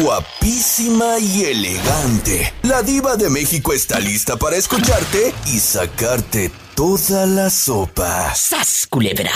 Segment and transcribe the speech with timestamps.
[0.00, 2.52] Guapísima y elegante.
[2.62, 8.34] La diva de México está lista para escucharte y sacarte toda la sopa.
[8.34, 9.30] ¡Sas, culebra!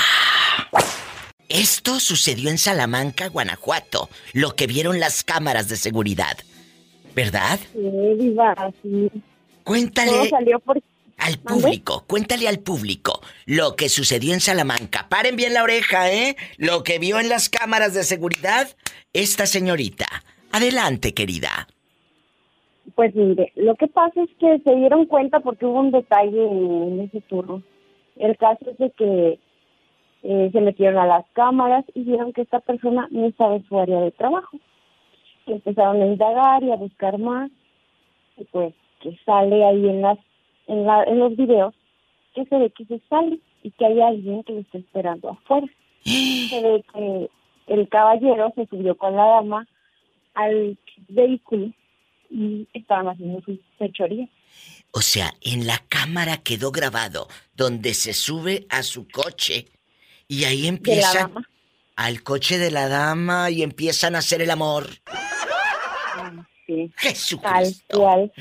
[1.49, 6.36] Esto sucedió en Salamanca, Guanajuato, lo que vieron las cámaras de seguridad.
[7.14, 7.61] ¿Verdad?
[7.72, 7.80] Sí,
[8.18, 9.11] diva, sí.
[9.62, 10.82] Cuéntale Todo salió por...
[11.18, 15.09] al público, cuéntale al público lo que sucedió en Salamanca.
[15.09, 16.36] Paren bien la oreja, ¿eh?
[16.56, 18.75] Lo que vio en las cámaras de seguridad
[19.12, 20.06] esta señorita.
[20.53, 21.69] Adelante, querida.
[22.95, 27.00] Pues mire, lo que pasa es que se dieron cuenta porque hubo un detalle en
[27.00, 27.63] ese turno.
[28.17, 29.39] El caso es de que
[30.22, 33.78] eh, se metieron a las cámaras y vieron que esta persona no estaba en su
[33.78, 34.58] área de trabajo.
[35.47, 37.50] Y empezaron a indagar y a buscar más.
[38.36, 40.19] Y pues que sale ahí en las
[40.67, 41.75] en, la, en los videos
[42.34, 45.67] que se ve que se sale y que hay alguien que lo está esperando afuera.
[46.05, 47.30] Se ve que
[47.67, 49.67] el caballero se subió con la dama
[50.39, 50.78] al
[51.09, 51.73] vehículo
[52.31, 54.28] y estaban haciendo su fechoría.
[54.92, 59.67] O sea, en la cámara quedó grabado donde se sube a su coche
[60.28, 61.30] y ahí empieza
[61.97, 64.89] al coche de la dama y empiezan a hacer el amor.
[66.67, 67.98] Sí, tal Jesucristo.
[67.98, 68.33] cual.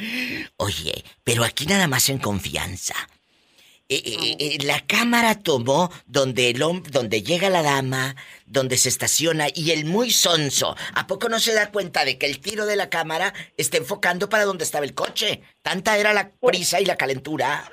[0.57, 2.93] Oye, pero aquí nada más en confianza.
[3.89, 9.45] Eh, eh, eh, la cámara tomó donde el donde llega la dama, donde se estaciona
[9.55, 10.75] y el muy sonso.
[10.93, 14.27] ¿A poco no se da cuenta de que el tiro de la cámara está enfocando
[14.27, 15.41] para donde estaba el coche?
[15.61, 17.63] Tanta era la prisa y la calentura.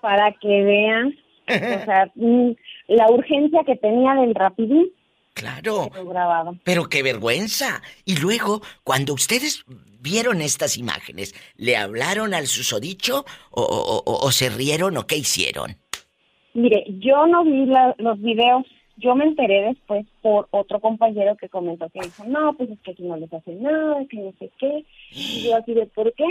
[0.00, 1.08] Para que vean,
[1.46, 2.52] o sea, mm,
[2.88, 4.90] la urgencia que tenía del rapidín,
[5.34, 5.90] Claro.
[6.62, 7.80] Pero qué vergüenza.
[8.04, 9.64] Y luego, cuando ustedes
[10.02, 15.16] vieron estas imágenes, ¿le hablaron al susodicho o, o- o- o se rieron o qué
[15.16, 15.76] hicieron?
[16.54, 18.64] Mire, yo no vi la- los videos,
[18.96, 22.90] yo me enteré después por otro compañero que comentó que dijo, no, pues es que
[22.90, 24.84] aquí no les hacen nada, que no sé qué.
[25.12, 26.24] Y yo así de, ¿por qué?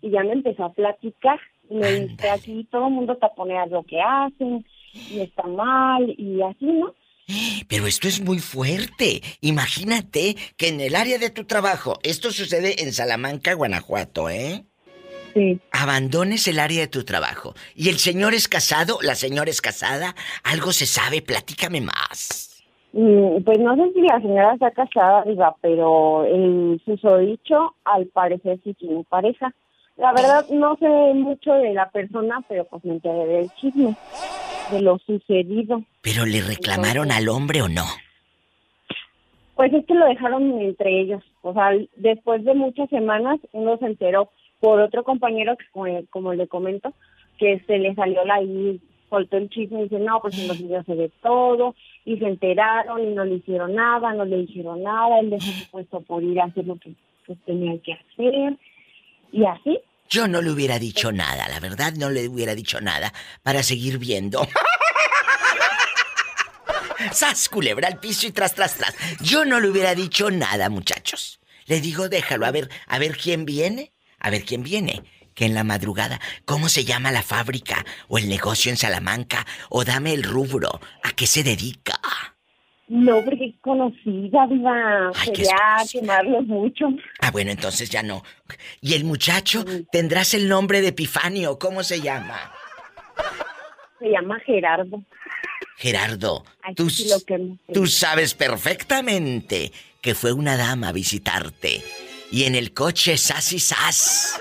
[0.00, 1.38] Y ya me empezó a platicar.
[1.70, 4.64] Y me dice, aquí todo el mundo taponea lo que hacen,
[5.10, 6.94] y está mal, y así, ¿no?
[7.68, 9.22] Pero esto es muy fuerte.
[9.40, 14.64] Imagínate que en el área de tu trabajo, esto sucede en Salamanca, Guanajuato, ¿eh?
[15.34, 15.58] Sí.
[15.72, 17.54] Abandones el área de tu trabajo.
[17.74, 22.62] Y el señor es casado, la señora es casada, algo se sabe, platícame más.
[22.92, 28.60] Mm, Pues no sé si la señora está casada, diga, pero el susodicho al parecer
[28.62, 29.54] sí tiene pareja.
[29.96, 33.94] La verdad no sé mucho de la persona, pero pues me enteré del chisme,
[34.72, 35.84] de lo sucedido.
[36.00, 37.84] ¿Pero le reclamaron al hombre o no?
[39.54, 41.22] Pues es que lo dejaron entre ellos.
[41.42, 46.34] O sea, después de muchas semanas uno se enteró por otro compañero, que como, como
[46.34, 46.92] le comento,
[47.38, 50.58] que se le salió la y soltó el chisme y dice, no, pues en los
[50.58, 54.82] videos se ve todo, y se enteraron y no le hicieron nada, no le dijeron
[54.82, 56.94] nada, él dejó su puesto por ir a hacer lo que
[57.26, 58.56] pues, tenía que hacer,
[59.32, 59.78] y así.
[60.12, 63.96] Yo no le hubiera dicho nada, la verdad no le hubiera dicho nada para seguir
[63.96, 64.46] viendo.
[67.12, 68.94] ¡Sas, culebra al piso y tras, tras, tras!
[69.22, 71.40] Yo no le hubiera dicho nada, muchachos.
[71.64, 73.94] Le digo, déjalo, a ver, a ver quién viene.
[74.18, 75.02] A ver quién viene.
[75.34, 79.46] Que en la madrugada, ¿cómo se llama la fábrica o el negocio en Salamanca?
[79.70, 80.78] O dame el rubro.
[81.02, 81.98] ¿A qué se dedica?
[82.88, 85.56] No, porque conocida, viva, sería
[85.90, 86.88] quemarlos mucho.
[87.20, 88.22] Ah, bueno, entonces ya no.
[88.80, 89.64] ¿Y el muchacho?
[89.90, 91.58] ¿Tendrás el nombre de Epifanio?
[91.58, 92.52] ¿Cómo se llama?
[93.98, 95.02] Se llama Gerardo.
[95.76, 97.08] Gerardo, Ay, tú, sí
[97.72, 101.82] tú sabes perfectamente que fue una dama a visitarte.
[102.30, 104.40] Y en el coche, sas y sas.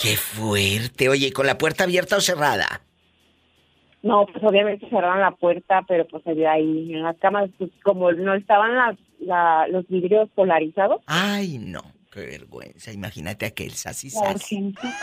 [0.00, 1.08] ¡Qué fuerte!
[1.08, 2.82] Oye, ¿y ¿con la puerta abierta o cerrada?
[4.06, 7.70] No, pues obviamente cerraron la puerta, pero pues se vio ahí en las cámaras, pues
[7.82, 11.00] como no estaban las, la- los vidrios polarizados.
[11.06, 11.82] Ay, no.
[12.12, 12.92] Qué vergüenza.
[12.92, 14.34] Imagínate aquel sas y La sas.
[14.36, 14.94] urgencia.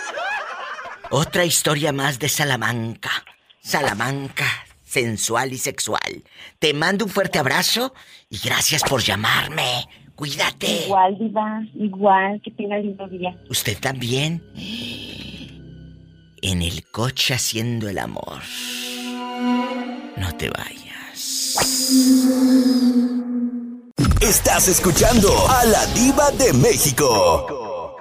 [1.11, 3.11] Otra historia más de Salamanca.
[3.59, 4.45] Salamanca,
[4.83, 6.23] sensual y sexual.
[6.59, 7.93] Te mando un fuerte abrazo
[8.29, 9.85] y gracias por llamarme.
[10.15, 10.85] Cuídate.
[10.85, 13.35] Igual, Diva, igual, que tenga lindo día.
[13.49, 14.41] ¿Usted también?
[16.41, 18.39] En el coche haciendo el amor.
[19.43, 21.55] No te vayas.
[24.21, 27.97] Estás escuchando a la diva de México.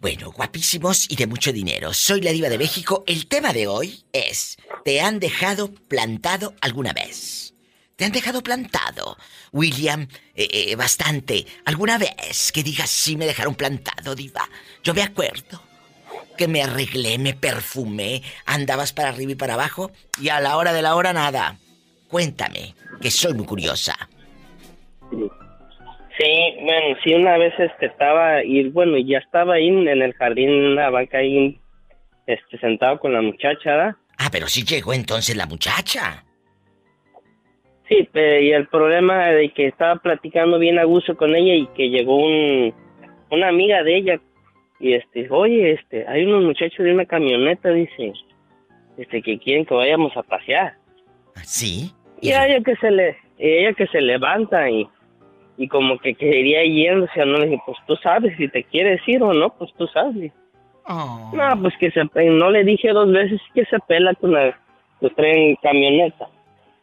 [0.00, 1.92] Bueno, guapísimos y de mucho dinero.
[1.92, 3.04] Soy la diva de México.
[3.06, 7.52] El tema de hoy es, ¿te han dejado plantado alguna vez?
[7.96, 9.18] ¿Te han dejado plantado?
[9.52, 11.46] William, eh, eh, bastante.
[11.66, 14.48] ¿Alguna vez que digas, sí me dejaron plantado, diva?
[14.82, 15.73] Yo me acuerdo
[16.36, 19.90] que me arreglé, me perfumé, andabas para arriba y para abajo
[20.20, 21.56] y a la hora de la hora nada.
[22.08, 23.94] Cuéntame, que soy muy curiosa.
[25.10, 30.48] Sí, bueno, sí, una vez este, estaba, y bueno, ya estaba ahí en el jardín,
[30.48, 31.58] en una banca ahí,
[32.26, 33.96] este, sentado con la muchacha, ¿verdad?
[34.18, 36.24] Ah, pero sí llegó entonces la muchacha.
[37.88, 41.90] Sí, y el problema de que estaba platicando bien a gusto con ella y que
[41.90, 42.72] llegó un,
[43.30, 44.20] una amiga de ella
[44.80, 48.12] y este, oye, este, hay unos muchachos de una camioneta, dice,
[48.96, 50.74] este, que quieren que vayamos a pasear.
[51.42, 51.92] ¿Sí?
[52.20, 54.88] Y ella que se le, ella que se levanta y,
[55.56, 59.22] y como que quería yéndose, no le dije, pues tú sabes si te quieres ir
[59.22, 60.32] o no, pues tú sabes.
[60.86, 61.32] Oh.
[61.34, 64.58] No, pues que se, no le dije dos veces que se pela con la,
[65.00, 66.28] que traen camioneta.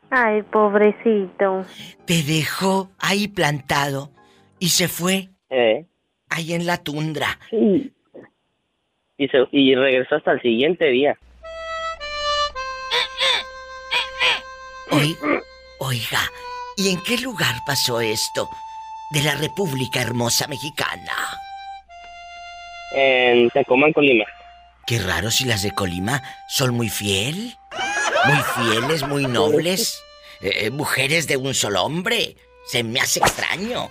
[0.09, 1.65] Ay, pobrecito.
[2.05, 4.09] Te dejó ahí plantado
[4.59, 5.29] y se fue.
[5.49, 5.85] Eh.
[6.31, 7.37] Ahí en la tundra.
[7.49, 7.91] Sí.
[9.17, 11.17] Y, se, y regresó hasta el siguiente día.
[15.79, 16.21] oiga,
[16.77, 18.49] ¿y en qué lugar pasó esto?
[19.11, 21.13] De la República Hermosa Mexicana.
[22.93, 24.25] En Tecomán, Colima.
[24.87, 27.55] Qué raro si las de Colima son muy fiel.
[28.25, 30.01] Muy fieles, muy nobles.
[30.41, 32.35] Eh, eh, mujeres de un solo hombre.
[32.65, 33.89] Se me hace extraño.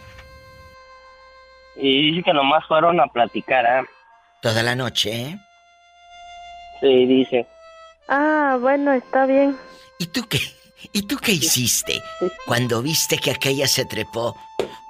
[1.81, 3.87] Y dice que nomás fueron a platicar, ¿eh?
[4.41, 5.39] Toda la noche, ¿eh?
[6.81, 7.47] Sí, dice.
[8.09, 9.57] Ah, bueno, está bien.
[9.99, 10.39] ¿Y tú qué?
[10.93, 12.03] ¿Y tú qué hiciste
[12.47, 14.35] cuando viste que aquella se trepó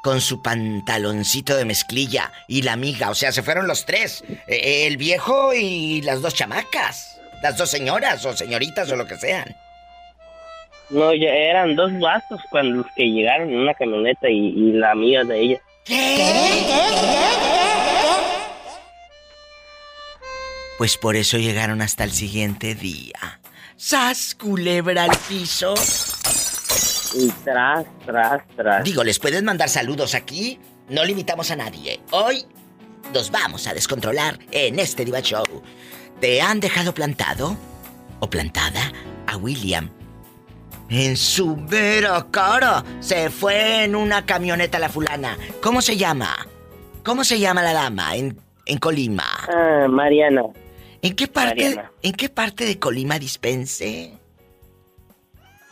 [0.02, 3.10] con su pantaloncito de mezclilla y la amiga?
[3.10, 4.25] O sea, se fueron los tres.
[4.46, 7.20] Eh, el viejo y las dos chamacas.
[7.42, 9.56] Las dos señoras o señoritas o lo que sean.
[10.90, 15.25] No, ya eran dos vasos cuando los que llegaron en una camioneta y, la amiga
[15.25, 15.60] de ella.
[20.78, 23.40] Pues por eso llegaron hasta el siguiente día.
[23.76, 25.74] ¡Sas, culebra al piso!
[27.14, 28.84] Y tras, tras, tras.
[28.84, 30.58] Digo, ¿les pueden mandar saludos aquí?
[30.88, 32.00] No limitamos a nadie.
[32.12, 32.46] Hoy
[33.12, 35.44] nos vamos a descontrolar en este Diva Show.
[36.20, 37.56] ¿Te han dejado plantado
[38.20, 38.92] o plantada
[39.26, 39.90] a William?
[40.90, 45.38] En su vera cara se fue en una camioneta la fulana.
[45.62, 46.48] ¿Cómo se llama?
[47.04, 49.25] ¿Cómo se llama la dama en, en Colima?
[49.54, 50.42] Ah, Mariana.
[51.00, 54.12] ¿En qué parte, ¿en qué parte de Colima dispense?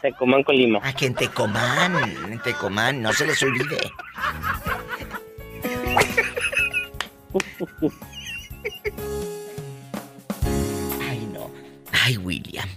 [0.01, 0.79] Tecomán, Colima.
[0.85, 1.97] Ah, que en Tecomán,
[2.31, 3.77] en Tecomán, no se les olvide.
[11.93, 12.69] Ay, William.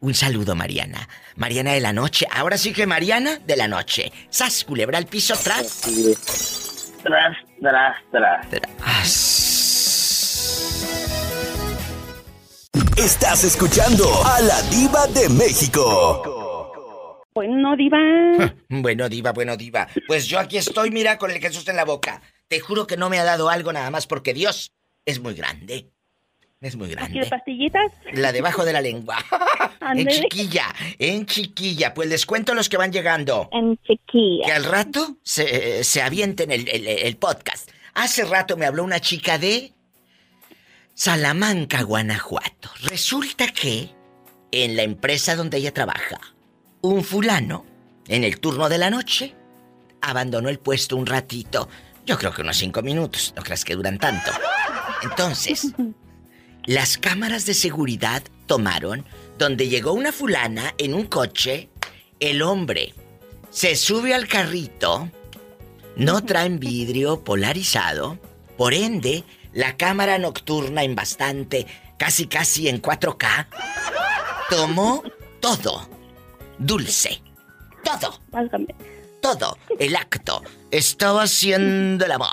[0.00, 1.08] Un saludo, Mariana.
[1.36, 2.26] Mariana de la noche.
[2.30, 4.12] Ahora sí que Mariana de la noche.
[4.28, 5.82] Sas, culebra al piso, tras.
[7.02, 8.66] Tras, tras, tras.
[12.96, 17.22] Estás escuchando a la diva de México.
[17.34, 17.98] Bueno, diva.
[18.70, 19.86] bueno, diva, bueno, diva.
[20.06, 22.22] Pues yo aquí estoy, mira, con el Jesús en la boca.
[22.48, 24.72] Te juro que no me ha dado algo nada más porque Dios
[25.04, 25.90] es muy grande.
[26.60, 27.20] Es muy grande.
[27.20, 27.92] ¿Y pastillitas?
[28.14, 29.18] La debajo de la lengua.
[29.94, 31.92] en chiquilla, en chiquilla.
[31.92, 33.48] Pues les cuento los que van llegando.
[33.52, 34.46] En chiquilla.
[34.46, 37.70] Que al rato se, se avienten el, el, podcast.
[37.94, 39.72] Hace rato me habló una chica de
[40.94, 42.70] Salamanca, Guanajuato.
[42.84, 43.90] Resulta que
[44.50, 46.18] en la empresa donde ella trabaja,
[46.80, 47.66] un fulano,
[48.08, 49.34] en el turno de la noche,
[50.00, 51.68] abandonó el puesto un ratito.
[52.06, 53.34] Yo creo que unos cinco minutos.
[53.36, 54.30] No creas que duran tanto.
[55.02, 55.72] Entonces,
[56.66, 59.04] Las cámaras de seguridad tomaron
[59.38, 61.68] donde llegó una fulana en un coche,
[62.18, 62.92] el hombre
[63.50, 65.08] se sube al carrito,
[65.94, 68.18] no traen vidrio polarizado,
[68.56, 71.66] por ende, la cámara nocturna en bastante,
[71.98, 73.46] casi casi en 4K,
[74.50, 75.04] tomó
[75.40, 75.88] todo,
[76.58, 77.22] dulce,
[77.84, 78.20] todo.
[79.26, 80.40] Todo, el acto.
[80.70, 82.30] Estaba haciendo el amor.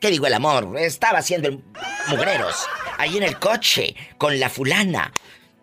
[0.00, 0.76] ¿Qué digo el amor?
[0.76, 1.62] Estaba haciendo el
[2.08, 2.66] mugreros
[2.98, 5.12] ahí en el coche con la fulana.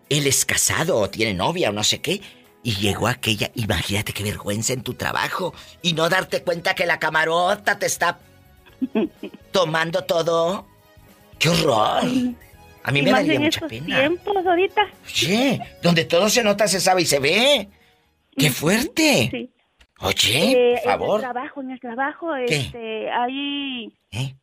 [0.08, 2.22] Él es casado o tiene novia o no sé qué.
[2.62, 5.52] Y llegó aquella, imagínate qué vergüenza en tu trabajo
[5.82, 8.18] y no darte cuenta que la camarota te está
[9.52, 10.66] tomando todo.
[11.38, 12.02] ¡Qué horror!
[12.82, 14.00] A mí me daría mucha pena.
[14.00, 14.88] tiempos ahorita.
[15.04, 17.68] Oye, donde todo se nota, se sabe y se ve.
[18.38, 19.28] ¡Qué fuerte!
[19.30, 19.51] Sí.
[20.02, 21.08] Oye, por favor.
[21.08, 23.92] En el trabajo, en el trabajo, este, ahí...
[24.10, 24.34] ¿Eh?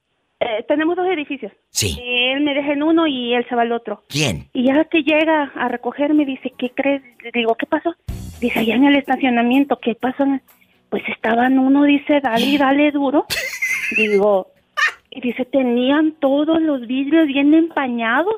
[0.41, 1.51] Eh, tenemos dos edificios.
[1.69, 1.99] Sí.
[2.01, 4.03] Él me deja en uno y él se va al otro.
[4.07, 4.47] ¿Quién?
[4.53, 7.01] Y ya que llega a recogerme, dice, ¿qué crees?
[7.21, 7.93] Le digo, ¿qué pasó?
[8.39, 10.23] Dice, allá en el estacionamiento, ¿qué pasó?
[10.89, 13.25] Pues estaban uno, dice, dale y dale duro.
[13.97, 14.47] digo,
[15.11, 18.35] y dice, tenían todos los vidrios bien empañados.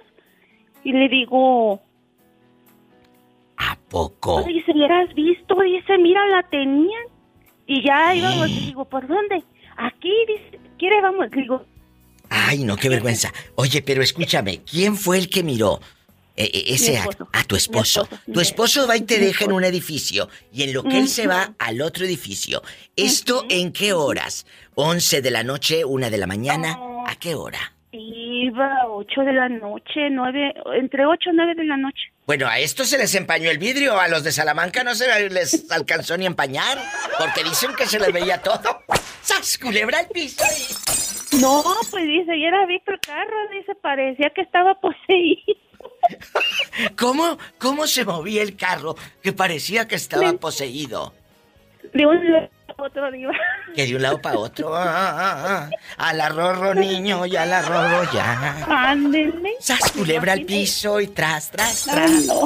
[0.83, 1.81] Y le digo...
[3.57, 4.41] ¿A poco?
[4.41, 5.55] Dice, ¿hubieras visto?
[5.61, 7.10] Dice, mira, la tenían.
[7.71, 9.41] Y ya íbamos, y digo, ¿por dónde?
[9.77, 11.31] Aquí, dice, ¿quiere vamos?
[11.31, 11.65] Digo,
[12.29, 13.31] Ay, no, qué vergüenza.
[13.55, 15.79] Oye, pero escúchame, ¿quién fue el que miró
[16.35, 17.29] eh, eh, ese acto?
[17.31, 18.01] A tu esposo.
[18.03, 21.07] esposo, Tu esposo va y te deja en un edificio y en lo que él
[21.07, 22.61] se va al otro edificio.
[22.97, 24.45] ¿Esto en qué horas?
[24.75, 26.77] ¿11 de la noche, una de la mañana?
[27.07, 27.73] ¿A qué hora?
[27.91, 32.11] Iba a 8 de la noche, 9, entre 8 y 9 de la noche.
[32.25, 35.69] Bueno, a estos se les empañó el vidrio, a los de Salamanca no se les
[35.71, 36.77] alcanzó ni empañar,
[37.17, 38.83] porque dicen que se les veía todo.
[39.21, 40.43] ¡Sas, culebra el piso!
[41.39, 45.55] No, pues dice, y era el carro, dice, parecía que estaba poseído.
[46.97, 51.13] ¿Cómo, ¿Cómo se movía el carro que parecía que estaba poseído?
[51.93, 52.49] De un
[52.81, 53.33] otro diva.
[53.75, 54.75] Que de un lado para otro.
[54.75, 55.69] ah, ah, ah.
[55.97, 58.65] A la rorro niño y a la rorro ya.
[58.67, 59.53] Ándele.
[59.59, 62.25] ¡Sas, culebra al piso y tras, tras, Ah, tras!
[62.25, 62.41] no.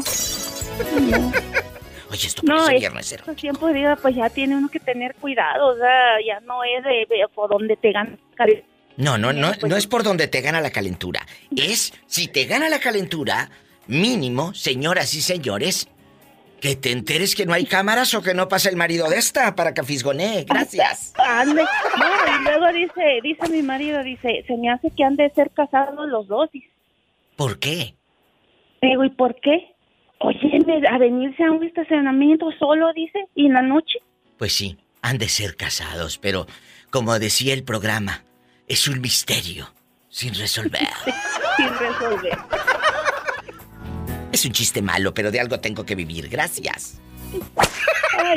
[2.12, 3.24] Oye, esto No, es- viernes cero.
[3.26, 6.84] estos tiempos, diva, pues ya tiene uno que tener cuidado, o sea, ya no es
[6.84, 8.20] de, de por donde te ganan.
[8.98, 11.26] No, no, no, Pues no es por donde te gana la calentura.
[11.56, 13.50] Es si te gana la calentura,
[13.88, 15.88] mínimo, señoras y señores,
[16.66, 19.54] que te enteres que no hay cámaras o que no pasa el marido de esta
[19.54, 20.46] para que fisgonee.
[20.46, 21.14] Gracias.
[21.16, 21.62] Ande.
[21.62, 25.52] No, y luego dice, dice mi marido, dice, se me hace que han de ser
[25.52, 26.50] casados los dos.
[27.36, 27.94] ¿Por qué?
[28.82, 29.76] Digo, ¿y por qué?
[30.18, 34.00] Oye, a venirse a un estacionamiento solo, dice, y en la noche.
[34.40, 36.48] Pues sí, han de ser casados, pero
[36.90, 38.24] como decía el programa,
[38.68, 39.72] es un misterio
[40.10, 40.82] sin resolver.
[41.58, 42.38] Sin resolver.
[44.36, 46.28] Es un chiste malo, pero de algo tengo que vivir.
[46.28, 46.96] Gracias.
[48.18, 48.36] Ay.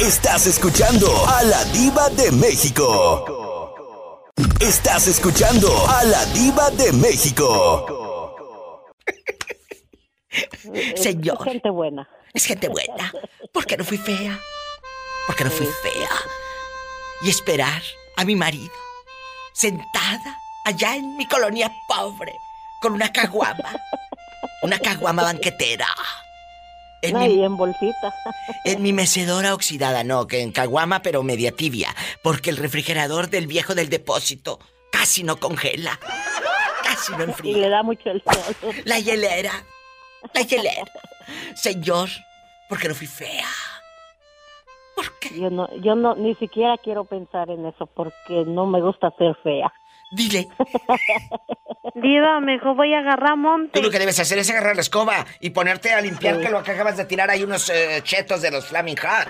[0.00, 4.32] Estás escuchando a la diva de México.
[4.58, 8.82] Estás escuchando a la diva de México.
[10.96, 11.44] Señor.
[11.44, 12.08] Gente buena.
[12.32, 13.12] Es gente buena.
[13.52, 14.36] ¿Por qué no fui fea?
[15.28, 16.10] ¿Por qué no fui fea?
[17.22, 17.82] Y esperar
[18.16, 18.74] a mi marido
[19.52, 22.34] sentada allá en mi colonia pobre
[22.84, 23.64] con una caguama.
[24.62, 25.86] Una caguama banquetera.
[27.00, 28.12] En No, mi, y en bolsita.
[28.66, 33.46] en mi mecedora oxidada, no, que en caguama pero media tibia, porque el refrigerador del
[33.46, 34.58] viejo del depósito
[34.92, 35.98] casi no congela.
[36.82, 37.56] Casi no Y enfría.
[37.56, 38.54] le da mucho el sol.
[38.84, 39.52] La hielera.
[40.34, 40.84] La hielera.
[41.54, 42.10] Señor,
[42.68, 43.48] ¿por qué no fui fea?
[44.94, 45.40] ¿Por qué?
[45.40, 49.34] Yo no, yo no, ni siquiera quiero pensar en eso porque no me gusta ser
[49.42, 49.72] fea.
[50.10, 50.48] Dile,
[51.94, 53.78] Diva, mejor voy a agarrar monte.
[53.78, 56.62] tú lo que debes hacer es agarrar la escoba y ponerte a limpiar que lo
[56.62, 59.28] que acabas de tirar ahí unos eh, chetos de los Flaming Hot.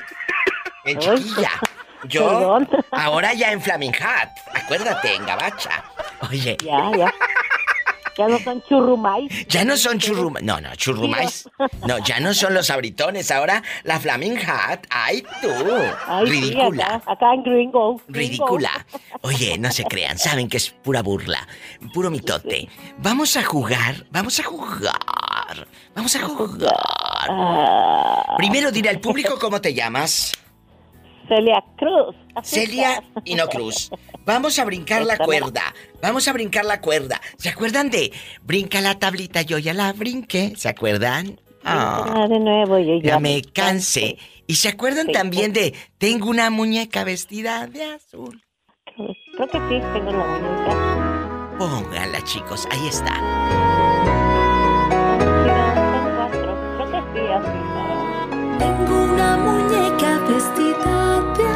[0.84, 1.50] En chiquilla.
[2.04, 2.68] Yo, perdón.
[2.92, 4.28] ahora ya en Flaming Hot.
[4.54, 5.84] Acuérdate, en Gabacha.
[6.30, 7.14] Oye, Ya, ya.
[8.16, 9.46] Ya no son churrumais.
[9.48, 10.44] ya no son churrumais.
[10.44, 11.48] No, no, churrumais.
[11.86, 13.30] No, ya no son los abritones.
[13.30, 14.86] Ahora la Flaming Hot.
[14.90, 15.48] ¡Ay, tú!
[16.06, 16.84] Ay, sí, Ridícula.
[16.96, 18.00] acá, acá en Gringo.
[18.08, 18.86] Ridícula.
[19.22, 21.46] Oye, no se crean, saben que es pura burla,
[21.92, 22.68] puro mitote.
[22.98, 26.76] Vamos a jugar, vamos a jugar, vamos a jugar.
[28.36, 30.32] Primero dile al público cómo te llamas.
[31.28, 32.14] Celia Cruz.
[32.42, 33.90] Celia y no Cruz.
[34.24, 35.74] Vamos a brincar la cuerda.
[36.02, 37.20] Vamos a brincar la cuerda.
[37.36, 38.12] ¿Se acuerdan de
[38.42, 40.54] brinca la tablita, yo ya la brinqué?
[40.56, 41.40] ¿Se acuerdan?
[41.64, 44.18] Ah, Ah, de nuevo, yo ya, ya me cansé.
[44.46, 45.12] ¿Y se acuerdan Sí.
[45.12, 48.42] también de tengo una muñeca vestida de azul?
[48.84, 51.56] Creo que sí, tengo la muñeca.
[51.58, 53.14] Póngala, chicos, ahí está.
[58.58, 61.53] Tengo una muñeca vestida de azul,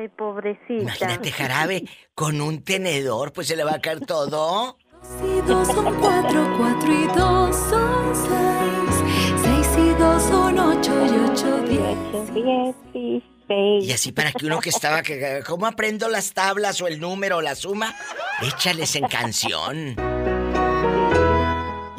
[0.00, 0.82] Ay, pobrecita.
[0.82, 4.30] Imagínate jarabe con un tenedor, pues se le va a caer todo.
[4.30, 4.76] Dos
[5.22, 9.04] y dos son cuatro, cuatro y dos son seis,
[9.42, 12.74] seis y dos son ocho y ocho diez.
[12.94, 16.98] Y Y así para que uno que estaba que ¿cómo aprendo las tablas o el
[16.98, 17.94] número o la suma?
[18.40, 19.96] Échales en canción.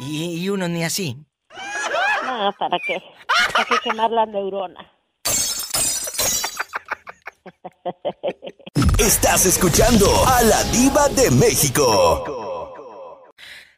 [0.00, 1.16] Y, y uno ni así.
[2.24, 2.94] No, ¿para qué?
[2.94, 4.90] Hay que quemar la neurona.
[8.98, 12.42] Estás escuchando a la diva de México.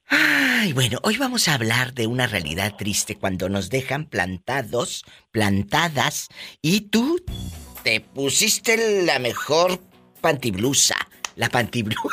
[0.09, 6.29] Ay, bueno, hoy vamos a hablar de una realidad triste cuando nos dejan plantados, plantadas,
[6.63, 7.25] y tú
[7.83, 9.81] te pusiste la mejor
[10.21, 10.97] pantiblusa.
[11.37, 12.09] La pantiblusa.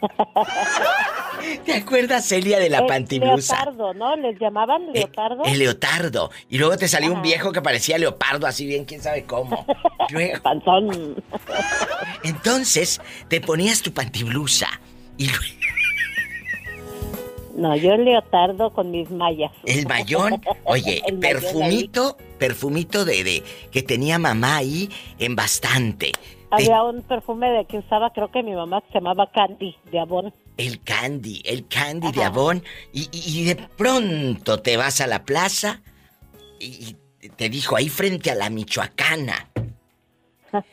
[1.64, 3.54] ¿Te acuerdas, Celia, de la El pantiblusa?
[3.64, 4.16] Leotardo, ¿no?
[4.16, 5.44] ¿Les llamaban Eh, leotardo?
[5.44, 6.30] El leotardo.
[6.48, 9.64] Y luego te salió un viejo que parecía leopardo, así bien, quién sabe cómo.
[10.10, 11.22] Luego, Panzón.
[12.24, 14.68] entonces, te ponías tu pantiblusa.
[15.16, 15.42] Y luego,
[17.56, 19.52] No, yo el leotardo con mis mallas.
[19.66, 24.88] el mayón, oye, El mayón perfumito, perfumito de, de que tenía mamá ahí
[25.18, 26.12] en bastante.
[26.52, 30.32] Había un perfume de que usaba, creo que mi mamá, se llamaba Candy, de Avon.
[30.66, 32.24] El candy, el candy de.
[32.24, 32.62] Avon.
[32.92, 35.80] Y, y- de pronto te vas a la plaza
[36.58, 39.48] y, y te dijo ahí frente a la Michoacana.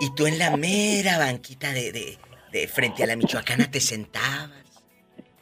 [0.00, 2.18] Y tú en la mera banquita de, de-
[2.52, 4.50] de frente a la Michoacana te sentabas.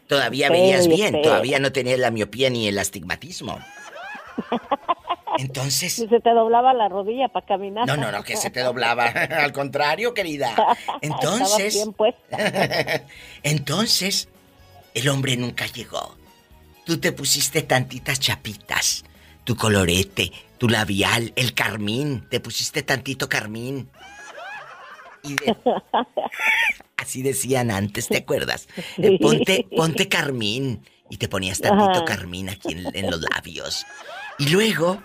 [0.07, 3.59] Todavía Sí, veías bien, todavía no tenías la miopía ni el astigmatismo.
[5.38, 7.87] Entonces, Y se te doblaba la rodilla para caminar.
[7.87, 9.05] no, no, no, que se te doblaba.
[9.45, 10.55] Al contrario, querida.
[11.00, 13.03] Entonces, bien puesta.
[13.43, 14.29] entonces,
[14.95, 16.17] el hombre nunca llegó.
[16.85, 19.05] Tú te pusiste tantitas chapitas,
[19.45, 23.88] tu colorete, tu labial, el carmín, te pusiste tantito carmín.
[25.23, 25.57] Y de-
[26.97, 28.69] Así decían antes, ¿te acuerdas?
[28.99, 29.19] Eh.
[29.21, 30.85] Ponte, ponte carmín.
[31.11, 32.05] Y te ponías tantito Ajá.
[32.05, 33.85] carmín aquí en, en los labios.
[34.38, 35.03] Y luego...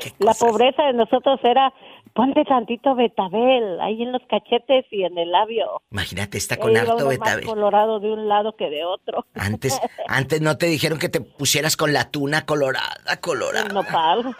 [0.00, 1.72] ¿Qué La pobreza de nosotros era,
[2.14, 5.82] ponte tantito betabel ahí en los cachetes y en el labio.
[5.90, 7.44] Imagínate, está con Ahí iba harto uno más betabel.
[7.46, 9.26] colorado de un lado que de otro.
[9.34, 13.68] Antes, antes no te dijeron que te pusieras con la tuna colorada, colorada.
[13.68, 14.36] nopal.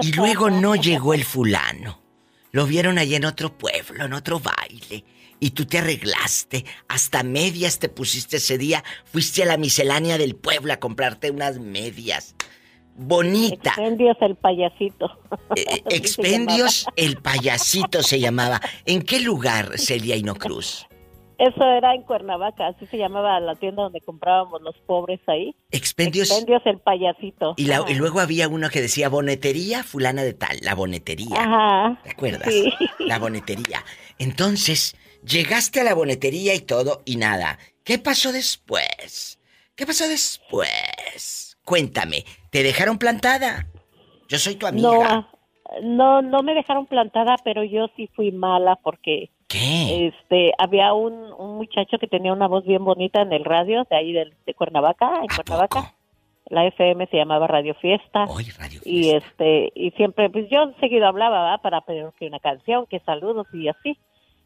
[0.00, 2.00] Y luego no llegó el fulano.
[2.50, 5.04] Lo vieron allá en otro pueblo, en otro baile.
[5.40, 8.84] Y tú te arreglaste, hasta medias te pusiste ese día.
[9.04, 12.36] Fuiste a la miscelánea del pueblo a comprarte unas medias.
[12.94, 13.70] Bonita.
[13.70, 15.18] Expendios el payasito.
[15.56, 18.60] Eh, se Expendios, el payasito se llamaba.
[18.84, 20.80] ¿En qué lugar, Celia Hino Cruz?
[20.80, 20.92] llamaba.
[21.38, 25.56] Eso era en Cuernavaca, así se llamaba la tienda donde comprábamos los pobres ahí.
[25.72, 26.30] Expendios.
[26.30, 27.54] Expendios el payasito.
[27.56, 31.36] Y, la- y luego había uno que decía bonetería fulana de tal, la bonetería.
[31.36, 32.00] Ajá.
[32.04, 32.46] ¿Te acuerdas?
[32.52, 32.72] Sí.
[33.00, 33.84] La bonetería.
[34.18, 34.94] Entonces,
[35.26, 37.58] llegaste a la bonetería y todo y nada.
[37.82, 39.40] ¿Qué pasó después?
[39.74, 41.56] ¿Qué pasó después?
[41.64, 43.66] Cuéntame, ¿te dejaron plantada?
[44.28, 44.88] Yo soy tu amiga.
[44.88, 45.28] No, ah,
[45.82, 50.08] no, no me dejaron plantada, pero yo sí fui mala porque ¿Qué?
[50.08, 53.96] este había un, un muchacho que tenía una voz bien bonita en el radio de
[53.96, 55.80] ahí de, Cuernavaca, en ¿A Cuernavaca.
[55.80, 55.94] poco?
[56.50, 58.24] La FM se llamaba Radio Fiesta.
[58.24, 61.62] Hoy Radio y este y siempre pues yo seguido hablaba ¿verdad?
[61.62, 63.96] para pedir que una canción que saludos y así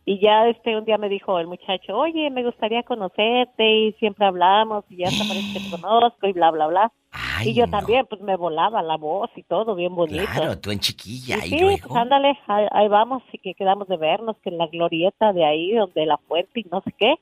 [0.04, 4.26] y ya este un día me dijo el muchacho oye me gustaría conocerte y siempre
[4.26, 6.92] hablamos y ya parece que te conozco y bla bla bla
[7.36, 7.72] Ay, y yo no.
[7.78, 11.48] también pues me volaba la voz y todo bien bonito Claro, tú en chiquilla y
[11.54, 11.88] y, sí, luego.
[11.88, 15.44] pues ándale, ahí, ahí vamos y que quedamos de vernos, que en la glorieta de
[15.44, 17.14] ahí, donde la fuente y no sé qué.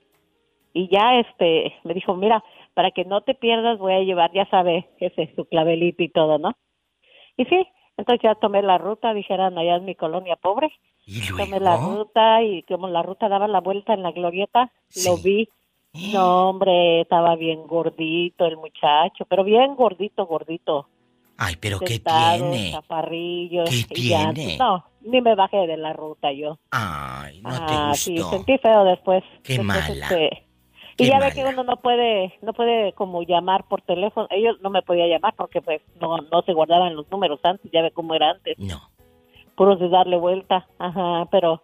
[0.72, 2.42] Y ya este, me dijo, mira,
[2.74, 6.38] para que no te pierdas voy a llevar, ya sabes, ese su clavelito y todo,
[6.38, 6.52] ¿no?
[7.36, 10.72] Y sí, entonces ya tomé la ruta, dijeran allá en mi colonia pobre,
[11.06, 14.72] y tomé la ruta y como la ruta daba la vuelta en la glorieta,
[15.06, 15.48] lo vi.
[16.12, 20.88] No, hombre, estaba bien gordito el muchacho, pero bien gordito, gordito
[21.36, 22.72] Ay, pero ¿qué tiene?
[23.68, 24.56] ¿Qué tiene?
[24.58, 26.58] no, ni me bajé de la ruta yo.
[26.70, 28.30] Ay, no ah, te sí, gustó.
[28.30, 29.22] sentí feo después.
[29.42, 30.06] Qué Después, mala.
[30.06, 30.46] este,
[30.96, 34.28] Qué y ya ve que uno no puede, no puede como llamar por teléfono.
[34.30, 37.82] Ellos no me podían llamar porque pues no, no se guardaban los números antes, ya
[37.82, 38.80] ve cómo era antes, No.
[39.56, 41.62] puros de darle vuelta, ajá, pero,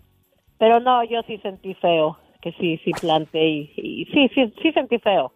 [0.59, 4.72] pero no, yo sí sentí feo, que sí, sí planté y, y sí, sí, sí
[4.72, 5.33] sentí feo,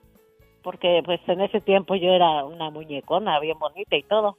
[0.62, 4.38] porque pues en ese tiempo yo era una muñecona bien bonita y todo.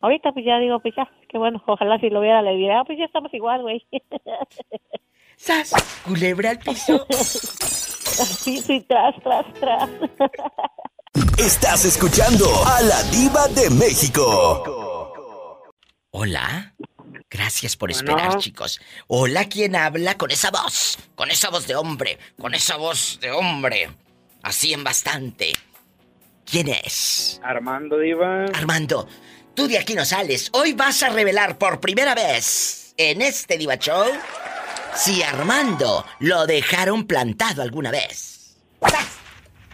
[0.00, 2.84] Ahorita pues ya digo, pues ya, qué bueno, ojalá si lo viera le diría, ah,
[2.84, 3.86] pues ya estamos igual, güey.
[5.36, 5.72] ¡Sas!
[6.04, 7.06] Culebra al piso.
[7.10, 9.88] sí, sí, tras, tras, tras.
[11.38, 14.62] Estás escuchando a la diva de México.
[16.10, 16.74] Hola.
[17.30, 18.10] Gracias por Bueno.
[18.12, 18.80] esperar, chicos.
[19.06, 20.98] Hola, ¿quién habla con esa voz?
[21.14, 22.18] Con esa voz de hombre.
[22.38, 23.90] Con esa voz de hombre.
[24.42, 25.52] Así en bastante.
[26.44, 27.40] ¿Quién es?
[27.44, 28.46] Armando Diva.
[28.46, 29.06] Armando,
[29.54, 30.48] tú de aquí no sales.
[30.52, 34.06] Hoy vas a revelar por primera vez en este Diva Show
[34.96, 38.56] si Armando lo dejaron plantado alguna vez.
[38.82, 39.06] ¡Sas!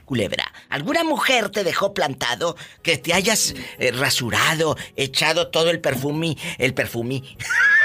[0.05, 6.37] Culebra, ¿alguna mujer te dejó plantado que te hayas eh, rasurado, echado todo el perfume,
[6.59, 7.23] el perfume,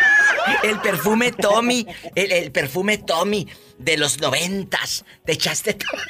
[0.64, 5.06] el perfume Tommy, el, el perfume Tommy de los noventas?
[5.26, 5.92] Te echaste todo.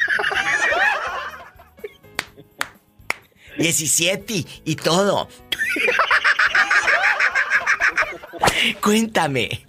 [3.58, 5.28] 17 y todo.
[8.82, 9.68] Cuéntame.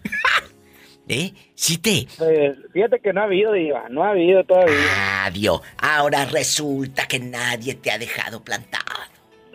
[1.09, 1.33] ¿Eh?
[1.63, 2.09] Sí te...
[2.19, 5.27] Pues, fíjate que no ha habido, Diva, no ha habido todavía.
[5.27, 5.61] Adiós.
[5.79, 8.85] Ahora resulta que nadie te ha dejado plantado.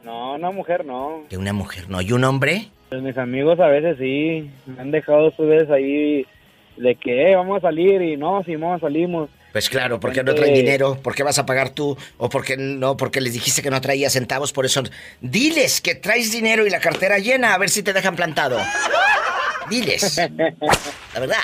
[0.06, 1.26] No, una mujer no.
[1.30, 2.00] Que una mujer no.
[2.00, 2.70] ¿Y un hombre?
[2.88, 6.26] Pues mis amigos a veces sí, me han dejado sus veces ahí
[6.78, 9.30] de que eh, vamos a salir y no, Simón, salimos.
[9.52, 11.98] Pues claro, porque no traen dinero, ¿por qué vas a pagar tú?
[12.15, 14.82] O porque no, porque les dijiste que no traía centavos, por eso.
[15.20, 18.58] Diles que traes dinero y la cartera llena, a ver si te dejan plantado.
[19.70, 20.17] Diles.
[21.13, 21.43] La verdad.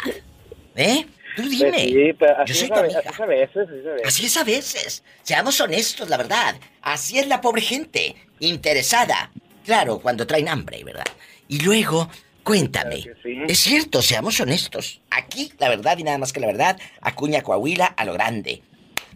[0.76, 1.06] ¿Eh?
[1.36, 1.80] Tú Pues dime.
[1.80, 3.00] sí, pero así, Yo soy es tu amiga.
[3.00, 4.08] así es a veces, así es a veces.
[4.08, 5.04] Así es a veces.
[5.24, 6.56] Seamos honestos, la verdad.
[6.82, 8.16] Así es la pobre gente.
[8.40, 9.32] Interesada.
[9.66, 11.06] Claro, cuando traen hambre, ¿verdad?
[11.48, 12.10] Y luego,
[12.44, 13.02] cuéntame.
[13.02, 13.38] Claro sí.
[13.48, 15.02] Es cierto, seamos honestos.
[15.10, 18.62] Aquí, la verdad y nada más que la verdad, Acuña Coahuila a lo grande.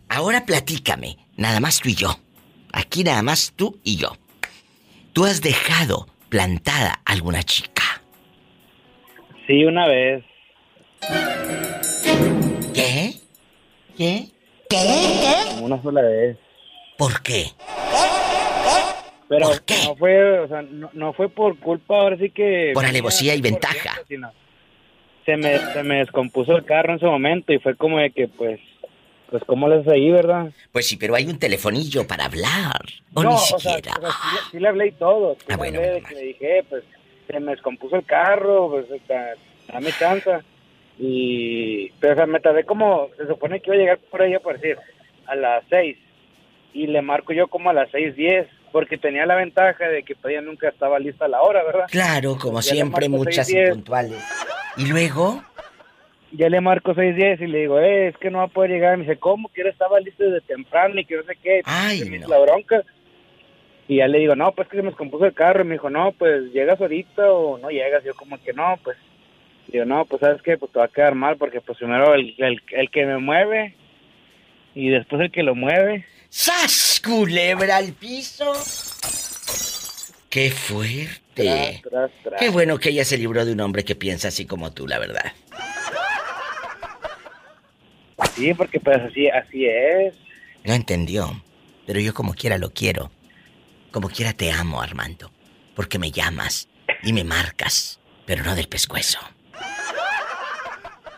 [0.09, 2.17] Ahora platícame, nada más tú y yo.
[2.71, 4.15] Aquí nada más tú y yo.
[5.13, 8.01] ¿Tú has dejado plantada alguna chica?
[9.45, 10.23] Sí, una vez.
[12.73, 13.13] ¿Qué?
[13.97, 14.27] ¿Qué?
[15.49, 16.37] Como una sola vez.
[16.97, 17.45] ¿Por qué?
[19.29, 19.75] Pero ¿Por qué?
[19.85, 22.71] no fue, o sea, no, no fue por culpa, ahora sí que...
[22.73, 23.95] Por alevosía y ventaja.
[24.07, 24.31] sino
[25.25, 28.27] Se me, se me descompuso el carro en ese momento y fue como de que,
[28.29, 28.59] pues,
[29.29, 30.51] pues, ¿cómo les ahí, verdad?
[30.71, 32.79] Pues sí, pero hay un telefonillo para hablar.
[33.13, 33.93] O no, ni o sea, siquiera.
[33.97, 35.35] o sea, sí, le- sí le hablé y todo.
[35.39, 36.83] Sí Ah, le bueno, hablé le dije, pues,
[37.29, 38.85] se me descompuso el carro, pues,
[39.67, 40.29] dame chance.
[40.99, 44.37] Y, pero, o sea, me tardé como, se supone que iba a llegar por ahí,
[44.39, 44.77] por decir,
[45.27, 45.97] a las seis.
[46.73, 50.15] Y le marco yo como a las seis diez, porque tenía la ventaja de que
[50.15, 51.85] todavía nunca estaba lista la hora, ¿verdad?
[51.89, 53.67] Claro, como Ya siempre, muchas 6:10.
[53.69, 54.23] impuntuales.
[54.77, 55.43] Y luego,
[56.31, 58.71] Ya le marco seis diez y le digo, eh, es que no va a poder
[58.71, 58.97] llegar.
[58.97, 59.47] Me dice, ¿cómo?
[59.49, 61.61] Que él estaba listo desde temprano y que no sé qué.
[61.63, 62.27] Ay, no.
[62.27, 62.83] La bronca.
[63.87, 65.61] Y ya le digo, no, pues que se me descompuso el carro.
[65.61, 68.03] Y me dijo, no, pues llegas ahorita o no llegas.
[68.03, 68.97] Y yo como que no, pues.
[69.67, 72.35] Digo, no, pues sabes qué, pues te va a quedar mal porque pues primero el,
[72.37, 73.75] el, el que me mueve
[74.73, 76.05] y después el que lo mueve.
[76.29, 77.01] ¡sas!
[77.03, 78.53] Culebra al piso.
[80.29, 81.21] ¡Qué fuerte!
[81.33, 82.39] Tras, tras, tras.
[82.39, 84.99] Qué bueno que ella se libró de un hombre que piensa así como tú, la
[84.99, 85.33] verdad.
[88.35, 90.15] Sí, porque pues así, así es.
[90.63, 91.41] No entendió.
[91.85, 93.11] Pero yo como quiera lo quiero.
[93.91, 95.31] Como quiera te amo, Armando.
[95.75, 96.67] Porque me llamas
[97.03, 99.19] y me marcas, pero no del pescuezo.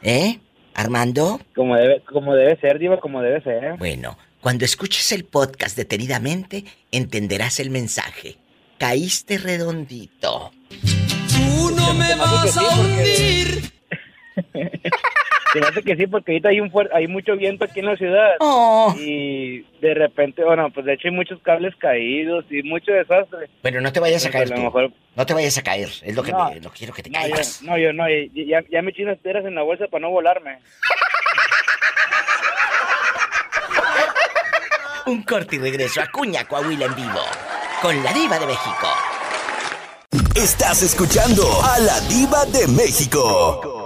[0.01, 0.39] ¿Eh?
[0.73, 1.39] Armando?
[1.55, 3.77] Como debe, como debe ser, Diva, como debe ser.
[3.77, 8.37] Bueno, cuando escuches el podcast detenidamente, entenderás el mensaje.
[8.77, 10.51] Caíste redondito.
[10.79, 13.73] Tú no me vas a hundir.
[15.53, 17.95] Se me hace que sí, porque ahorita hay un hay mucho viento aquí en la
[17.95, 18.29] ciudad.
[18.39, 18.93] Oh.
[18.99, 23.49] Y de repente, bueno, pues de hecho hay muchos cables caídos y mucho desastre.
[23.63, 24.61] Bueno, no te vayas a caer a tú.
[24.61, 25.89] lo mejor- No te vayas a caer.
[26.03, 26.49] Es lo que, No.
[26.51, 27.61] me- lo quiero que te No, yo, caigas.
[27.63, 30.59] no, yo no, ya, ya me eché unas piedras en la bolsa para no volarme.
[35.07, 37.21] Un corte y regreso a Cuña Coahuila en vivo.
[37.81, 38.87] Con la diva de México.
[40.35, 43.78] Estás escuchando a la diva de México.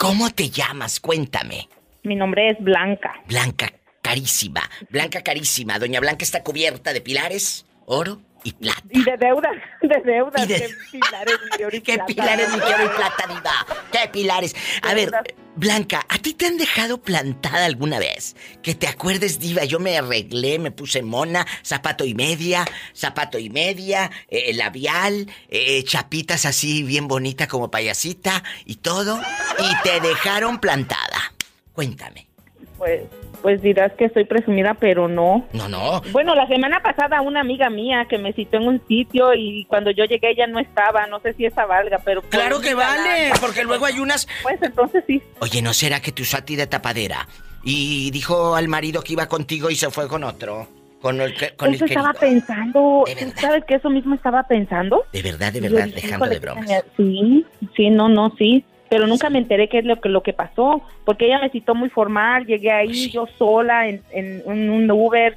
[0.00, 1.00] ¿Cómo te llamas?
[1.00, 1.68] Cuéntame.
[2.04, 3.14] Mi nombre es Blanca.
[3.26, 4.62] Blanca carísima.
[4.90, 5.80] Blanca carísima.
[5.80, 8.82] Doña Blanca está cubierta de pilares, oro y plata.
[8.90, 10.44] Y de deudas, de deudas.
[10.44, 12.06] Y de- ¿Qué pilares, mi oro y ¿Qué plata?
[12.06, 13.66] pilares, mi y plata, diva?
[13.92, 14.54] ¿Qué pilares?
[14.82, 15.10] A ver.
[15.56, 18.36] Blanca, ¿a ti te han dejado plantada alguna vez?
[18.62, 23.50] Que te acuerdes, diva, yo me arreglé, me puse mona, zapato y media, zapato y
[23.50, 29.20] media, eh, labial, eh, chapitas así bien bonita como payasita y todo,
[29.58, 31.34] y te dejaron plantada.
[31.72, 32.28] Cuéntame.
[32.76, 33.02] Pues,
[33.42, 35.46] pues dirás que soy presumida, pero no.
[35.52, 36.00] No, no.
[36.12, 39.90] Bueno, la semana pasada una amiga mía que me citó en un sitio y cuando
[39.90, 42.20] yo llegué ella no estaba, no sé si esa valga, pero...
[42.20, 44.26] pues, Claro que vale, porque luego hay unas...
[44.42, 45.22] Pues entonces sí.
[45.40, 47.28] Oye, ¿no será que te usó a ti de tapadera?
[47.64, 50.68] Y dijo al marido que iba contigo y se fue con otro.
[51.00, 52.40] Con el, que- con el Eso estaba querido.
[52.46, 53.40] pensando, De ¿tú verdad.
[53.40, 55.04] ¿sabes que eso mismo estaba pensando?
[55.12, 56.84] De verdad, de verdad, dejando "Híjole, de bromas.
[56.96, 57.46] Sí,
[57.76, 58.64] sí, no, no, sí.
[58.88, 61.74] Pero nunca me enteré qué es lo que, lo que pasó, porque ella me citó
[61.74, 63.10] muy formal, llegué ahí Pues sí.
[63.10, 65.36] yo sola en, en un- un Uber,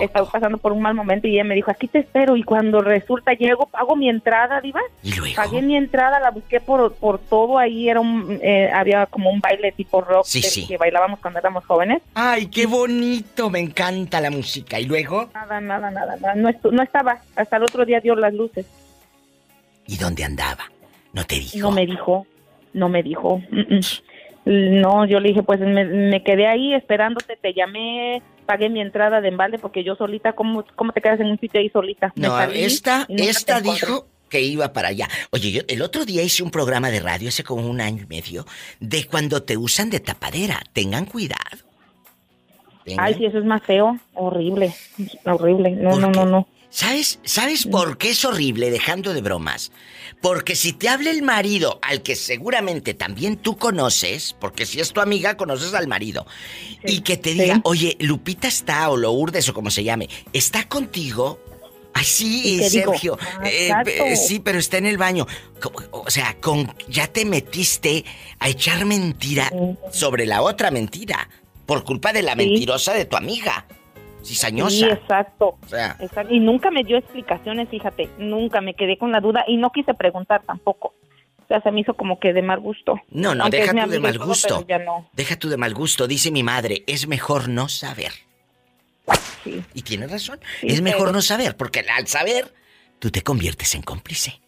[0.00, 2.80] estaba pasando por un mal momento y ella me dijo, aquí te espero, y cuando
[2.80, 5.34] resulta llego, pago mi entrada, diva, ¿Y luego?
[5.36, 9.40] pagué mi entrada, la busqué por, por todo, ahí era un, eh, había como un
[9.40, 10.66] baile tipo rock Sí, que, sí.
[10.66, 12.02] que bailábamos cuando éramos jóvenes.
[12.14, 14.78] Ay, qué bonito, me encanta la música.
[14.78, 15.30] ¿Y luego?
[15.32, 18.66] Nada, nada, nada, nada, no, no estaba, hasta el otro día dio las luces.
[19.86, 20.64] ¿Y dónde andaba?
[21.12, 21.58] ¿No te dijo?
[21.58, 22.26] No me dijo,
[22.72, 23.42] no me dijo.
[24.44, 29.20] No, yo le dije, pues me, me quedé ahí esperándote, te llamé, pagué mi entrada
[29.20, 32.12] de embalde porque yo solita, ¿cómo, cómo te quedas en un sitio ahí solita?
[32.16, 35.08] No, salí esta, esta dijo que iba para allá.
[35.30, 38.06] Oye, yo el otro día hice un programa de radio, hace como un año y
[38.06, 38.46] medio,
[38.80, 40.60] de cuando te usan de tapadera.
[40.72, 41.58] Tengan cuidado.
[42.84, 43.98] Tengan- Ay, sí, eso es más feo.
[44.14, 44.72] Horrible.
[45.24, 45.72] Horrible.
[45.72, 46.48] No, ¿Por no, no, no.
[46.70, 47.18] ¿Sabes?
[47.24, 49.72] ¿Sabes por qué es horrible, dejando de bromas?
[50.22, 54.92] Porque si te habla el marido, al que seguramente también tú conoces, porque si es
[54.92, 56.26] tu amiga, conoces al marido,
[56.84, 57.60] y que te diga, sí.
[57.64, 61.40] oye, Lupita está, o Lourdes, o como se llame, ¿está contigo?
[61.92, 62.92] Ay, sí, ¿Y qué digo?
[62.92, 63.18] Sergio.
[63.20, 65.26] Ah, eh, eh, sí, pero está en el baño.
[65.90, 68.04] O sea, con, ya te metiste
[68.38, 69.50] a echar mentira
[69.90, 71.28] sobre la otra mentira.
[71.66, 73.66] Por culpa de la mentirosa de tu amiga.
[74.24, 74.70] Cizañosa.
[74.76, 75.56] Sí, exacto.
[75.64, 75.96] O sea.
[76.00, 76.32] Exacto.
[76.34, 78.08] Y nunca me dio explicaciones, fíjate.
[78.18, 80.94] Nunca me quedé con la duda y no quise preguntar tampoco.
[81.42, 82.94] O sea, se me hizo como que de mal gusto.
[83.10, 84.64] No, no, Aunque deja tú de mal todo, gusto.
[84.68, 85.08] ya no.
[85.12, 86.06] Deja tú de mal gusto.
[86.06, 88.12] Dice mi madre, es mejor no saber.
[89.42, 89.62] Sí.
[89.74, 90.38] Y tiene razón.
[90.60, 92.52] Sí, es mejor pero- no saber, porque al saber,
[92.98, 94.40] tú te conviertes en cómplice.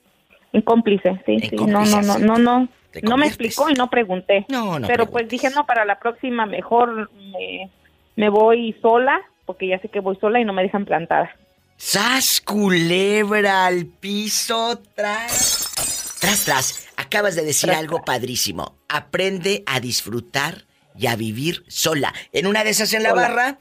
[0.52, 1.56] En cómplice, sí, En sí.
[1.56, 2.68] cómplice, no, no, no, no, no.
[3.02, 4.44] No me explicó y no pregunté.
[4.48, 7.70] No, no Pero pues dije, no, para la próxima mejor me,
[8.16, 11.30] me voy sola, porque ya sé que voy sola y no me dejan plantada.
[11.76, 14.80] ¡Sas culebra al piso!
[14.94, 16.18] Tras.
[16.20, 16.88] Tras, tras.
[16.96, 18.76] Acabas de decir Tras, algo padrísimo.
[18.88, 20.64] Aprende a disfrutar
[20.96, 22.12] y a vivir sola.
[22.32, 23.22] En una de esas en la Sola.
[23.22, 23.58] barra,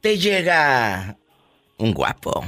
[0.00, 1.16] te llega
[1.78, 2.44] un guapo.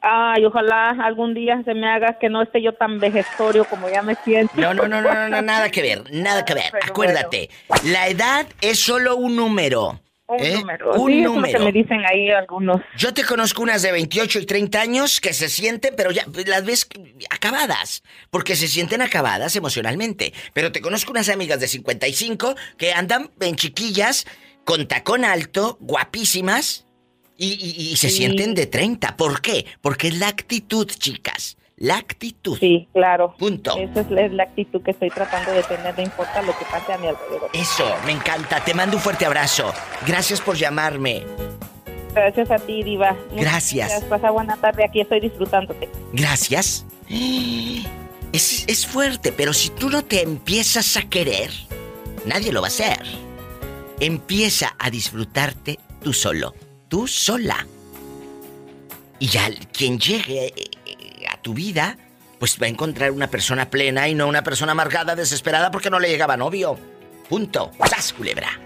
[0.00, 4.02] Ay, ojalá algún día se me haga que no esté yo tan vejestorio como ya
[4.02, 4.54] me siento.
[4.54, 6.72] No, no, no, no, no, no, nada que ver, nada que ver.
[6.88, 7.50] Acuérdate,
[7.84, 10.00] la edad es solo un número.
[10.28, 10.54] Un ¿eh?
[10.54, 10.92] número.
[10.94, 11.58] Un sí, eso es lo número.
[11.58, 12.80] que me dicen ahí algunos.
[12.98, 16.64] Yo te conozco unas de 28 y 30 años que se sienten, pero ya las
[16.64, 16.88] ves
[17.30, 20.32] acabadas, porque se sienten acabadas emocionalmente.
[20.52, 24.26] Pero te conozco unas amigas de 55 que andan en chiquillas,
[24.64, 26.86] con tacón alto, guapísimas,
[27.38, 28.16] y, y- y se Sí.
[28.16, 29.16] sienten de 30.
[29.16, 29.66] ¿Por qué?
[29.82, 31.56] Porque es la actitud, chicas.
[31.78, 32.58] La actitud.
[32.58, 33.34] Sí, claro.
[33.38, 33.76] Punto.
[33.76, 36.64] Esa es la, es la actitud que estoy tratando de tener, no importa lo que
[36.64, 37.50] pase a mi alrededor.
[37.52, 38.64] Eso, me encanta.
[38.64, 39.74] Te mando un fuerte abrazo.
[40.06, 41.24] Gracias por llamarme.
[42.14, 43.12] Gracias a ti, Diva.
[43.30, 44.04] Muchas Gracias.
[44.04, 45.90] Pasa buena tarde, aquí estoy disfrutándote.
[46.14, 46.86] Gracias.
[48.32, 51.50] Es, es fuerte, pero si tú no te empiezas a querer,
[52.24, 53.02] nadie lo va a hacer.
[54.00, 56.54] Empieza a disfrutarte tú solo,
[56.88, 57.66] tú sola.
[59.18, 60.54] Y ya quien llegue
[61.46, 61.96] tu vida,
[62.40, 66.00] pues va a encontrar una persona plena y no una persona amargada, desesperada porque no
[66.00, 66.76] le llegaba novio.
[67.28, 67.70] Punto.
[67.88, 68.60] ¡Sas, culebra!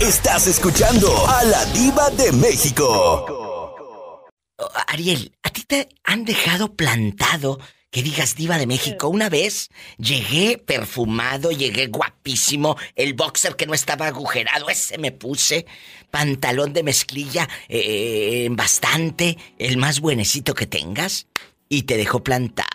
[0.00, 4.26] Estás escuchando a la diva de México.
[4.58, 7.60] Oh, Ariel, ¿a ti te han dejado plantado
[7.92, 9.06] que digas diva de México?
[9.06, 15.66] Una vez llegué perfumado, llegué guapísimo, el boxer que no estaba agujerado, ese me puse,
[16.10, 21.28] pantalón de mezclilla eh, bastante, el más buenecito que tengas,
[21.72, 22.68] y te dejó plantado.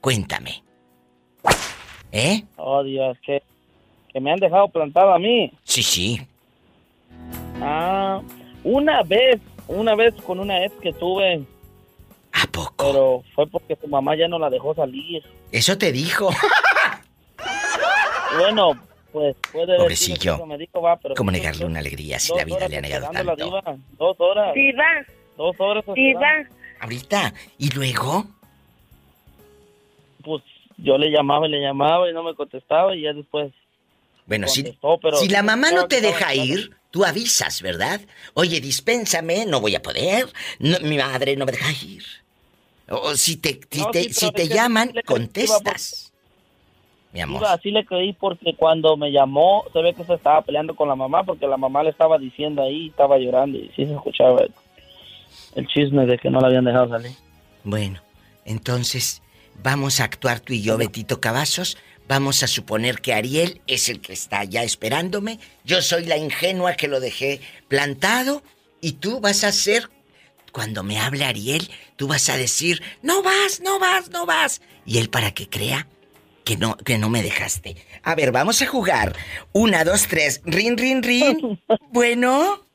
[0.00, 0.62] Cuéntame.
[2.12, 2.44] ¿Eh?
[2.56, 3.42] Oh, Dios, que,
[4.12, 5.52] que me han dejado plantado a mí.
[5.64, 6.20] Sí, sí.
[7.60, 8.20] Ah,
[8.62, 11.42] una vez, una vez con una ex que tuve,
[12.32, 12.74] ¿A poco?
[12.86, 15.24] pero fue porque su mamá ya no la dejó salir.
[15.50, 16.30] Eso te dijo.
[18.38, 18.72] Bueno,
[19.12, 20.34] pues puede Pobrecillo.
[20.34, 23.10] eso, me dijo, va, pero ¿Cómo negarle una alegría si la vida le ha negado
[23.12, 23.36] tanto?
[23.36, 23.62] diva,
[23.96, 24.84] Dos horas, Diva,
[25.36, 25.84] dos horas.
[25.94, 26.20] Diva.
[26.40, 26.63] esperando.
[26.80, 27.32] Ahorita.
[27.58, 28.26] ¿Y luego?
[30.22, 30.42] Pues
[30.78, 33.52] yo le llamaba y le llamaba y no me contestaba y ya después
[34.26, 34.62] Bueno, si,
[35.02, 38.00] pero si la mamá no te deja ir, tú avisas, ¿verdad?
[38.34, 40.26] Oye, dispénsame, no voy a poder.
[40.58, 42.04] no- mi madre no me deja ir.
[42.88, 46.12] O si te, si No, te, sí, si te llaman, le contestas.
[47.12, 47.44] Mi amor.
[47.46, 50.96] Así le creí porque cuando me llamó, se ve que se estaba peleando con la
[50.96, 54.42] mamá porque la mamá le estaba diciendo ahí, estaba llorando y sí se escuchaba
[55.54, 57.12] el chisme de que no la habían dejado salir.
[57.62, 58.00] Bueno,
[58.44, 59.22] entonces
[59.62, 61.76] vamos a actuar tú y yo, Betito Cavazos.
[62.06, 65.38] Vamos a suponer que Ariel es el que está ya esperándome.
[65.64, 68.42] Yo soy la ingenua que lo dejé plantado.
[68.80, 69.88] Y tú vas a ser.
[70.52, 74.60] Cuando me hable Ariel, tú vas a decir: No vas, no vas, no vas.
[74.84, 75.88] Y él para que crea
[76.44, 77.76] que no, que no me dejaste.
[78.02, 79.16] A ver, vamos a jugar.
[79.52, 80.42] Una, dos, tres.
[80.44, 81.62] Rin, rin, rin.
[81.90, 82.66] Bueno.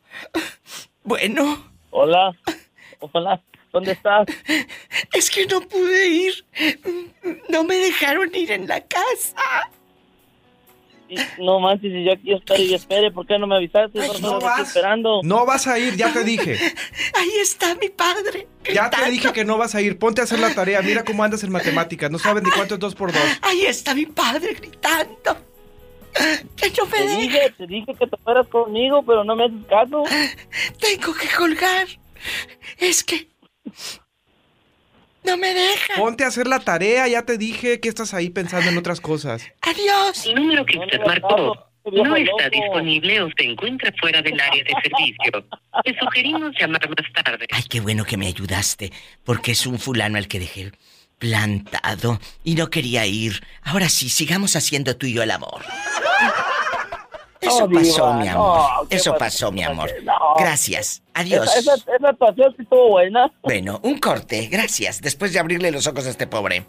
[1.03, 1.68] Bueno.
[1.91, 2.35] Hola,
[2.99, 4.27] hola, ¿dónde estás?
[5.13, 6.45] Es que no pude ir.
[7.49, 9.69] No me dejaron ir en la casa.
[11.07, 13.99] Y- No manches, si yo aquí espero y espere, ¿por qué no me avisaste?
[13.99, 14.67] Ay, no vas.
[14.67, 15.21] esperando.
[15.23, 16.53] No vas a ir, ya te dije.
[17.15, 18.47] Ahí está mi padre.
[18.71, 19.97] Ya te dije que no vas a ir.
[19.97, 20.81] Ponte a hacer la tarea.
[20.83, 22.11] Mira cómo andas en matemáticas.
[22.11, 23.21] No sabes ni cuánto es dos por dos.
[23.41, 25.48] Ahí está mi padre gritando.
[26.13, 27.17] Te deja.
[27.17, 30.03] dije, te dije que te fueras conmigo, pero no me haces caso.
[30.79, 31.87] Tengo que colgar.
[32.77, 33.27] Es que.
[35.23, 35.95] No me deja.
[35.95, 39.45] Ponte a hacer la tarea, ya te dije que estás ahí pensando en otras cosas.
[39.61, 40.25] Adiós.
[40.25, 44.71] El número que usted marcó no está disponible o se encuentra fuera del área de
[44.83, 45.45] servicio.
[45.85, 47.47] Le sugerimos llamar más tarde.
[47.51, 48.91] Ay, qué bueno que me ayudaste,
[49.23, 50.71] porque es un fulano al que dejé
[51.19, 53.45] plantado y no quería ir.
[53.61, 55.61] Ahora sí, sigamos haciendo tú y yo el amor.
[57.41, 58.87] Eso pasó, mi amor.
[58.89, 59.89] Eso pasó, mi amor.
[60.03, 60.13] No.
[60.37, 61.01] Gracias.
[61.13, 61.47] Adiós.
[61.55, 63.31] Esa, esa, esa actuación sí estuvo buena.
[63.43, 64.47] Bueno, un corte.
[64.47, 65.01] Gracias.
[65.01, 66.65] Después de abrirle los ojos a este pobre.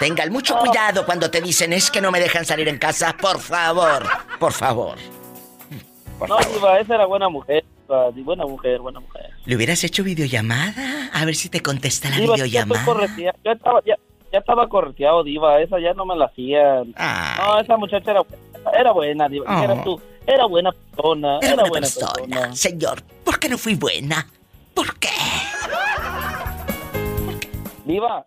[0.00, 3.14] Tengan mucho cuidado cuando te dicen es que no me dejan salir en casa.
[3.20, 4.08] Por favor.
[4.38, 4.96] Por favor.
[6.18, 6.54] Por No, favor.
[6.54, 7.64] Diva, esa era buena mujer.
[7.88, 9.30] Buena mujer, buena mujer.
[9.46, 11.10] ¿Le hubieras hecho videollamada?
[11.12, 12.84] A ver si te contesta la Diva, videollamada.
[13.16, 13.96] Ya estaba, ya,
[14.30, 15.60] ya estaba correteado, Diva.
[15.60, 16.84] Esa ya no me la hacía.
[16.84, 18.22] No, esa muchacha era,
[18.78, 19.46] era buena, Diva.
[19.48, 19.62] Oh.
[19.64, 20.00] Era tú.
[20.26, 21.38] Era buena persona.
[21.40, 22.12] Era Era, buena persona.
[22.12, 22.54] persona.
[22.54, 24.26] Señor, ¿por qué no fui buena?
[27.86, 28.26] Diva,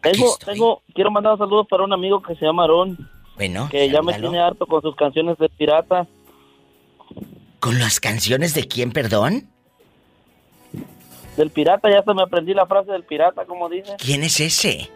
[0.00, 2.96] tengo, tengo, quiero mandar saludos para un amigo que se llama Aarón.
[3.36, 6.06] Bueno, Que ya me tiene harto con sus canciones de pirata.
[7.60, 9.48] ¿Con las canciones de quién, perdón?
[11.36, 13.94] Del pirata, ya se me aprendí la frase del pirata, como dice.
[13.98, 14.90] ¿Quién es ese?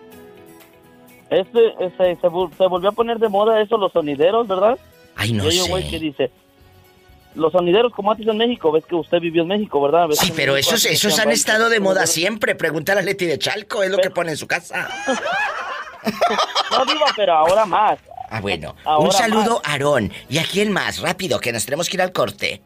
[1.30, 2.28] Este, este se, se
[2.66, 4.78] volvió a poner de moda eso, los sonideros, ¿verdad?
[5.16, 5.70] Ay, no y hay un sé.
[5.70, 6.30] güey que dice,
[7.34, 10.08] los sonideros como antes en México, ves que usted vivió en México, ¿verdad?
[10.08, 12.12] ¿Ves Sí, pero México esos, esos han "Vaya, estado de moda sonidero".
[12.12, 12.54] siempre.
[12.54, 14.88] Pregúntale a Leti de Chalco, es lo que pone en su casa.
[16.70, 17.98] No, Diva, pero ahora más.
[18.36, 18.74] Ah, bueno.
[18.84, 19.72] Ahora Un saludo más.
[19.72, 20.12] Aarón.
[20.28, 21.00] ¿Y a quién más?
[21.00, 22.62] Rápido, que nos tenemos que ir al corte.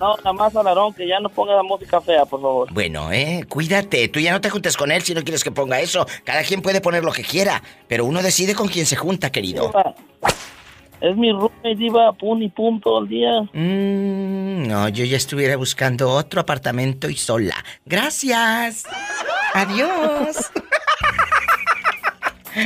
[0.00, 2.72] No, nada más a Larón, que ya no ponga la música fea, por favor.
[2.72, 4.08] Bueno, eh, cuídate.
[4.08, 6.06] Tú ya no te juntes con él si no quieres que ponga eso.
[6.24, 9.68] Cada quien puede poner lo que quiera, pero uno decide con quién se junta, querido.
[9.68, 9.94] Diva,
[11.00, 13.40] Es mi roommate, Diva, pun y pum todo el día.
[13.54, 17.54] Mm, no, yo ya estuviera buscando otro apartamento y sola.
[17.86, 18.84] Gracias.
[19.54, 20.50] Adiós.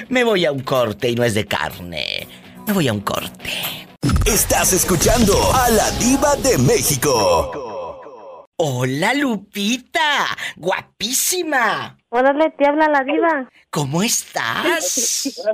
[0.09, 2.26] Me voy a un corte y no es de carne.
[2.66, 3.50] Me voy a un corte.
[4.24, 8.46] Estás escuchando a la diva de México.
[8.57, 10.26] Hola, Lupita.
[10.57, 11.98] Guapísima.
[12.11, 13.50] Órale, te habla la diva.
[13.70, 15.44] ¿Cómo estás?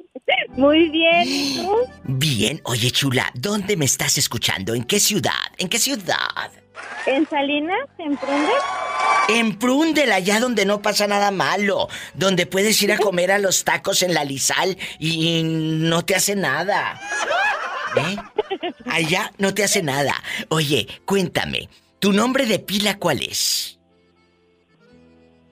[0.56, 1.68] Muy bien.
[2.04, 2.60] Bien.
[2.64, 4.74] Oye, chula, ¿dónde me estás escuchando?
[4.74, 5.32] ¿En qué ciudad?
[5.58, 6.50] ¿En qué ciudad?
[7.06, 7.88] ¿En Salinas?
[7.98, 8.52] ¿En Prunde?
[9.28, 11.88] En Prundel, allá donde no pasa nada malo.
[12.14, 16.36] Donde puedes ir a comer a los tacos en la Lizal y no te hace
[16.36, 17.00] nada.
[17.96, 18.16] ¿Eh?
[18.86, 20.14] Allá no te hace nada.
[20.48, 23.78] Oye, cuéntame, ¿tu nombre de pila cuál es?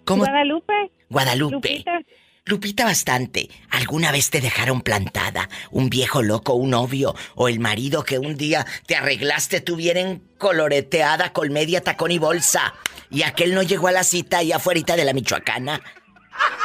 [0.04, 0.24] ¿Cómo?
[0.24, 0.90] Guadalupe.
[1.08, 1.54] Guadalupe.
[1.54, 2.00] Lupita.
[2.46, 3.48] Lupita bastante.
[3.70, 5.48] ¿Alguna vez te dejaron plantada?
[5.70, 10.22] ¿Un viejo loco, un novio o el marido que un día te arreglaste tú bien
[10.37, 12.74] coloreteada con media tacón y bolsa
[13.11, 15.80] y aquel no llegó a la cita allá afuera de la Michoacana?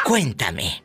[0.03, 0.83] Cuéntame.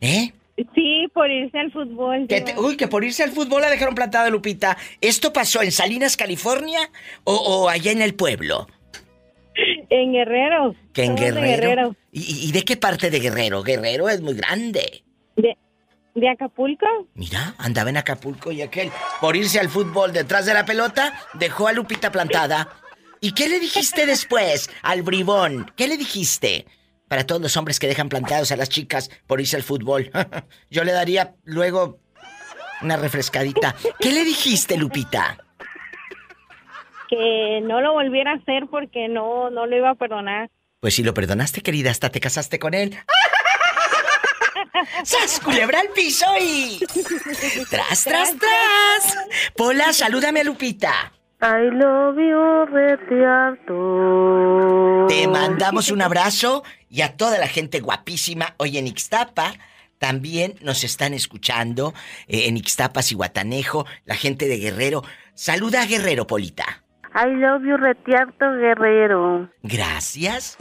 [0.00, 0.32] ¿Eh?
[0.74, 2.26] Sí, por irse al fútbol.
[2.28, 2.46] Que diva.
[2.54, 4.76] te- uy, que por irse al fútbol la dejaron plantada, Lupita.
[5.00, 6.90] ¿Esto pasó en Salinas, California
[7.22, 8.66] o, o allá en el pueblo?
[9.90, 10.74] En Guerrero.
[10.92, 11.40] Que en Guerrero.
[11.46, 11.96] Guerrero.
[12.12, 13.62] ¿Y, y- y de qué parte de Guerrero?
[13.62, 15.02] Guerrero es muy grande.
[15.36, 15.56] De,
[16.14, 16.86] de Acapulco.
[17.14, 21.66] Mira, andaba en Acapulco y aquel, por irse al fútbol detrás de la pelota, dejó
[21.68, 22.68] a Lupita plantada.
[23.20, 25.70] ¿Y qué le dijiste después al bribón?
[25.76, 26.66] ¿Qué le dijiste?
[27.08, 30.10] Para todos los hombres que dejan plantados a las chicas por irse al fútbol.
[30.70, 31.98] Yo le daría luego
[32.82, 33.74] una refrescadita.
[33.98, 35.36] ¿Qué le dijiste, Lupita?
[37.10, 40.48] Que no lo volviera a hacer porque no, no lo iba a perdonar.
[40.80, 42.96] Pues si lo perdonaste, querida, hasta te casaste con él.
[45.04, 46.80] ¡Sas, culebra al piso y...
[47.68, 49.18] ¡Tras, tras, tras!
[49.56, 51.12] Pola, salúdame a Lupita.
[51.42, 53.76] I love you, Retiarto.
[55.08, 59.54] Te mandamos un abrazo y a toda la gente guapísima hoy en Ixtapa.
[59.98, 61.94] También nos están escuchando
[62.26, 65.02] eh, en Ixtapas y Guatanejo, la gente de Guerrero.
[65.34, 66.84] Saluda a Guerrero, Polita.
[67.12, 69.48] I love you, Retiarto Guerrero.
[69.62, 70.56] Gracias.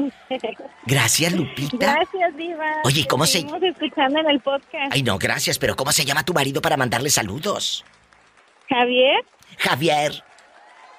[0.86, 1.94] Gracias, Lupita.
[1.94, 2.66] Gracias, Diva.
[2.84, 4.92] Oye, ¿cómo se- Seguimos escuchando en el podcast.
[4.92, 7.86] Ay, no, gracias, pero ¿cómo se llama tu marido para mandarle saludos?
[8.68, 9.24] Javier.
[9.60, 10.24] Javier,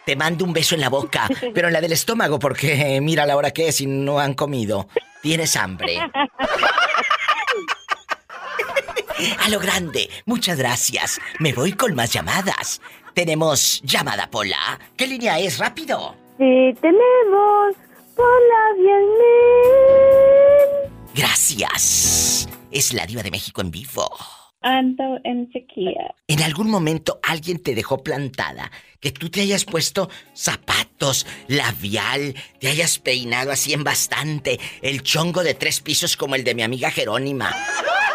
[0.06, 3.26] te mando un beso en la boca, pero en la del estómago, porque eh, mira
[3.26, 4.88] la hora que es y no han comido.
[5.22, 5.98] Tienes hambre.
[9.38, 11.20] A lo grande, muchas gracias.
[11.40, 12.80] Me voy con más llamadas.
[13.20, 14.80] Tenemos llamada Pola.
[14.96, 15.58] ¿Qué línea es?
[15.58, 16.16] Rápido.
[16.38, 17.76] Sí, tenemos
[18.16, 19.04] Pola bien
[21.14, 22.48] Gracias.
[22.70, 24.08] Es la diva de México en vivo.
[24.62, 26.14] Ando en sequía.
[26.28, 28.72] ¿En algún momento alguien te dejó plantada?
[29.00, 35.42] Que tú te hayas puesto zapatos, labial, te hayas peinado así en bastante, el chongo
[35.42, 37.54] de tres pisos como el de mi amiga Jerónima.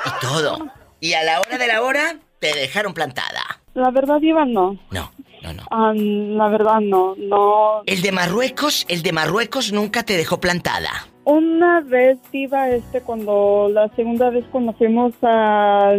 [0.03, 0.71] Y todo.
[0.99, 3.61] Y a la hora de la hora, te dejaron plantada.
[3.75, 4.77] La verdad, Diva, no.
[4.91, 5.11] No,
[5.43, 5.63] no, no.
[5.69, 7.15] Ah, la verdad, no.
[7.17, 7.83] No.
[7.85, 10.89] El de Marruecos, el de Marruecos nunca te dejó plantada.
[11.25, 13.69] Una vez, Diva, este, cuando.
[13.71, 15.93] La segunda vez cuando fuimos a.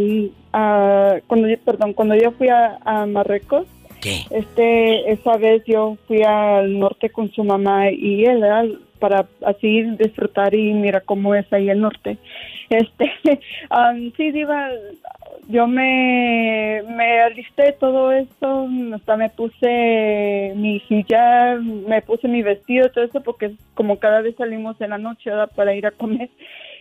[0.52, 3.66] a- cuando, yo- perdón, cuando yo fui a, a Marruecos.
[4.00, 4.24] ¿Qué?
[4.30, 8.64] Este, esa vez yo fui al norte con su mamá y él, ¿verdad?
[8.98, 12.16] para así disfrutar y mira cómo es ahí el norte.
[12.70, 13.12] Este,
[13.70, 14.68] um, sí, Diva,
[15.48, 22.90] yo me, me alisté todo esto, hasta me puse mi hijab, me puse mi vestido,
[22.90, 25.50] todo eso, porque como cada vez salimos en la noche ¿verdad?
[25.54, 26.30] para ir a comer.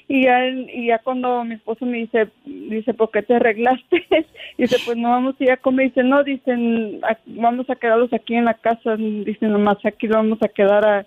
[0.08, 4.06] Y ya, y ya cuando mi esposo me dice, dice, ¿por qué te arreglaste?
[4.58, 5.88] dice, pues no vamos a ir a comer.
[5.88, 8.96] Dice, no, dicen, "a- vamos a quedarlos aquí en la casa.
[8.98, 11.06] Dicen, nomás aquí lo vamos a quedar a,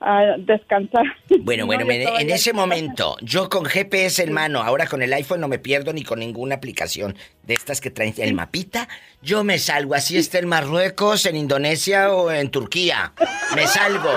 [0.00, 1.04] a descansar.
[1.40, 5.40] Bueno, No, bueno, en, ese momento, yo con GPS en mano, ahora con el iPhone
[5.40, 8.88] no me pierdo ni con ninguna aplicación de estas que traen el mapita.
[9.22, 13.12] Yo me salgo, así está en Marruecos, en Indonesia o en Turquía.
[13.54, 14.12] Me salgo.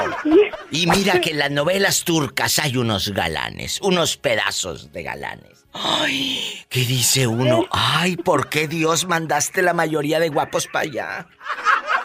[0.71, 5.65] Y mira que en las novelas turcas hay unos galanes, unos pedazos de galanes.
[5.71, 7.65] Ay, ¿qué dice uno?
[7.71, 11.27] Ay, ¿por qué Dios mandaste la mayoría de guapos para allá?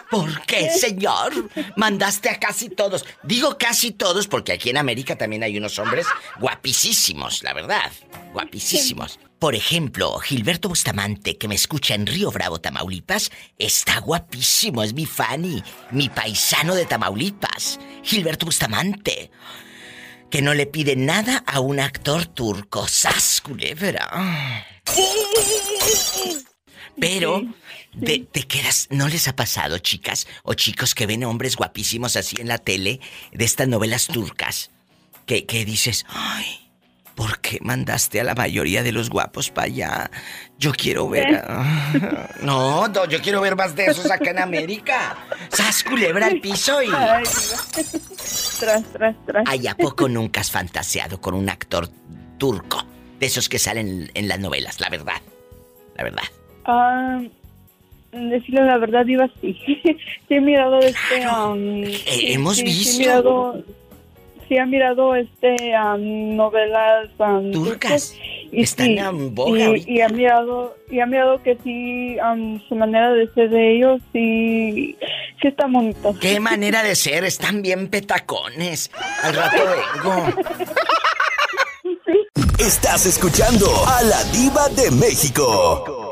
[0.09, 1.49] ¿Por qué, señor?
[1.75, 3.05] Mandaste a casi todos.
[3.23, 6.05] Digo casi todos porque aquí en América también hay unos hombres
[6.39, 7.91] guapísimos, la verdad.
[8.33, 9.19] Guapísimos.
[9.39, 15.05] Por ejemplo, Gilberto Bustamante, que me escucha en Río Bravo, Tamaulipas, está guapísimo, es mi
[15.05, 17.79] Fanny, mi paisano de Tamaulipas.
[18.03, 19.31] Gilberto Bustamante,
[20.31, 22.87] que no le pide nada a un actor turco.
[22.87, 24.65] ¡Sas, culebra!
[26.99, 27.43] Pero
[28.03, 32.35] Te, te quedas, ¿no les ha pasado, chicas o chicos que ven hombres guapísimos así
[32.39, 32.99] en la tele
[33.31, 34.71] de estas novelas turcas?
[35.25, 36.69] Que, que dices, ay,
[37.15, 40.11] ¿por qué mandaste a la mayoría de los guapos para allá?
[40.59, 41.35] Yo quiero ver.
[41.35, 45.17] a- No, no, yo quiero ver más de esos acá en América.
[45.49, 46.89] ¡Sas culebra al piso y.
[46.93, 47.23] Ay,
[48.59, 49.43] tras, tras, tras.
[49.47, 51.89] Ay, ¿a poco nunca has fantaseado con un actor
[52.37, 52.85] turco?
[53.19, 55.21] De esos que salen en las novelas, la verdad.
[55.95, 56.23] La verdad.
[56.65, 57.21] Ah,
[58.11, 59.53] decirle la verdad, Diva, sí.
[59.83, 59.97] sí
[60.29, 61.27] he mirado este...
[61.27, 62.91] um, hemos sí, visto.
[62.91, 63.63] Sí he mirado,
[64.47, 68.15] sí he mirado este um, novelas um, Turcas.
[68.51, 72.75] Y Están sí, en boga y, he mirado, y he mirado que sí, um, su
[72.75, 74.95] manera de ser de ellos, sí,
[75.41, 76.11] sí está bonita.
[76.21, 77.25] ¿Qué manera de ser?
[77.25, 78.91] Están bien petacones.
[79.23, 79.63] Al rato
[80.03, 80.25] vengo.
[82.59, 86.04] Estás escuchando a la diva de México.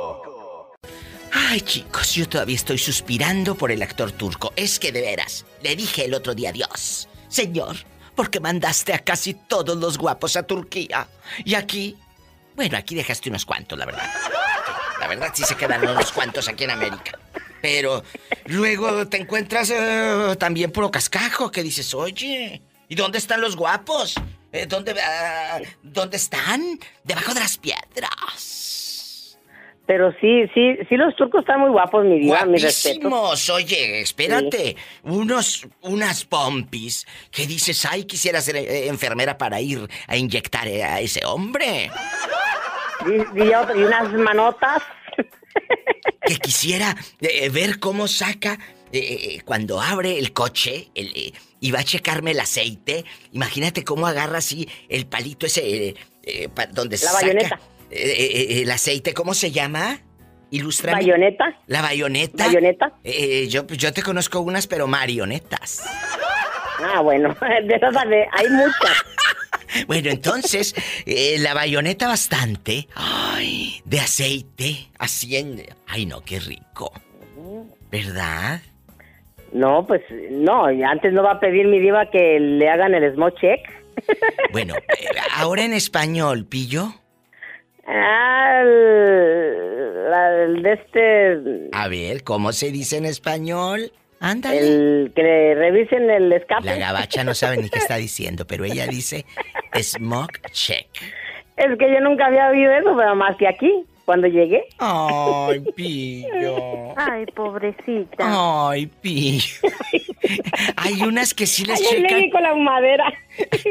[1.34, 4.54] Ay, chicos, yo todavía estoy suspirando por el actor turco.
[4.56, 7.10] Es que de veras, le dije el otro día adiós.
[7.28, 7.76] Señor,
[8.16, 11.08] ¿por qué mandaste a casi todos los guapos a Turquía?
[11.44, 11.98] Y aquí,
[12.56, 14.10] bueno, aquí dejaste unos cuantos, la verdad.
[15.00, 17.18] La verdad sí se quedaron unos cuantos aquí en América.
[17.62, 18.04] Pero
[18.46, 24.16] luego te encuentras eh, también puro cascajo que dices, oye, ¿y dónde están los guapos?
[24.52, 26.80] Eh, ¿dónde, ah, ¿Dónde están?
[27.04, 28.83] Debajo de las piedras.
[29.96, 33.12] Pero sí, sí, sí los turcos están muy guapos, mi diva, mi respeto.
[33.54, 34.76] Oye, espérate.
[35.04, 40.84] Unos, unas pompis que dices, ay, quisiera ser eh, enfermera para ir a inyectar eh,
[40.84, 41.92] a ese hombre.
[43.06, 44.82] Y, y otro- y unas manotas.
[46.26, 48.58] Que quisiera eh, ver cómo saca
[49.46, 53.06] cuando abre el coche el, y va a checarme el aceite.
[53.34, 55.94] Imagínate cómo agarra así el palito ese
[56.72, 57.56] donde La saca bayoneta.
[57.56, 59.14] eh, eh, el aceite.
[59.14, 60.00] ¿Cómo se llama?
[60.52, 61.00] Ilústrame.
[61.00, 61.46] ¿Bayoneta?
[61.68, 62.46] La bayoneta.
[62.46, 62.94] ¿Bayoneta?
[63.04, 65.84] Eh, yo, yo te conozco unas, pero marionetas.
[66.84, 67.36] Ah, bueno,
[67.68, 69.06] de esas de- hay muchas.
[69.88, 70.76] Bueno, entonces,
[71.08, 72.88] eh, la bayoneta bastante.
[72.94, 74.88] Ay, de aceite.
[75.00, 75.64] Así en.
[75.88, 76.92] Ay, no, qué rico.
[77.92, 78.62] ¿Verdad?
[79.52, 83.34] No, pues no, antes no va a pedir mi diva que le hagan el small
[83.42, 83.62] check.
[84.52, 86.94] Bueno, eh, ahora en español, pillo.
[87.86, 93.92] Ah, el, la- el de este, A ver, ¿cómo se dice en español?
[94.20, 94.60] Ándale.
[94.60, 96.64] el que le revisen el escape.
[96.64, 99.26] La gabacha no sabe ni qué está diciendo, pero ella dice
[99.82, 100.88] smoke check.
[101.58, 104.64] Es que yo nunca había oído eso, pero más que aquí, cuando llegué.
[104.80, 106.56] Ay, pillo.
[106.96, 108.70] Ay, pobrecita.
[108.70, 109.46] Ay, pillo.
[110.78, 112.04] Hay unas que sí les Ay, checan.
[112.18, 113.14] México la humadera.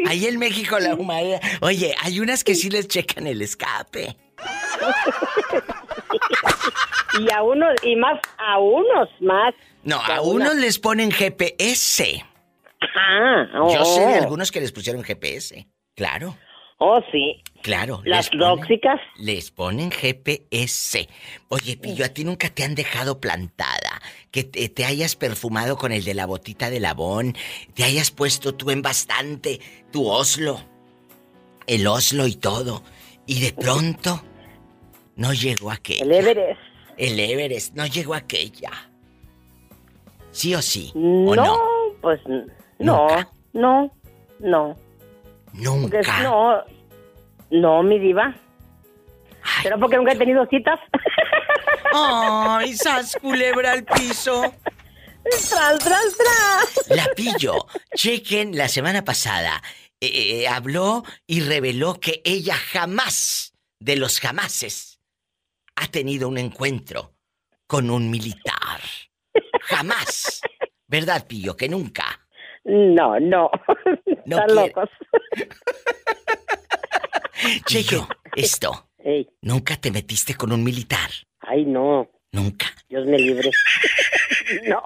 [0.06, 1.40] Ahí en México la humadera.
[1.60, 4.16] Oye, hay unas que sí les checan el escape.
[7.18, 9.54] y a unos, y más, a unos más.
[9.84, 12.24] No, a unos les ponen GPS.
[12.96, 14.22] Ah, Yo sé de oh.
[14.22, 15.66] algunos que les pusieron GPS.
[15.94, 16.36] Claro.
[16.84, 17.40] Oh, sí.
[17.62, 18.00] Claro.
[18.04, 19.00] Las les ponen- tóxicas.
[19.18, 21.08] Les ponen GPS.
[21.48, 24.00] Oye, Pillo, a ti nunca te han dejado plantada.
[24.32, 27.36] Que te, te hayas perfumado con el de la botita de labón.
[27.74, 29.60] Te hayas puesto tú en bastante
[29.92, 30.58] tu Oslo.
[31.68, 32.82] El Oslo y todo.
[33.26, 34.20] Y de pronto
[35.14, 36.02] no llegó aquella.
[36.02, 36.60] El Everest.
[36.98, 38.70] El Everest, no llegó aquella.
[40.32, 40.90] ¿Sí o sí?
[40.96, 41.58] ¿O No, no?
[42.00, 42.20] pues
[42.80, 43.06] no,
[43.52, 43.92] no,
[44.40, 44.76] no.
[45.52, 46.22] Nunca.
[46.22, 46.62] No,
[47.50, 48.34] no, mi diva.
[49.62, 50.78] Pero porque nunca he tenido citas.
[51.94, 54.42] ¡Ay, sas culebra al piso!
[55.24, 56.88] ¡Tras, tras, tras!
[56.88, 57.66] La pillo.
[57.94, 59.62] Chequen, la semana pasada
[60.00, 65.00] eh, eh, habló y reveló que ella jamás, de los jamases,
[65.76, 67.14] ha tenido un encuentro
[67.66, 68.80] con un militar.
[69.62, 70.40] Jamás.
[70.86, 71.56] ¿Verdad, pillo?
[71.56, 72.04] Que nunca.
[72.64, 73.50] No, no.
[74.26, 74.68] No Están quiere.
[74.68, 74.90] locos.
[77.66, 78.06] Chequen
[78.36, 78.88] esto.
[78.98, 81.10] Ey, Nunca te metiste con un militar.
[81.40, 82.08] ay, no.
[82.30, 82.66] Nunca.
[82.88, 83.50] Dios me libre.
[84.68, 84.80] no.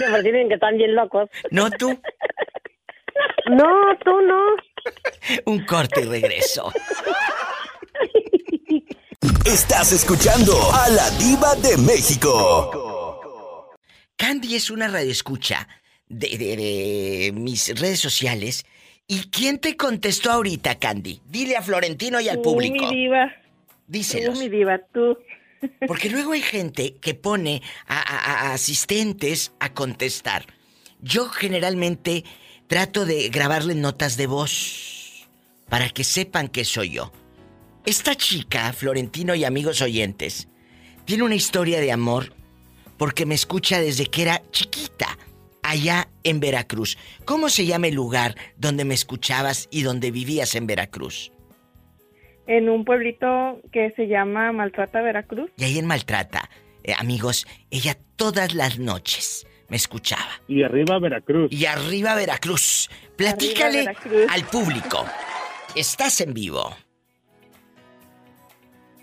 [0.00, 1.30] Me parecen que están bien locos.
[1.50, 1.98] ¿No tú?
[3.48, 4.42] No, tú no.
[5.46, 6.70] Un corte y regreso.
[9.46, 13.70] Estás escuchando a la diva de México.
[14.16, 15.66] Candy es una radioescucha
[16.08, 18.64] de, de, de mis redes sociales.
[19.08, 21.20] ¿Y quién te contestó ahorita, Candy?
[21.28, 22.88] Dile a Florentino y al Tú, público.
[22.90, 23.32] mi diva.
[23.86, 24.34] Díselos.
[24.34, 25.16] Tú, mi diva, tú.
[25.86, 30.46] Porque luego hay gente que pone a, a- a asistentes a contestar.
[31.00, 32.24] Yo generalmente
[32.66, 35.26] trato de grabarle notas de voz
[35.68, 37.12] para que sepan que soy yo.
[37.84, 40.48] Esta chica, Florentino y amigos oyentes,
[41.04, 42.32] tiene una historia de amor
[42.96, 45.16] porque me escucha desde que era chiquita,
[45.70, 46.98] allá en Veracruz.
[47.24, 51.32] ¿Cómo se llama el lugar donde me escuchabas y donde vivías en Veracruz?
[52.46, 55.50] En un pueblito que se llama Maltrata, Veracruz.
[55.56, 56.48] Y ahí en Maltrata,
[56.84, 60.28] eh, amigos, ella todas las noches me escuchaba.
[60.46, 61.52] Y arriba Veracruz.
[61.52, 62.88] Y arriba Veracruz.
[63.16, 64.26] Platícale Arriba Veracruz.
[64.32, 65.04] al público.
[65.74, 66.70] Estás en vivo.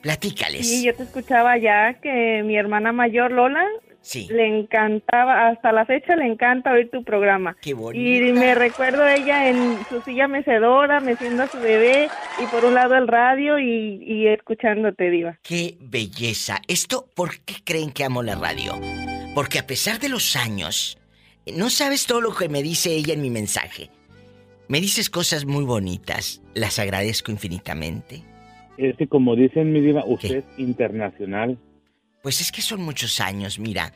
[0.01, 0.67] Platícales.
[0.67, 3.65] Sí, yo te escuchaba ya que mi hermana mayor Lola
[4.03, 4.27] Sí.
[4.29, 7.55] le encantaba, hasta la fecha le encanta oír tu programa.
[7.61, 8.03] Qué bonita.
[8.03, 12.09] Y me recuerdo ella en su silla mecedora, meciendo a su bebé
[12.41, 15.39] y por un lado el radio y, y escuchándote, Diva.
[15.41, 16.59] Qué belleza.
[16.67, 18.73] Esto, ¿por qué creen que amo la radio?
[19.33, 20.99] Porque a pesar de los años,
[21.55, 23.89] no sabes todo lo que me dice ella en mi mensaje.
[24.67, 26.41] Me dices cosas muy bonitas.
[26.53, 28.21] Las agradezco infinitamente.
[28.77, 31.57] Es que como dicen mi diva, usted es internacional.
[32.23, 33.91] Pues es que son muchos años, mira.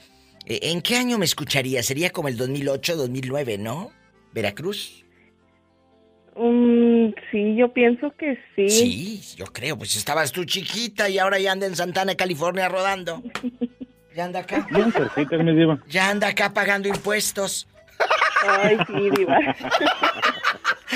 [0.46, 1.82] Eh, ¿En qué año me escucharía?
[1.82, 3.90] Sería como el 2008, 2009, ¿no?
[4.34, 5.06] Veracruz.
[6.36, 8.70] Mm, sí, yo pienso que sí.
[8.70, 9.78] Sí, yo creo.
[9.78, 13.24] Pues estabas tú chiquita y ahora ya anda en Santana, California, rodando.
[14.14, 14.68] Ya anda acá.
[14.72, 15.82] Bien cerquitas, mi diva.
[15.88, 17.66] Ya anda acá pagando impuestos.
[18.46, 19.40] Ay, sí, Diva.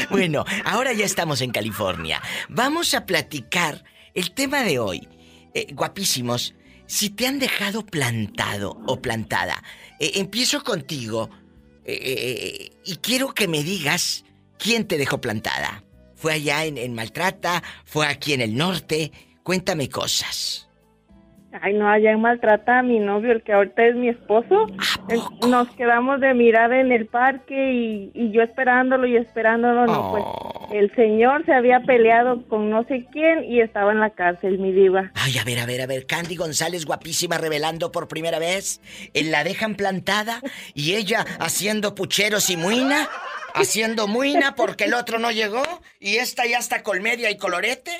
[0.09, 2.21] Bueno, ahora ya estamos en California.
[2.49, 5.07] Vamos a platicar el tema de hoy.
[5.53, 6.55] Eh, guapísimos,
[6.92, 9.64] si te han dejado plantado o plantada,
[9.98, 11.30] eh, empiezo contigo
[11.86, 14.26] eh, eh, y quiero que me digas
[14.60, 15.86] quién te dejó plantada.
[16.18, 17.64] ¿Fue allá en, en Maltrata?
[17.86, 19.14] ¿Fue aquí en el norte?
[19.42, 20.68] Cuéntame cosas.
[21.60, 24.68] Ay, no, allá maltrata a mi novio, el que ahorita es mi esposo.
[25.47, 29.86] Nos quedamos de mirar en el parque y, y yo esperándolo y esperándolo.
[29.86, 30.24] No, pues
[30.72, 34.72] el señor se había peleado con no sé quién y estaba en la cárcel, mi
[34.72, 35.12] diva.
[35.16, 38.80] Ay, a ver, a ver, a ver, Candy González, guapísima, revelando por primera vez.
[39.14, 40.39] Eh, La dejan plantada
[40.74, 43.08] y ella haciendo pucheros y muina.
[43.54, 45.62] Haciendo muina porque el otro no llegó
[45.99, 47.91] y esta ya está colmedia y colorete.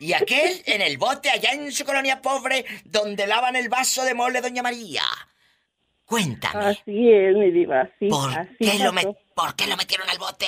[0.00, 4.14] Y aquel en el bote allá en su colonia pobre donde lavan el vaso de
[4.14, 5.02] mole Doña María.
[6.04, 6.66] Cuéntame.
[6.66, 8.08] Así es, mi diva, sí.
[8.08, 9.08] ¿Por así qué, lo pasó.
[9.08, 10.46] met- ¿Por qué lo metieron al bote?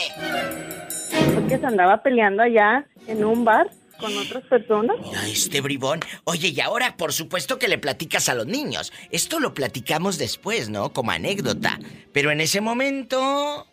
[1.34, 3.68] Porque se andaba peleando allá en un bar
[3.98, 4.96] con otras personas.
[5.02, 6.00] Mira este bribón.
[6.24, 8.92] Oye, y ahora por supuesto que le platicas a los niños.
[9.10, 10.92] Esto lo platicamos después, ¿no?
[10.92, 11.78] Como anécdota.
[12.12, 13.66] Pero en ese momento...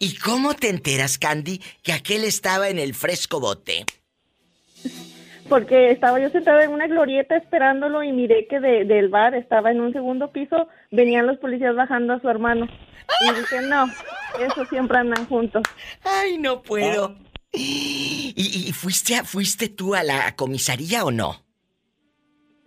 [0.00, 3.84] ¿Y cómo te enteras, Candy, que aquel estaba en el fresco bote?
[5.48, 9.70] Porque estaba yo sentada en una glorieta esperándolo y miré que de- del bar estaba
[9.70, 12.66] en un segundo piso, venían los policías bajando a su hermano.
[12.66, 13.86] Y dije, no,
[14.46, 15.62] eso siempre andan juntos.
[16.04, 17.16] Ay, no puedo.
[17.52, 21.36] ¿Y, y fuiste, a- fuiste tú a la comisaría o no?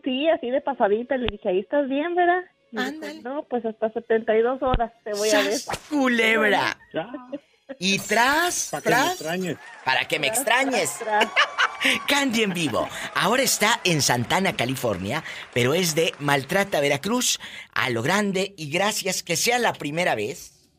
[0.04, 1.16] Sí, así de pasadita.
[1.18, 2.42] Le dije, ahí estás bien, ¿verdad?
[2.72, 2.84] Dijo,
[3.24, 5.54] no, pues hasta 72 horas te voy a ver.
[5.54, 6.78] ¡Sas, culebra!
[7.80, 9.58] Y tras, Para que me extrañes.
[9.86, 11.00] para que me extrañes.
[12.08, 12.88] Candy en vivo.
[13.16, 17.40] Ahora está en Santana, California, pero es de Maltrata Veracruz
[17.74, 20.70] a lo grande y gracias que sea la primera vez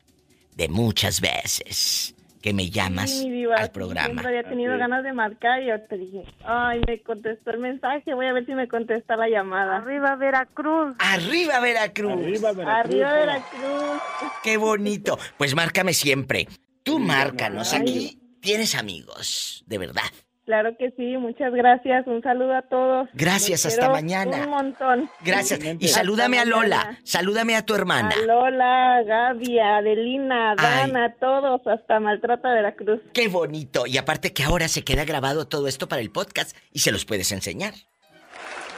[0.55, 4.07] de muchas veces que me llamas Sí, mi diva, al programa.
[4.07, 8.25] Siempre había tenido ganas de marcar y ahorita dije, ay, me contestó el mensaje, voy
[8.25, 9.77] a ver si me contesta la llamada.
[9.77, 10.93] Arriba Veracruz.
[10.99, 12.11] Arriba Veracruz.
[12.11, 12.85] Arriba, Veracruz.
[12.85, 14.01] Arriba Veracruz.
[14.43, 15.17] Qué bonito.
[15.37, 16.47] Pues márcame siempre.
[16.83, 18.19] Tú márcanos aquí.
[18.41, 20.03] Tienes amigos, de verdad.
[20.45, 22.05] Claro que sí, muchas gracias.
[22.05, 23.07] Un saludo a todos.
[23.13, 24.43] Gracias, hasta mañana.
[24.43, 25.09] Un montón.
[25.23, 25.61] Gracias.
[25.63, 26.77] Y Hasta salúdame a Lola.
[26.79, 26.99] mañana.
[27.05, 28.09] Salúdame a tu hermana.
[28.13, 30.55] A Lola, Gaby, Adelina.
[30.55, 32.99] Dana, a todos, hasta Maltrata Veracruz.
[33.13, 33.87] Qué bonito.
[33.87, 37.05] Y aparte que ahora se queda grabado todo esto para el podcast y se los
[37.05, 37.73] puedes enseñar.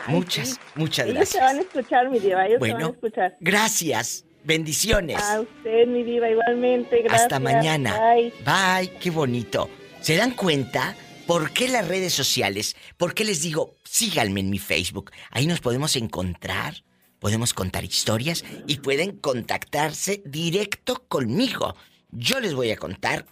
[0.07, 1.43] Muchas, muchas Ellos se gracias.
[1.43, 3.35] van a escuchar, mi diva, ellos se van a Bueno, escuchar.
[3.39, 4.23] gracias.
[4.45, 5.17] Bendiciones.
[5.21, 7.01] A usted, mi diva, igualmente.
[7.01, 7.23] Gracias.
[7.23, 7.99] Hasta mañana.
[8.13, 8.33] Bye.
[8.45, 9.69] Bye, qué bonito.
[10.01, 12.75] ¿Se dan cuenta por qué las redes sociales?
[12.95, 15.11] ¿Por qué les digo, síganme en mi Facebook?
[15.31, 16.75] Ahí nos podemos encontrar,
[17.19, 21.75] podemos contar historias y pueden contactarse directo conmigo.
[22.11, 23.25] Yo les voy a contar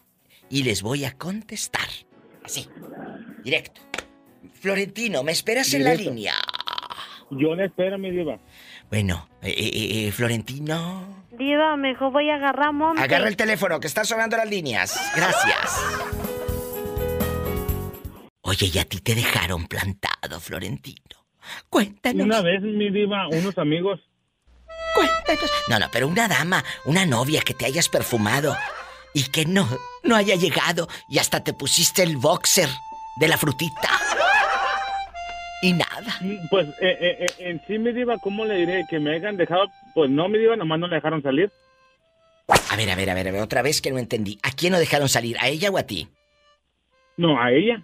[0.50, 1.88] y les voy a contestar.
[2.44, 2.68] Así,
[3.44, 3.82] directo.
[4.56, 6.34] Florentino, ¿me esperas en la línea?
[7.30, 8.40] Yo le espero, mi diva.
[8.94, 11.26] Bueno, eh, eh, eh, Florentino.
[11.32, 13.02] Diva, mejor voy a agarrar monte.
[13.02, 15.12] Agarra el teléfono, que están sonando las líneas.
[15.16, 15.82] Gracias.
[18.42, 21.26] Oye, ¿y a ti te dejaron plantado, Florentino?
[21.72, 22.24] Cuéntanos.
[22.24, 24.00] Una vez, mi diva, unos amigos.
[24.94, 25.52] Cuéntanos.
[25.70, 28.56] No, no, pero una dama, una novia que te hayas perfumado
[29.16, 29.68] y que no,
[30.04, 32.70] no haya llegado y hasta te pusiste el boxer
[33.16, 34.03] de la frutita.
[35.64, 36.20] Y nada.
[36.50, 38.84] Pues eh, eh, eh, en sí, mi diva, ¿cómo le diré?
[38.90, 39.66] Que me hayan dejado.
[39.96, 41.50] Pues no, mi diva, nomás no le dejaron salir.
[42.70, 44.38] A ver, a ver, a ver, a ver, otra vez que no entendí.
[44.44, 45.38] ¿A quién no dejaron salir?
[45.40, 46.10] ¿A ella o a ti?
[47.16, 47.82] No, a ella.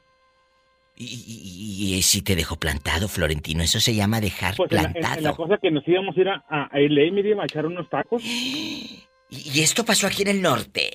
[0.97, 4.83] Y, y- y si te dejó plantado, Florentino, eso se llama dejar Pues en la,
[4.83, 5.17] en- plantado.
[5.19, 8.21] en la cosa que nos íbamos a ir a, a, LA, a echar unos tacos.
[8.25, 10.91] ¿Y y esto pasó aquí en el norte?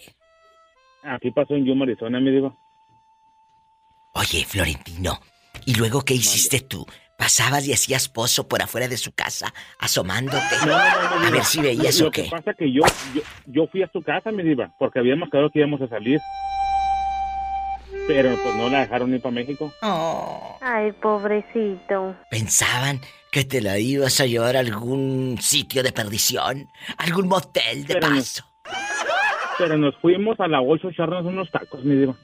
[1.03, 2.55] Aquí pasó en Yuma, Arizona, mi diva.
[4.14, 5.18] Oye, Florentino,
[5.64, 6.86] ¿y luego qué hiciste tú?
[7.16, 10.38] ¿Pasabas y hacías pozo por afuera de su casa, asomándote?
[10.62, 12.30] No, no, no, a ver si veías Lo o que qué.
[12.30, 12.82] pasa que yo,
[13.14, 16.20] yo, yo fui a su casa, mi diva, porque habíamos quedado que íbamos a salir.
[18.07, 19.72] Pero pues no la dejaron ir para México.
[20.61, 22.16] Ay, pobrecito.
[22.30, 23.00] ¿Pensaban
[23.30, 26.68] que te la ibas a llevar a algún sitio de perdición?
[26.98, 28.44] ¿Algún motel de Pero paso?
[29.57, 32.14] Pero nos fuimos a la 8 a echarnos unos tacos, mi diva.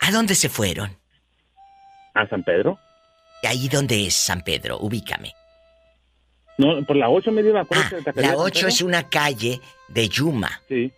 [0.00, 0.96] ¿A dónde se fueron?
[2.16, 2.78] ¿A San Pedro?
[3.42, 4.78] ¿Ahí dónde es San Pedro?
[4.80, 5.34] Ubícame.
[6.58, 7.60] No, por la 8, mi diva.
[7.60, 8.68] acuérdate de Taquería Ah, La San 8 Pedro.
[8.68, 10.62] es una calle de Yuma.
[10.68, 10.90] Sí.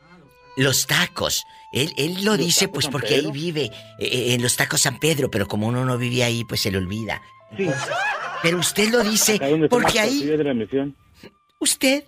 [0.57, 1.45] Los tacos.
[1.73, 4.99] Él, él lo dice pues San porque ahí vive, eh, eh, en los tacos San
[4.99, 7.21] Pedro, pero como uno no vive ahí, pues se le olvida.
[7.57, 7.69] Sí.
[8.43, 9.39] Pero usted lo dice
[9.69, 10.97] porque ahí tortillas de la misión.
[11.59, 12.05] usted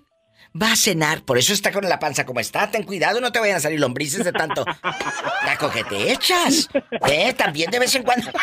[0.61, 2.71] va a cenar, por eso está con la panza como está.
[2.71, 4.65] Ten cuidado, no te vayan a salir lombrices de tanto
[5.45, 6.69] taco que te echas.
[7.09, 8.31] Eh, también de vez en cuando.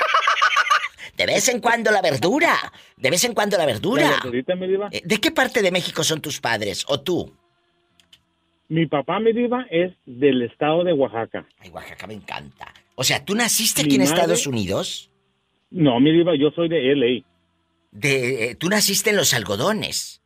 [1.18, 2.56] De vez en cuando la verdura.
[2.96, 4.08] De vez en cuando la La verdura.
[4.22, 4.88] verdurita, mi diva.
[4.92, 7.36] Eh, ¿De qué parte de México son tus padres o tú?
[8.70, 11.48] Mi papá, mi diva, es del estado de Oaxaca.
[11.58, 12.72] Ay, Oaxaca me encanta.
[12.94, 15.10] O sea, ¿tú naciste Mi aquí en madre- Estados Unidos?
[15.72, 17.24] No, mi diva, yo soy de LA.
[17.92, 20.22] De, eh, tú naciste en los algodones.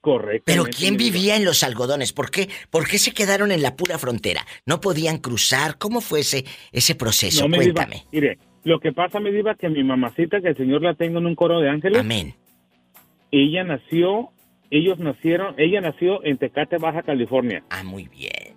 [0.00, 0.44] Correcto.
[0.46, 2.12] Pero ¿quién vivía en los algodones?
[2.12, 2.48] ¿Por qué?
[2.70, 4.46] ¿Por qué se quedaron en la pura frontera?
[4.64, 5.76] ¿No podían cruzar?
[5.78, 7.48] ¿Cómo fue ese, ese proceso?
[7.48, 8.04] No, mi diva, Cuéntame.
[8.12, 11.26] mire, lo que pasa, mi diva, que mi mamacita, que el Señor la tenga en
[11.26, 11.98] un coro de ángeles.
[12.00, 12.34] Amén.
[13.32, 14.30] Ella nació,
[14.70, 17.62] ellos nacieron, ella nació en Tecate, Baja California.
[17.70, 18.54] Ah, muy bien.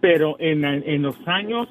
[0.00, 1.68] Pero en, en los años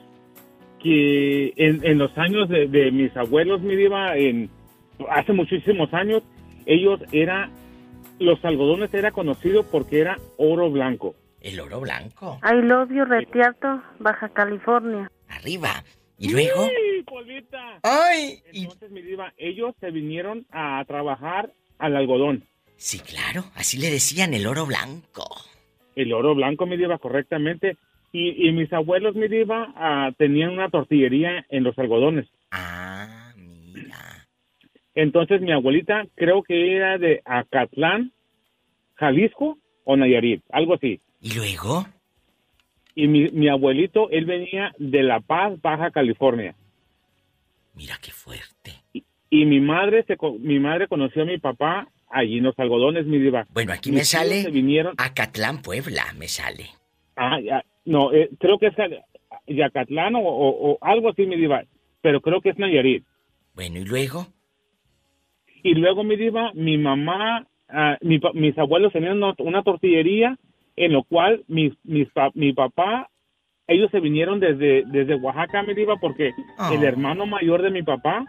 [0.83, 4.49] que, en, en los años de, de mis abuelos, mi diva, en,
[5.09, 6.23] hace muchísimos años,
[6.65, 7.49] ellos era,
[8.19, 11.15] los algodones era conocido porque era oro blanco.
[11.41, 12.39] El oro blanco.
[12.43, 15.11] I love you, Retiarto, Baja California.
[15.29, 15.83] Arriba.
[16.17, 16.65] ¿Y luego?
[16.65, 17.79] ¡Sí, Polita!
[17.83, 18.39] ¡Ay!
[18.53, 22.45] Entonces, mi diva, ellos se vinieron a trabajar al algodón.
[22.77, 23.43] Sí, claro.
[23.55, 25.25] Así le decían el oro blanco.
[25.95, 27.77] El oro blanco, mi diva, correctamente.
[28.11, 32.27] Y, y mis abuelos, mi diva, ah, tenían una tortillería en los algodones.
[32.51, 34.14] Ah, mira.
[34.95, 38.11] Entonces, mi abuelita creo que era de Acatlán,
[38.95, 41.01] Jalisco o Nayarit, algo así.
[41.21, 41.85] ¿Y luego?
[42.95, 46.55] Y mi, mi abuelito, él venía de La Paz, Baja California.
[47.73, 48.71] Mira qué fuerte.
[49.29, 53.19] Y mi madre, se, mi madre conoció a mi papá allí en los algodones, mi
[53.19, 53.45] diva.
[53.49, 54.93] Bueno, aquí Mis me sale se vinieron.
[54.97, 56.67] Acatlán, Puebla, me sale.
[57.17, 58.75] Ah, ya, no, eh, creo que es
[59.47, 61.63] Yacatlán o, o- o algo así, mi diva.
[62.01, 63.03] Pero creo que es Nayarit.
[63.55, 64.27] Bueno, ¿y luego?
[65.65, 70.37] Y luego, mi diva, mi mamá, ah, mi mis abuelos tenían una, una tortillería
[70.75, 73.09] en lo cual mis, mis mi papá,
[73.67, 76.69] ellos se vinieron desde, desde Oaxaca, mi diva, porque Ah.
[76.71, 78.23] el hermano mayor de mi papá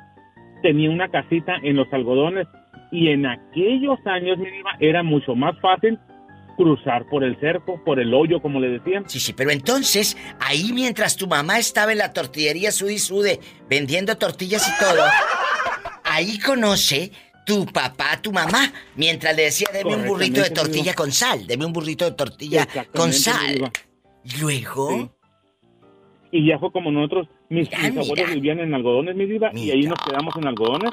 [0.63, 2.47] tenía una casita en los algodones.
[2.91, 5.99] Y en aquellos años, mi diva, era mucho más fácil
[6.57, 9.05] cruzar por el cerco, por el hoyo, como le decían.
[9.11, 14.17] Sí, sí, pero entonces, ahí mientras tu mamá estaba en la tortillería Sudi Sude, vendiendo
[14.17, 15.03] tortillas y todo,
[16.05, 17.11] ahí conoce
[17.47, 21.65] tu papá, tu mamá, mientras le decía, deme un burrito de tortilla con sal, deme
[21.65, 23.71] un burrito de tortilla con sal.
[24.25, 25.15] Y luego,
[26.33, 29.71] Y ya fue como nosotros, mis, Mira, mis abuelos vivían en algodones, mi diva, y
[29.71, 30.91] ahí nos quedamos en algodones.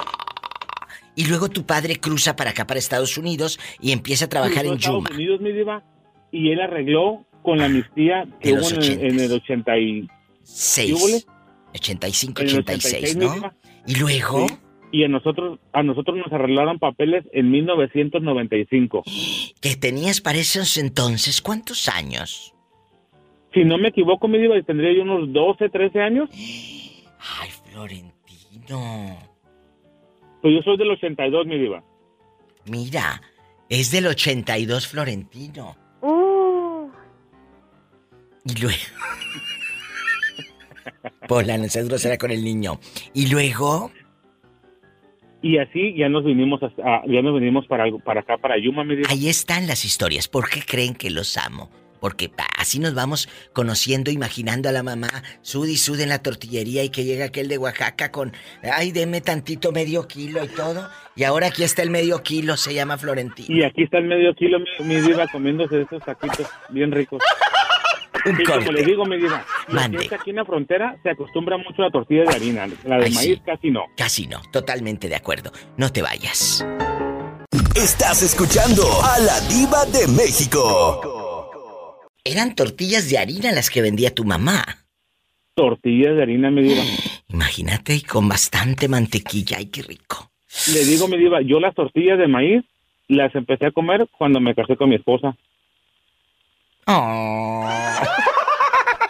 [1.15, 4.73] y luego tu padre cruza para acá, para Estados Unidos, y empieza a trabajar en
[4.73, 5.09] Estados Yuma.
[5.11, 5.83] Unidos, mi diva,
[6.31, 10.07] y él arregló con la amnistía que hubo en, el- en el 80 y...
[10.07, 11.13] ¿qué hubo le?
[11.19, 11.27] 6,
[11.75, 13.53] 85, En el 86, 86, ¿no?
[13.87, 14.55] Y luego, Sí.
[14.93, 19.03] Y a nosotros, a nosotros nos arreglaron papeles en 1995.
[19.59, 22.53] que tenías para esos entonces, ¿cuántos años?
[23.55, 26.29] Si no me equivoco, mi diva, tendría yo unos 12, 13 años.
[26.31, 29.17] Ay, Florentino.
[30.43, 31.83] Pues yo soy del 82, mi diva.
[32.65, 33.19] Mira,
[33.69, 35.75] es del 82 Florentino.
[38.45, 38.77] Y luego...
[41.27, 42.79] Pola, no seas grosera con el niño.
[43.15, 43.89] Y luego...
[45.43, 48.57] Y así ya nos vinimos hasta- ah, ya nos vinimos para, algo- para acá, para
[48.57, 49.09] Yuma, mi diva.
[49.11, 50.27] Ahí están las historias.
[50.27, 51.69] ¿Por qué creen que los amo?
[51.99, 55.09] Porque así nos vamos conociendo, imaginando a la mamá,
[55.41, 59.21] sud y sud en la tortillería y que llega aquel de Oaxaca con, ay, deme
[59.21, 60.89] tantito medio kilo y todo.
[61.15, 63.47] Y ahora aquí está el medio kilo, se llama Florentino.
[63.55, 67.21] Y aquí está el medio kilo, mi, mi diva, comiéndose esos taquitos bien ricos.
[68.25, 68.71] Un y como corte.
[68.73, 70.09] le digo, lo Mande.
[70.11, 72.67] aquí en la frontera se acostumbra mucho a la tortilla de harina.
[72.85, 73.41] La de Ay, maíz sí.
[73.45, 73.85] casi no.
[73.97, 75.51] Casi no, totalmente de acuerdo.
[75.77, 76.65] No te vayas.
[77.75, 81.99] Estás escuchando a la diva de México.
[82.23, 84.63] Eran tortillas de harina las que vendía tu mamá.
[85.55, 86.81] Tortillas de harina, mi diva.
[87.29, 89.57] Imagínate, y con bastante mantequilla.
[89.57, 90.29] Ay, qué rico.
[90.71, 92.63] Le digo, mi diva, yo las tortillas de maíz
[93.07, 95.35] las empecé a comer cuando me casé con mi esposa.
[96.87, 97.67] Oh.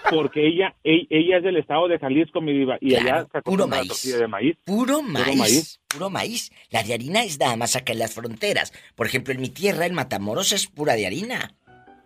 [0.09, 3.41] Porque ella, e- ella es del estado de Jalisco, mi diva, y Claro, allá se
[3.41, 3.87] puro maíz.
[3.87, 4.57] tortilla de maíz.
[4.63, 5.79] Puro maíz, maíz.
[5.87, 6.51] Puro maíz.
[6.69, 8.73] La de harina es nada más acá en las fronteras.
[8.95, 11.55] Por ejemplo, en mi tierra, en Matamoros, es pura de harina.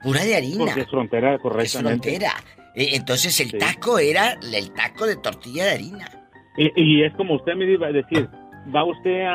[0.01, 0.65] Pura de harina.
[0.65, 2.09] Porque es frontera, Es correctamente.
[2.09, 2.31] frontera.
[2.75, 3.57] Eh, Entonces el Sí.
[3.57, 6.29] taco era el taco de tortilla de harina.
[6.57, 8.29] Y, y es como usted me iba a decir,
[8.73, 9.33] va usted a,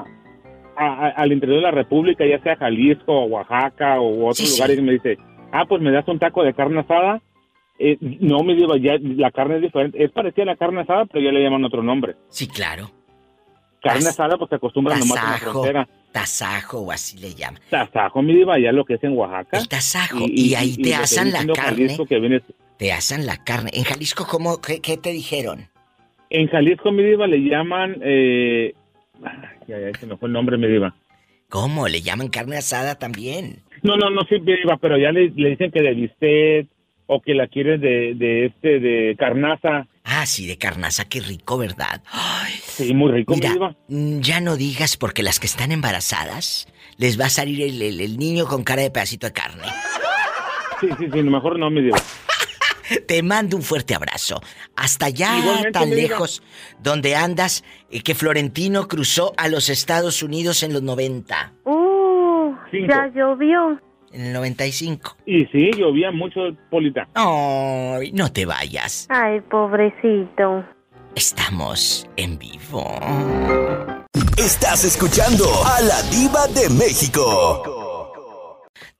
[0.00, 0.04] a-
[0.76, 4.46] a- a- al interior de la República, ya sea Jalisco, o Oaxaca o otros Sí,
[4.46, 4.56] sí.
[4.56, 5.18] lugares, y me dice,
[5.52, 7.20] ah, pues me das un taco de carne asada.
[7.78, 10.02] Eh, no, me digo, ya la carne es diferente.
[10.02, 12.16] Es parecida a la carne asada, pero ya le llaman otro nombre.
[12.28, 12.90] Sí, claro.
[13.82, 15.88] Carne asada, pues se acostumbra nomás en la Tasajo, frontera.
[16.12, 17.60] tasajo o así le llaman.
[17.68, 19.58] Tasajo, mi diva, ya lo que es en Oaxaca.
[19.58, 20.18] El tasajo.
[20.28, 21.70] Y, ahí y te asan viene la carne.
[21.82, 22.42] Jalisco, que viene-
[22.76, 23.70] Te asan la carne.
[23.74, 25.66] En Jalisco, ¿cómo, qué, qué te dijeron?
[26.34, 27.96] en Jalisco, mi diva, le llaman...
[28.00, 28.72] Eh,
[29.68, 30.94] ya, ya, se me fue el nombre, mi diva.
[31.52, 31.86] ¿Cómo?
[31.86, 33.58] Le llaman carne asada también.
[33.82, 36.66] No, no, no, sí, mi diva, pero ya le, le dicen que de bistec
[37.06, 39.86] o que la quieren de, de este, de carnaza.
[40.02, 42.00] Ah, sí, de carnaza, qué rico, ¿verdad?
[42.10, 47.20] Ay, Sí, muy rico, Mira, mm, ya no digas porque las que están embarazadas les
[47.20, 49.64] va a salir el, el- el niño con cara de pedacito de carne.
[50.80, 51.98] Sí, sí, sí, mejor no, mi diva.
[53.06, 54.40] Te mando un fuerte abrazo.
[54.76, 56.42] Hasta allá, Igualmente, tan lejos,
[56.80, 61.52] donde andas, eh, que Florentino cruzó a los Estados Unidos en los 90.
[61.64, 62.86] Uh, Cinco.
[62.88, 63.80] ya llovió.
[64.12, 65.16] En el 95.
[65.24, 66.40] Y sí, llovía mucho,
[66.70, 67.08] Polita.
[67.14, 69.06] Ay, no te vayas.
[69.08, 70.64] Ay, pobrecito.
[71.14, 72.84] Estamos en vivo.
[74.36, 77.81] Estás escuchando a la diva de México.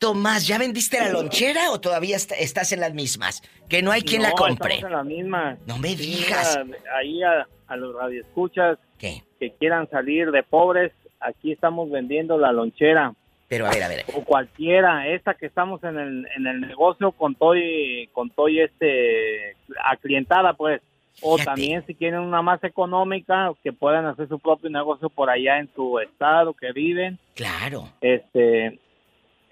[0.03, 3.41] Tomás, ¿ya vendiste la lonchera o todavía est- estás en las mismas?
[3.69, 4.75] Que no hay quien la compre.
[4.75, 5.57] estamos en la misma.
[5.65, 6.59] No me digas.
[6.99, 9.23] ahí a, a los radioescuchas ¿Qué?
[9.39, 10.91] que quieran salir de pobres,
[11.21, 13.15] aquí estamos vendiendo la lonchera.
[13.47, 14.05] Pero a ver, a ver.
[14.17, 18.49] O cualquiera, esta que estamos en el, en el negocio con todo y, con todo
[18.49, 20.81] y este, aclientada pues.
[21.21, 21.45] O Fíjate.
[21.45, 25.71] también si quieren una más económica, que puedan hacer su propio negocio por allá en
[25.77, 27.21] su estado que viven.
[27.37, 27.89] Claro.
[28.01, 28.81] este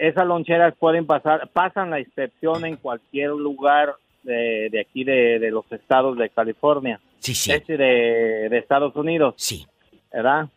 [0.09, 5.51] esas loncheras pueden pasar pasan la inspección en cualquier lugar de, de aquí de, de
[5.51, 7.53] los estados de California Sí, sí.
[7.53, 9.35] Este de, de Estados Unidos.
[9.37, 9.67] Sí.
[10.13, 10.49] ¿Verdad?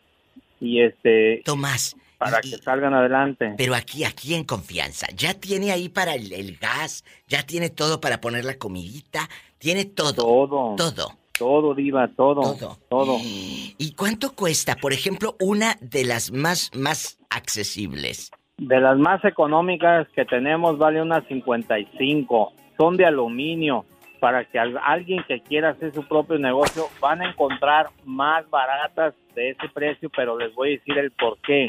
[0.60, 1.42] Y este...
[1.44, 1.94] Tomás.
[2.18, 3.54] Para que salgan adelante.
[3.58, 5.06] Pero aquí, aquí en confianza.
[5.14, 9.28] Ya tiene ahí para el, el gas, ya tiene todo para poner la comidita,
[9.58, 10.14] tiene todo.
[10.14, 10.76] Todo.
[10.76, 11.18] Todo.
[11.36, 12.56] Todo, Diva, todo.
[12.56, 12.78] Todo.
[12.88, 13.18] Todo.
[13.20, 18.30] ¿Y cuánto cuesta, por ejemplo, una de las más, más accesibles?
[18.56, 22.52] De las más económicas que tenemos vale unas 55.
[22.78, 23.84] Son de aluminio.
[24.20, 29.14] Para que al- alguien que quiera hacer su propio negocio van a encontrar más baratas
[29.34, 31.66] de ese precio, pero les voy a decir el por qué.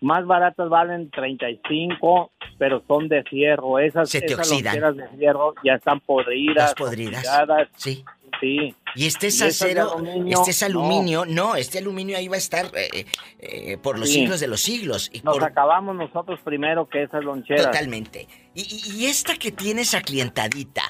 [0.00, 3.78] Más baratas valen 35, pero son de fierro.
[3.78, 6.54] Esas, Se te esas loncheras de fierro ya están podridas.
[6.56, 7.18] Las podridas.
[7.18, 7.68] oxidadas.
[7.76, 8.04] Sí.
[8.40, 8.74] Sí.
[8.94, 11.56] Y este es Y acero, aluminio, este es aluminio, no.
[11.56, 13.06] este aluminio ahí va a estar eh,
[13.38, 14.16] eh, por los Sí.
[14.20, 15.08] siglos de los siglos.
[15.12, 17.64] Y Nos por- acabamos nosotros primero que esas loncheras.
[17.66, 18.28] Totalmente.
[18.54, 20.82] Y, y- esta que tienes aclientadita,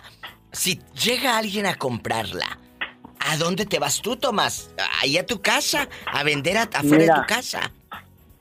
[0.50, 2.58] si llega alguien a comprarla,
[3.20, 4.74] ¿a dónde te vas tú, Tomás?
[5.00, 5.88] ¿Ahí a tu casa?
[6.12, 7.70] ¿A vender a- afuera de tu casa?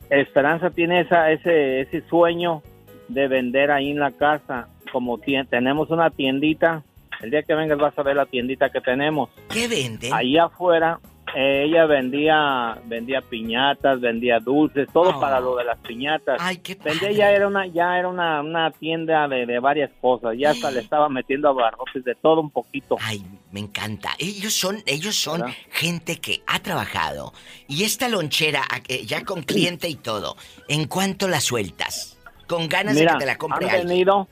[0.09, 2.63] Esperanza tiene esa, ese, ese sueño
[3.07, 4.67] de vender ahí en la casa.
[4.91, 6.83] Como tenemos una tiendita,
[7.21, 9.29] el día que vengas vas a ver la tiendita que tenemos.
[9.49, 10.13] ¿Qué venden?
[10.13, 10.99] Ahí afuera,
[11.35, 15.19] eh, ella vendía vendía piñatas, vendía dulces, todo Oh.
[15.19, 16.37] para lo de las piñatas.
[16.39, 20.35] Ay, qué Vendía ya era una ya era una, una tienda de, de varias cosas,
[20.37, 22.95] ya hasta le estaba metiendo abarrotes de todo un poquito.
[23.01, 24.11] Ay, me encanta.
[24.17, 27.33] Ellos son, ellos son gente que ha trabajado.
[27.67, 28.61] Y esta lonchera,
[29.05, 30.37] ya con cliente y todo,
[30.69, 32.14] ¿en cuánto la sueltas?
[32.47, 34.27] Con ganas de Mira, que te la compre han venido,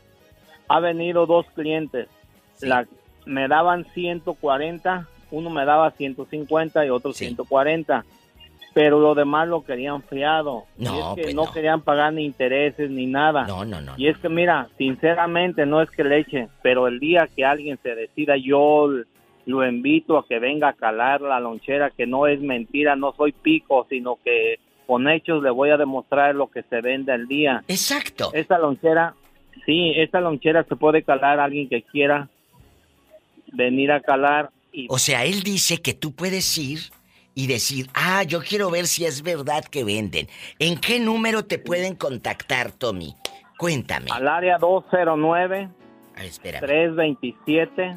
[0.68, 2.08] ha venido dos clientes.
[2.62, 2.86] La,
[3.26, 8.06] me daban 140, uno me daba 150 y otro 140.
[8.74, 10.64] Pero lo demás lo querían fiado.
[10.80, 11.52] Y No, es que pues no, no.
[11.52, 13.46] querían pagar ni intereses ni nada.
[13.46, 13.94] No, no, no.
[13.98, 17.78] Y es que mira, sinceramente no es que le eche, pero el día que alguien
[17.84, 18.90] se decida, yo
[19.46, 23.32] lo invito a que venga a calar la lonchera, que no es mentira, no soy
[23.32, 24.56] pico, sino que
[24.86, 27.64] con hechos le voy a demostrar lo que se vende al día.
[27.68, 28.32] Exacto.
[28.34, 29.16] Esta lonchera,
[29.66, 32.30] sí, esta lonchera se puede calar a alguien que quiera
[33.52, 36.80] venir a calar y O sea, él dice que tú puedes ir
[37.36, 40.28] y decir, ah, yo quiero ver si es verdad que venden.
[40.60, 43.16] ¿En qué número te pueden contactar, Tommy?
[43.58, 44.12] Cuéntame.
[44.12, 45.70] al área 209
[46.16, 46.60] A espera.
[46.60, 47.96] 327.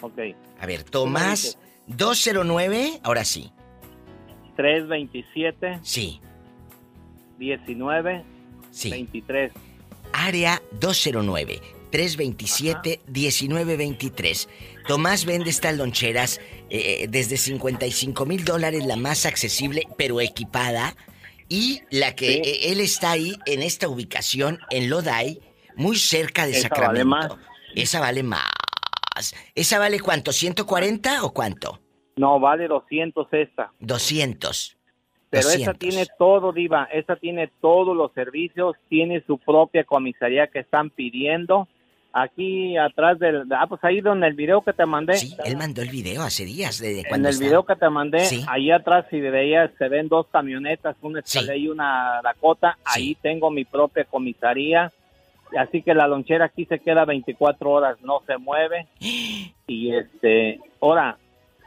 [0.00, 0.18] Ok.
[0.60, 3.52] A ver, Tomás 209, ahora sí.
[4.56, 6.20] 327 Sí.
[7.38, 8.24] 19
[8.70, 8.90] Sí.
[8.90, 9.52] 23.
[10.12, 14.48] Área 209 327 1923.
[14.86, 16.40] Tomás vende estas loncheras
[16.70, 20.96] eh, desde 55 mil dólares, la más accesible, pero equipada.
[21.48, 22.40] Y la que Sí.
[22.44, 25.40] eh, él está ahí en esta ubicación en Lodi,
[25.76, 26.88] muy cerca de Esa Sacramento.
[26.92, 27.32] vale más.
[27.74, 28.44] Esa vale más.
[29.54, 30.32] ¿Esa vale cuánto?
[30.32, 31.80] ¿140 o cuánto?
[32.22, 33.72] No, vale 200 esta.
[33.80, 34.76] 200.
[35.28, 35.78] Pero esta 200.
[35.78, 36.84] tiene todo, Diva.
[36.92, 38.76] Esta tiene todos los servicios.
[38.88, 41.66] Tiene su propia comisaría que están pidiendo.
[42.12, 43.44] Aquí atrás del.
[43.50, 45.14] Ah, pues ahí donde el video que te mandé.
[45.14, 48.20] Sí, él mandó el video hace días de, de En el video que te mandé,
[48.20, 48.44] Sí.
[48.46, 52.78] ahí atrás, si veías, se ven dos camionetas, una Escalade y una Dakota.
[52.84, 54.92] Ahí tengo mi propia comisaría.
[55.58, 58.86] Así que la lonchera aquí se queda 24 horas, no se mueve.
[59.66, 61.16] Y este, ahora,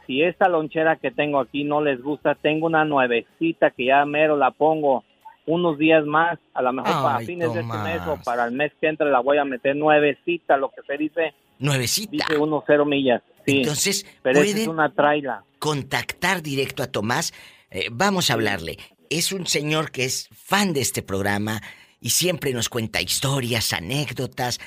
[0.06, 4.36] si esta lonchera que tengo aquí no les gusta, tengo una nuevecita que ya mero
[4.36, 5.04] la pongo
[5.46, 8.24] unos días más, a lo mejor para fines de este mes o Tomás.
[8.24, 11.34] para el mes que entre la voy a meter nuevecita, lo que se dice.
[11.58, 12.26] Nuevecita.
[12.28, 13.22] Dice unos cero millas.
[13.46, 13.58] Sí.
[13.58, 15.44] Entonces, pero es una traila.
[15.58, 17.32] contactar directo a Tomás.
[17.70, 18.76] Eh, vamos a hablarle.
[19.08, 21.60] Es un señor que es fan de este programa
[22.00, 24.58] y siempre nos cuenta historias, anécdotas.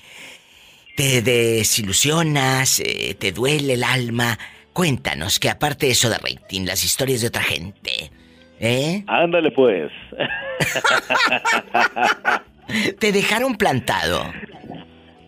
[0.97, 4.39] Te desilusionas, eh, te duele el alma.
[4.73, 8.11] Cuéntanos que aparte de eso de rating, las historias de otra gente.
[8.61, 9.05] ¿Eh?
[9.07, 9.91] Ándale pues.
[12.99, 14.33] Te dejaron plantado.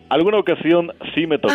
[0.09, 1.53] Alguna ocasión sí me tocó.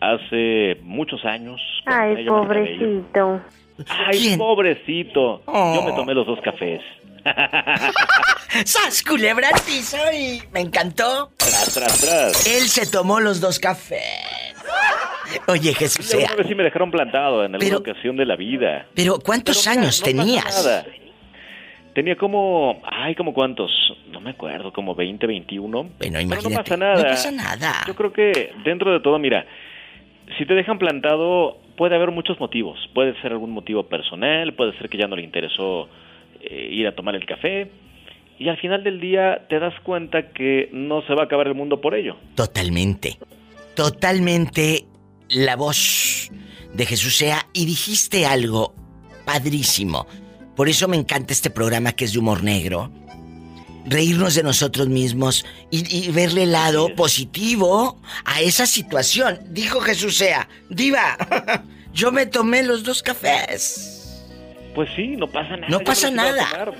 [0.00, 1.60] Hace muchos años.
[1.86, 3.40] Ay, pobrecito.
[3.88, 5.42] Ay, pobrecito.
[5.46, 5.74] Oh.
[5.74, 6.80] Yo me tomé los dos cafés.
[8.64, 9.96] ¡Sas, culebra piso!
[10.12, 11.30] Y me encantó.
[11.36, 12.46] Tras, tras, tras.
[12.46, 14.00] Él se tomó los dos cafés.
[15.46, 18.26] Oye, Jesús, Sí, sea, alguna vez sí me dejaron plantado en alguna Pero- ocasión de
[18.26, 18.86] la vida.
[18.94, 20.64] pero ¿cuántos Pero años no tenías?
[20.64, 20.86] nada.
[21.94, 23.70] Tenía como, ay, como cuántos,
[24.10, 25.82] no me acuerdo, como 20, 21.
[25.82, 26.50] Bueno, Pero imagínate.
[26.50, 26.96] no pasa nada.
[27.02, 27.74] No pasa nada.
[27.86, 29.44] Yo creo que dentro de todo, mira,
[30.38, 32.78] si te dejan plantado, puede haber muchos motivos.
[32.94, 35.88] Puede ser algún motivo personal, puede ser que ya no le interesó
[36.40, 37.70] eh, ir a tomar el café.
[38.38, 41.54] Y al final del día te das cuenta que no se va a acabar el
[41.54, 42.16] mundo por ello.
[42.34, 43.18] Totalmente.
[43.76, 44.84] Totalmente
[45.28, 46.30] la voz
[46.72, 48.74] de Jesús sea y dijiste algo
[49.24, 50.06] padrísimo.
[50.56, 52.90] Por eso me encanta este programa que es de humor negro.
[53.86, 59.38] Reírnos de nosotros mismos y, y verle el lado positivo a esa situación.
[59.48, 61.16] Dijo Jesús sea, diva,
[61.92, 64.00] yo me tomé los dos cafés.
[64.74, 65.68] Pues sí, no pasa nada.
[65.68, 66.72] No pasa nada.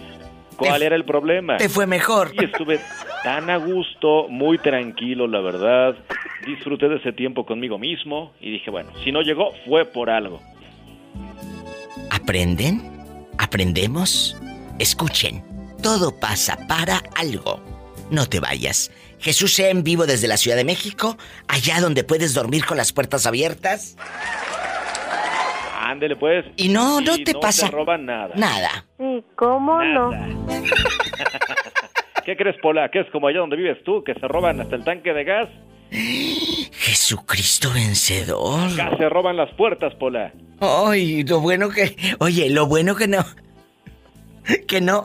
[0.57, 1.57] ¿Cuál era el problema?
[1.57, 2.33] Te fue mejor.
[2.39, 2.81] Y estuve
[3.25, 5.97] tan a gusto, muy tranquilo, la verdad.
[6.47, 10.41] Disfruté de ese tiempo conmigo mismo y dije, bueno, si no llegó, fue por algo.
[12.11, 12.83] ¿Aprenden?
[13.39, 14.37] ¿Aprendemos?
[14.79, 15.43] Escuchen,
[15.81, 17.61] todo pasa para algo.
[18.11, 18.91] No te vayas.
[19.19, 21.17] Jesús sea en vivo desde la Ciudad de México,
[21.47, 23.97] allá donde puedes dormir con las puertas abiertas.
[25.79, 26.45] Ándele pues.
[26.57, 28.35] Y no, no Y te pasa te roban nada.
[28.37, 28.87] Nada.
[28.99, 30.11] Sí, ¿cómo no?
[32.25, 32.91] ¿Qué crees, Pola?
[32.91, 35.49] ¿Qué es como allá donde vives tú, que se roban hasta el tanque de gas?
[35.91, 38.71] Jesucristo vencedor.
[38.73, 40.33] Acá se roban las puertas, Pola.
[40.61, 41.97] Ay, lo bueno que...
[42.19, 43.25] Oye, lo bueno que no...
[44.67, 45.03] Que no...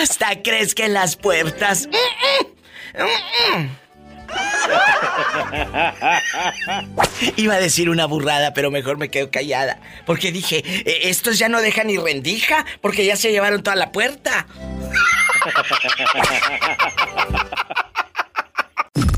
[0.00, 1.88] Hasta crees que en las puertas...
[7.36, 9.78] Iba a decir una burrada, pero mejor me quedo callada.
[10.06, 13.92] Porque dije, "Eh, estos ya no dejan ni rendija, porque ya se llevaron toda la
[13.92, 14.46] puerta.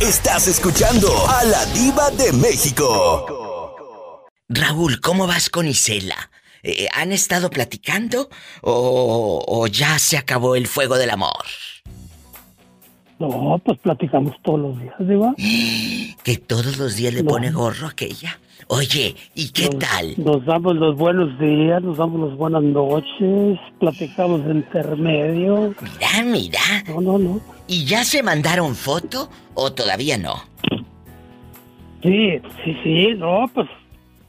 [0.01, 3.36] Estás escuchando a la diva de México.
[4.57, 6.31] Raúl, ¿cómo vas con Isela?
[6.63, 8.29] Eh, ¿Han estado platicando
[8.63, 11.45] o, o ya se acabó el fuego del amor?
[13.19, 15.35] No, pues platicamos todos los días, Diva.
[16.23, 17.31] Que todos los días le No.
[17.31, 18.39] pone gorro a aquella.
[18.69, 20.15] Oye, ¿y qué tal?
[20.19, 25.75] Nos damos los buenos días, nos damos las buenas noches, platicamos de intermedio.
[25.81, 26.61] Mira, mira.
[26.89, 27.41] No, no, no.
[27.69, 30.35] ¿Y ya se mandaron foto o todavía no?
[32.03, 33.69] Sí, sí, sí, no, pues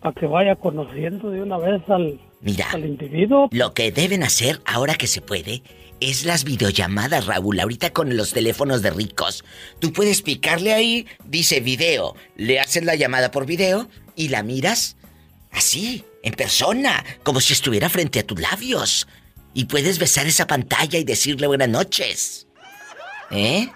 [0.01, 3.49] para que vaya conociendo de una vez al, Mira, al individuo.
[3.51, 5.63] lo que deben hacer ahora que se puede
[5.99, 7.59] es las videollamadas, Raúl.
[7.59, 9.43] Ahorita con los teléfonos de ricos.
[9.79, 12.15] Tú puedes picarle ahí, dice video.
[12.35, 14.95] Le haces la llamada por video y la miras
[15.51, 19.07] así, en persona, como si estuviera frente a tus labios.
[19.55, 22.47] Y puedes besar esa pantalla y decirle buenas noches.
[23.31, 23.67] ¿Eh?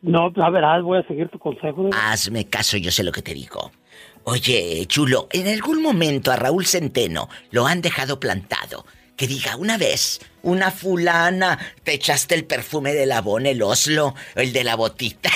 [0.00, 1.90] No, a verás, voy a seguir tu consejo.
[1.92, 3.70] Hazme caso, yo sé lo que te digo.
[4.24, 8.86] Oye, chulo, en algún momento a Raúl Centeno lo han dejado plantado.
[9.16, 14.52] Que diga una vez, una fulana, te echaste el perfume del abón, el Oslo, el
[14.52, 15.30] de la botita.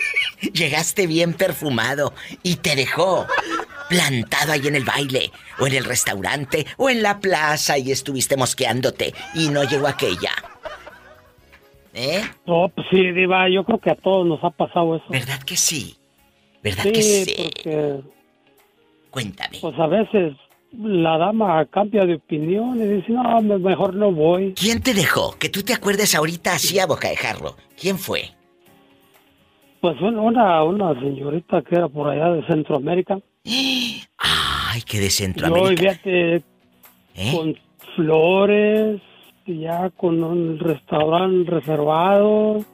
[0.52, 3.26] Llegaste bien perfumado y te dejó
[3.88, 8.36] plantado ahí en el baile, o en el restaurante, o en la plaza y estuviste
[8.36, 10.32] mosqueándote y no llegó aquella.
[11.94, 12.22] ¿Eh?
[12.46, 15.06] No, pues sí, Diva, yo creo que a todos nos ha pasado eso.
[15.08, 15.96] ¿Verdad que sí?
[16.62, 17.34] ¿Verdad sí, que sí?
[17.36, 18.13] porque
[19.14, 19.58] Cuéntame.
[19.60, 20.34] pues a veces
[20.76, 24.54] la dama cambia de opinión y dice, no, me- mejor no voy.
[24.54, 25.36] ¿Quién te dejó?
[25.38, 27.54] Que tú te acuerdes ahorita así a boca de jarro.
[27.80, 28.22] ¿Quién fue?
[29.80, 33.18] Pues un- una, una señorita que era por allá de Centroamérica.
[33.44, 35.80] Ay, que de Yo, Centroamérica.
[35.92, 36.36] fíjate,
[37.14, 37.32] ¿Eh?
[37.32, 37.56] con
[37.94, 39.00] flores,
[39.46, 42.64] ya con un restaurante reservado.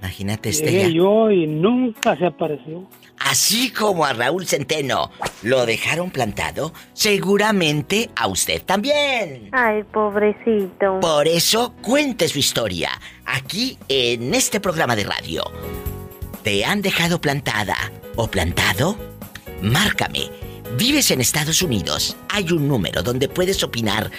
[0.00, 0.88] Imagínate este Llegué ya.
[0.88, 2.88] yo y nunca se apareció.
[3.24, 5.10] Así como a Raúl Centeno
[5.42, 9.48] lo dejaron plantado, seguramente a usted también.
[9.52, 11.00] Ay, pobrecito.
[11.00, 12.90] Por eso cuente su historia
[13.24, 15.44] aquí en este programa de radio.
[16.42, 17.76] ¿Te han dejado plantada
[18.16, 18.96] o plantado?
[19.62, 20.42] Márcame
[20.76, 24.10] vives en Estados Unidos, hay un número donde puedes opinar,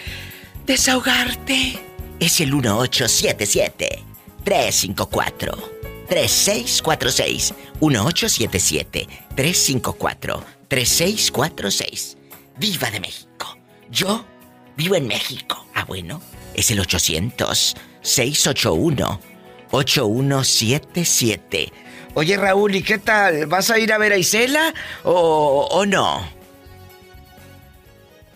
[0.66, 1.80] desahogarte.
[2.20, 4.04] Es el 1877
[4.44, 5.73] 354
[6.14, 12.18] 3646 1877 354 3646
[12.60, 13.58] Viva de México.
[13.90, 14.24] Yo
[14.78, 15.66] vivo en México.
[15.74, 16.22] Ah, bueno,
[16.54, 19.20] es el 800 681
[19.72, 21.74] 8177.
[22.14, 23.48] Oye, Raúl, ¿y qué tal?
[23.48, 24.72] ¿Vas a ir a ver a Isela
[25.04, 26.22] o, no?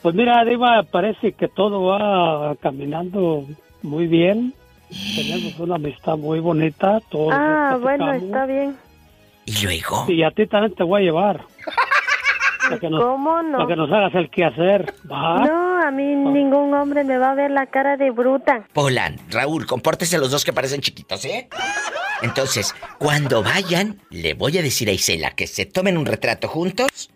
[0.01, 3.45] Pues mira, Diva, parece que todo va caminando
[3.83, 4.55] muy bien.
[4.89, 6.99] Tenemos una amistad muy bonita.
[7.09, 8.77] Todos Ah, bueno, está bien.
[9.45, 10.05] ¿Y luego?
[10.09, 11.41] Y a ti también te voy a llevar.
[12.67, 13.57] Para que nos, ¿Cómo no?
[13.59, 14.93] Para que nos hagas el quehacer.
[15.09, 15.45] ¿va?
[15.45, 18.67] No, a mí ningún hombre me va a ver la cara de bruta.
[18.73, 21.47] Polan, Raúl, compórtese los dos que parecen chiquitos, ¿eh?
[22.21, 27.09] Entonces, cuando vayan, le voy a decir a Isela que se tomen un retrato juntos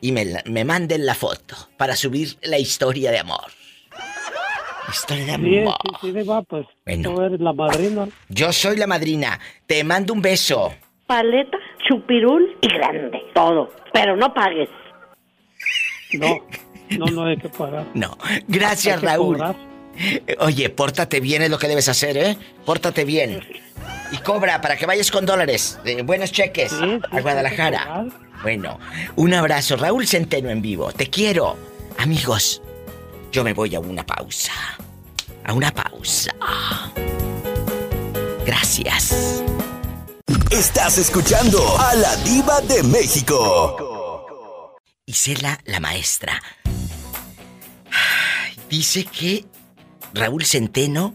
[0.00, 3.46] y me, la- me manden la foto para subir la historia de amor.
[4.90, 5.74] Historia de Sí, amor.
[5.82, 7.10] sí, sí, Diva, pues Bueno.
[7.14, 8.08] tú eres la madrina.
[8.28, 9.38] Yo soy la madrina.
[9.66, 10.72] Te mando un beso.
[11.06, 11.56] Paleta,
[11.88, 13.18] chupirul y grande.
[13.34, 13.70] Todo.
[13.92, 14.68] Pero no pagues.
[16.14, 16.38] No,
[16.98, 17.86] no, no hay que pagar.
[17.94, 18.16] No.
[18.46, 19.36] Gracias, Hay que Raúl.
[19.36, 19.56] cobrar.
[20.26, 22.36] Eh, Oye, pórtate bien es lo que debes hacer, ¿eh?
[22.64, 23.40] Pórtate bien.
[24.12, 28.06] Y cobra para que vayas con dólares, de buenos cheques, a Guadalajara.
[28.42, 28.78] Bueno,
[29.16, 30.92] un abrazo, Raúl Centeno en vivo.
[30.92, 31.56] Te quiero.
[31.98, 32.62] Amigos,
[33.30, 34.52] yo me voy a una pausa.
[35.44, 36.34] A una pausa.
[38.44, 39.42] Gracias.
[40.50, 44.76] Estás escuchando a la diva de México.
[45.06, 46.42] Isela, la maestra.
[48.68, 49.46] Dice que
[50.12, 51.14] Raúl Centeno,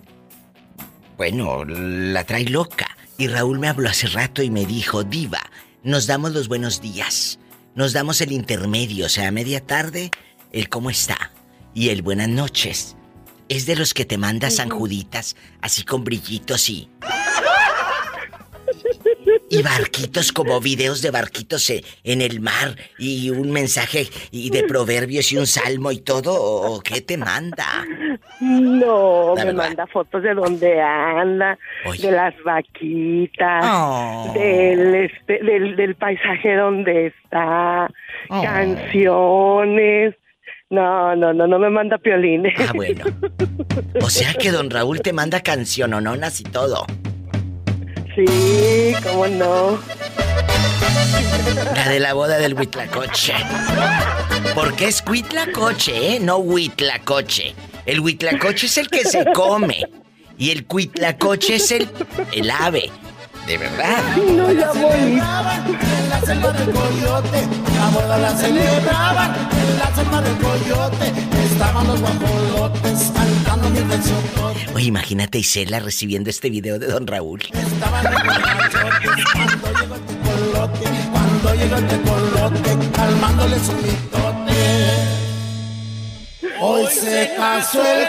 [1.18, 2.97] bueno, la trae loca.
[3.18, 5.41] Y Raúl me habló hace rato y me dijo, diva,
[5.84, 7.39] nos damos los buenos días.
[7.76, 10.11] Nos damos el intermedio, o sea, a media tarde,
[10.51, 11.32] el cómo está.
[11.74, 12.95] Y el buenas noches.
[13.49, 16.89] Es de los que te manda San Juditas, así con brillitos y...
[19.49, 24.63] Y barquitos como videos de barquitos e- en el mar y un mensaje y de
[24.63, 27.86] proverbios y un salmo y todo, ¿o qué te manda?
[28.39, 31.57] No, me manda fotos de donde anda,
[32.01, 34.32] de las vaquitas, Oh.
[34.34, 37.91] del, este, del, del paisaje donde está,
[38.30, 38.41] Oh.
[38.41, 40.15] canciones.
[40.70, 42.53] No, no, no, no me manda piolines.
[42.59, 43.05] Ah, bueno.
[44.01, 46.86] O sea que don Raúl te manda cancionononas y todo.
[48.16, 49.80] Sí, cómo no.
[51.76, 53.34] La de la boda del Huitlacoche.
[54.55, 56.20] Porque es Huitlacoche, ¿eh?
[56.20, 57.55] No Huitlacoche.
[57.86, 59.88] El Huitlacoche es el que se come.
[60.38, 61.88] Y el Huitlacoche es el,
[62.32, 62.89] el ave.
[63.47, 64.01] De verdad.
[64.15, 64.93] No, ya voy.
[64.93, 65.19] En
[66.09, 71.11] la selva del coyote, la boda la celebraban en la selva del coyote.
[71.51, 73.11] Estaban los guajolotes
[73.45, 74.65] cantando el sotote.
[74.73, 77.41] Oye, imagínate Isela recibiendo este video de don Raúl.
[77.51, 84.53] Estaban los guachotes cuando llegó el tecolote, cuando llegó el tecolote, calmándole su mitote.
[86.61, 88.07] Hoy se casó el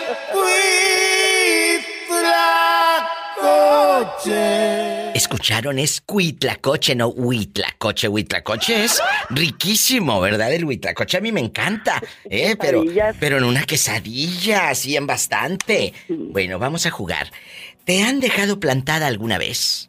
[4.23, 4.84] Huitlacoche.
[5.15, 8.09] Escucharon, es Huitlacoche, no Huitlacoche.
[8.09, 9.01] Huitlacoche es
[9.31, 10.53] riquísimo, ¿verdad?
[10.53, 12.57] El Huitlacoche a mí me encanta, ¿eh?
[12.61, 12.83] Pero,
[13.21, 15.93] pero en una quesadilla, así en bastante.
[16.09, 17.29] Bueno, vamos a jugar.
[17.85, 19.89] ¿Te han dejado plantada alguna vez?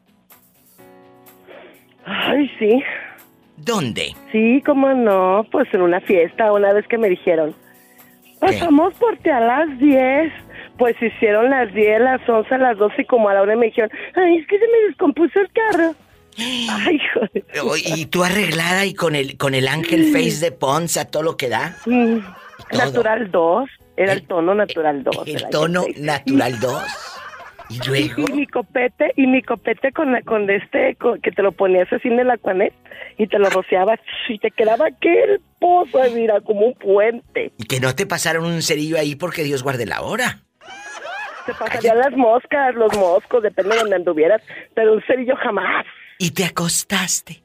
[2.05, 2.83] Ay, sí.
[3.57, 4.15] ¿Dónde?
[4.31, 5.43] Sí, cómo no.
[5.51, 7.55] Pues en una fiesta, una vez que me dijeron,
[8.39, 10.33] pasamos por ti a las 10.
[10.77, 13.89] Pues hicieron las 10, las 11, las 12 y como a la hora me dijeron,
[14.15, 15.95] ay, es que se me descompuso el carro.
[16.37, 17.45] Ay, joder.
[17.97, 21.47] Y tú arreglada y con el, con el ángel face de Ponza, todo lo que
[21.47, 21.77] da.
[21.85, 22.17] Mm.
[22.77, 25.15] Natural 2, era el tono natural 2.
[25.27, 26.83] El tono natural 2.
[27.69, 28.27] Y luego.
[28.27, 31.91] Y mi copete, y mi copete con, la- con este, con- que te lo ponías
[31.93, 32.73] así en el acuanet
[33.17, 33.99] y te lo rociabas
[34.29, 37.53] y te quedaba aquel pozo, mira, como un puente.
[37.57, 40.41] Y que no te pasaron un cerillo ahí porque Dios guarde la hora.
[41.45, 44.41] Te pasarían las moscas, los moscos, depende de donde anduvieras,
[44.73, 45.85] pero un cerillo jamás.
[46.17, 47.43] Y te acostaste.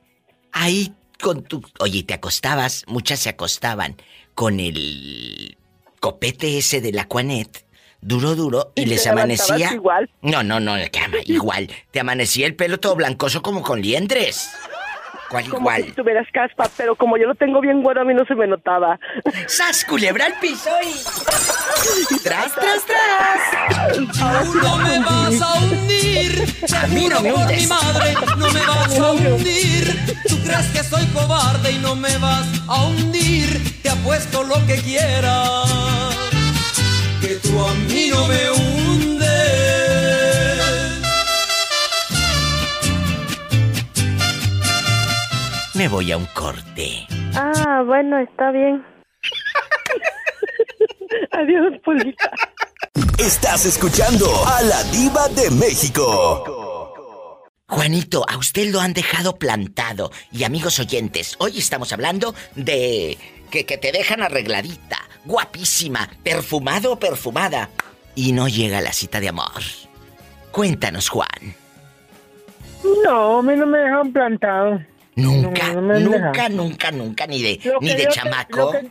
[0.52, 1.62] Ahí con tu...
[1.81, 3.97] Oye, te acostabas, muchas se acostaban
[4.35, 5.56] con el
[6.01, 7.66] copete ese del Aquanet,
[8.01, 9.72] duro, duro, y, Y les amanecía...
[9.74, 10.09] igual.
[10.22, 11.68] No, no, no, que ama- igual.
[11.90, 14.51] Te amanecía el pelo todo blancoso como con liendres.
[15.31, 15.85] ¿Cuál Como igual?
[15.85, 18.47] si tuvieras caspa, pero como yo lo tengo bien güero, a mí no se me
[18.48, 18.98] notaba.
[19.47, 22.16] ¡Sas, culebra al piso y...
[22.24, 24.20] ¡Tras, tras, tras!
[24.20, 26.44] Aún no me vas a hundir.
[26.82, 27.61] A mí no me Por hundes.
[27.61, 30.16] mi madre, no me vas a hundir.
[30.28, 34.77] ¿Tú crees que soy cobarde y no me vas a hundir, te apuesto lo que
[34.82, 35.70] quieras,
[37.20, 38.69] que tú a mí no me hundes.
[45.81, 47.07] Me voy a un corte.
[47.35, 48.85] Ah, bueno, está bien.
[51.32, 52.31] Adiós, Polita.
[53.19, 57.47] Estás escuchando a la diva de México.
[57.66, 60.11] Juanito, a usted lo han dejado plantado.
[60.31, 63.16] Y amigos oyentes, hoy estamos hablando de
[63.51, 67.70] que, que te dejan arregladita, guapísima, perfumado o perfumada.
[68.15, 69.62] Y no llega a la cita de amor.
[70.51, 71.55] Cuéntanos, Juan.
[73.02, 74.90] No, a mí no me dejan plantado.
[75.16, 78.73] Nunca, No, no nunca, nunca, nunca, ni de, Lo ni de chamaco.
[78.73, 78.91] que-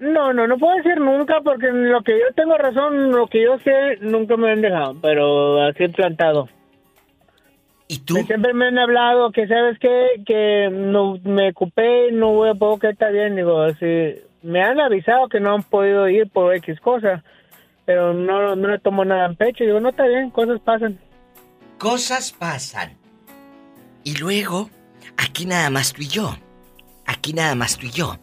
[0.00, 3.58] No, no, no puedo decir nunca porque lo que yo tengo razón, lo que yo
[3.60, 6.48] sé, nunca me han dejado, pero así plantado.
[7.86, 8.16] ¿Y tú?
[8.26, 10.22] Siempre me han hablado que, ¿sabes qué?
[10.26, 13.36] Que no me ocupé, no voy a poder que está bien.
[13.36, 17.22] Digo, así, me han avisado que no han podido ir por X cosas,
[17.84, 19.64] pero no, no le tomo nada en pecho.
[19.64, 20.98] Digo, no está bien, cosas pasan.
[21.78, 22.94] Cosas pasan.
[24.02, 24.70] Y luego,
[25.16, 26.36] aquí nada más tú y yo.
[27.06, 28.16] Aquí nada más tú y yo.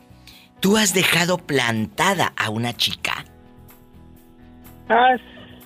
[0.59, 3.26] Tú has dejado plantada a una chica.
[4.89, 5.15] Ah,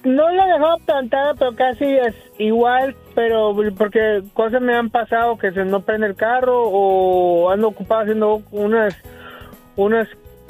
[0.03, 5.37] no la he dejado plantada, pero casi es igual, pero porque cosas me han pasado
[5.37, 8.95] que se no prende el carro o ando ocupado haciendo unas,
[9.75, 10.07] unas,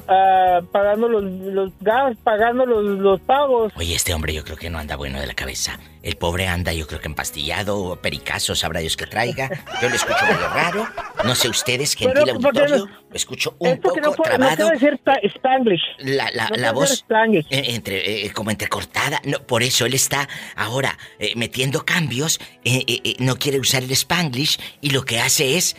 [0.08, 3.72] ah, pagando los, los gas, pagando los, los pagos.
[3.78, 5.80] Oye, este hombre yo creo que no anda bueno de la cabeza.
[6.06, 9.50] El pobre anda yo creo que empastillado o pericazo, sabrá Dios que traiga.
[9.82, 10.88] Yo le escucho medio raro.
[11.24, 12.66] No sé ustedes, gentil Pero, ¿por qué no?
[12.66, 14.70] auditorio, lo escucho un poco no puedo, no trabado.
[14.70, 15.82] decir pa- Spanglish.
[15.98, 19.20] La, la, No la voz eh, entre eh, como entrecortada.
[19.26, 22.40] No, por eso él está ahora eh, metiendo cambios.
[22.64, 25.76] eh, no quiere usar el spanglish y lo que hace es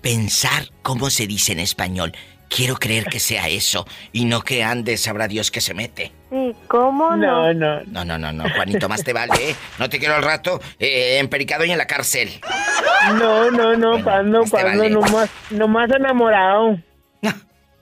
[0.00, 2.12] pensar cómo se dice en español.
[2.50, 6.10] Quiero creer que sea eso y no que ande, sabrá Dios que se mete.
[6.30, 7.54] Sí, ¿cómo no?
[7.54, 7.80] no.
[7.84, 9.56] No, no, no, no, Juanito, más te vale, ¿eh?
[9.78, 12.28] No te quiero al rato eh, empericado y en la cárcel.
[13.14, 14.90] No, no, no, te cuando vale.
[14.90, 16.76] nomás, nomás enamorado.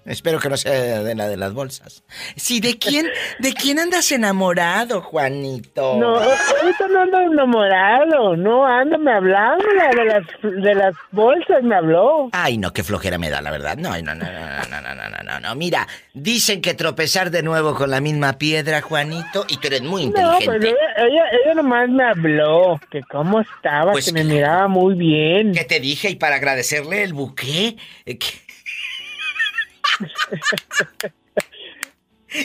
[0.09, 2.03] Espero que no sea de la de las bolsas.
[2.37, 3.07] Sí, ¿de quién,
[3.39, 5.97] de quién andas enamorado, Juanito?
[5.99, 9.65] No, ahorita no ando enamorado, no ando, me hablando
[9.97, 12.31] de las, de las bolsas, me habló.
[12.33, 13.77] Ay, no, qué flojera me da, la verdad.
[13.77, 14.31] No, no, no, no,
[14.71, 15.55] no, no, no, no, no, no.
[15.55, 20.07] Mira, dicen que tropezar de nuevo con la misma piedra, Juanito, y tú eres muy
[20.07, 20.69] No, pues inteligente.
[20.69, 25.53] ella, ella, ella nomás me habló, que cómo estaba, Pues que me miraba muy bien.
[25.53, 26.11] ¿Qué te dije?
[26.11, 27.77] Y para agradecerle el buqué.
[28.07, 28.48] eh, que-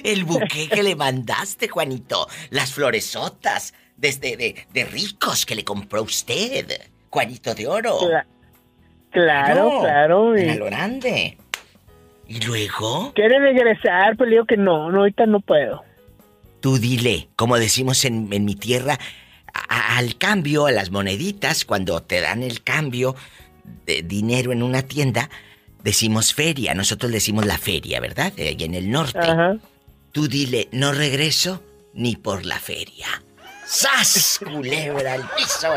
[0.03, 2.27] el buqué que le mandaste, Juanito.
[2.49, 6.81] Las floresotas desde de, de ricos que le compró usted.
[7.09, 7.99] Juanito de oro.
[7.99, 8.25] Cla-
[9.11, 10.35] Claro, claro.
[10.37, 11.37] Y- lo grande.
[12.27, 13.13] ¿Y luego?
[13.13, 15.83] Quiere regresar, le digo que no, no, ahorita no puedo.
[16.61, 18.97] Tú dile, como decimos en, en mi tierra,
[19.53, 23.15] a- al cambio, a las moneditas, cuando te dan el cambio
[23.85, 25.29] de dinero en una tienda,
[25.83, 26.73] decimos feria.
[26.73, 28.33] Nosotros decimos la feria, ¿verdad?
[28.37, 29.19] Eh, Allá en el norte.
[30.11, 31.61] Tú dile, no regreso
[31.93, 33.07] ni por la feria.
[33.65, 34.39] ¡Sas!
[34.43, 35.67] Culebra al piso.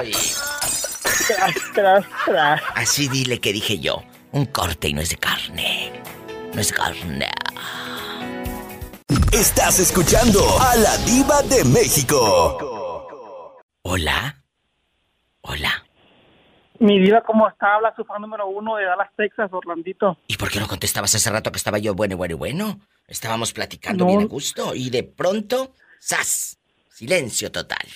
[1.26, 2.62] Tras, tras, tras.
[2.74, 4.02] Así dile que dije yo.
[4.32, 5.92] Un corte y no es de carne.
[6.52, 7.30] No es de carne.
[9.32, 12.58] Estás escuchando a la diva de México.
[13.82, 14.42] Hola.
[15.42, 15.85] Hola.
[16.80, 17.74] Mi vida, ¿cómo está?
[17.76, 20.18] Habla su fan número uno de Dallas, Texas, Orlandito.
[20.26, 22.80] ¿Y por qué no contestabas hace rato que estaba yo bueno, bueno, bueno?
[23.08, 24.10] Estábamos platicando No.
[24.10, 26.58] bien a gusto y de pronto, ¡zas!
[26.90, 27.86] Silencio total.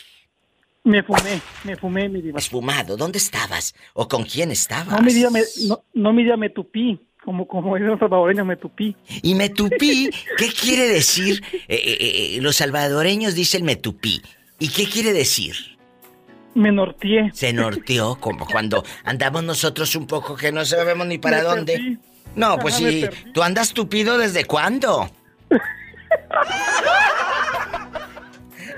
[0.84, 2.38] Me fumé, me fumé, mi diva.
[2.38, 3.74] Esfumado, ¿dónde estabas?
[3.94, 4.88] ¿O con quién estabas?
[4.88, 6.98] No, mi diva, me, no, no, mi diva, me tupí.
[7.22, 8.96] Como, como dicen los salvadoreños, me tupí.
[9.22, 10.08] Y me tupí,
[10.38, 11.42] ¿qué quiere decir?
[11.52, 14.22] Eh, eh, eh, los salvadoreños dicen me tupí.
[14.58, 15.54] ¿Y qué quiere decir?
[16.54, 17.30] Me norteé.
[17.32, 21.72] Se norteó, como cuando andamos nosotros un poco que no sabemos ni para Me dónde.
[21.74, 21.98] perdí.
[22.34, 23.06] No, pues Ajá, sí.
[23.34, 25.10] ¿Tú andas tupido desde cuándo?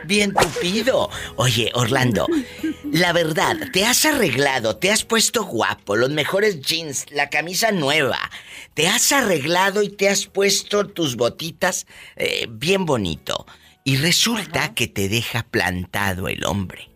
[0.04, 1.10] Bien tupido.
[1.36, 2.26] Oye, Orlando,
[2.90, 8.18] la verdad, te has arreglado, te has puesto guapo, los mejores jeans, la camisa nueva,
[8.74, 11.86] te has arreglado y te has puesto tus botitas
[12.16, 13.46] eh, bien bonito.
[13.84, 16.91] Y resulta que te deja plantado el hombre.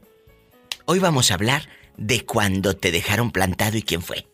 [0.87, 1.63] Hoy vamos a hablar
[1.97, 4.25] de cuando te dejaron plantado y quién fue.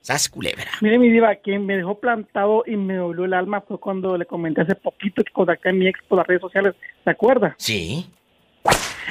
[0.00, 0.66] ¿Sas culebra?
[0.82, 4.26] Mire, mi diva, quien me dejó plantado y me dolió el alma fue cuando le
[4.26, 6.74] comenté hace poquito que contacté a mi ex por las redes sociales.
[7.04, 7.54] ¿Se acuerda?
[7.58, 8.06] Sí.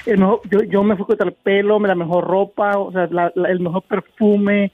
[0.05, 3.31] El mejor- yo, yo me fui con el pelo, la mejor ropa, o sea, la-
[3.35, 4.71] la- el mejor perfume.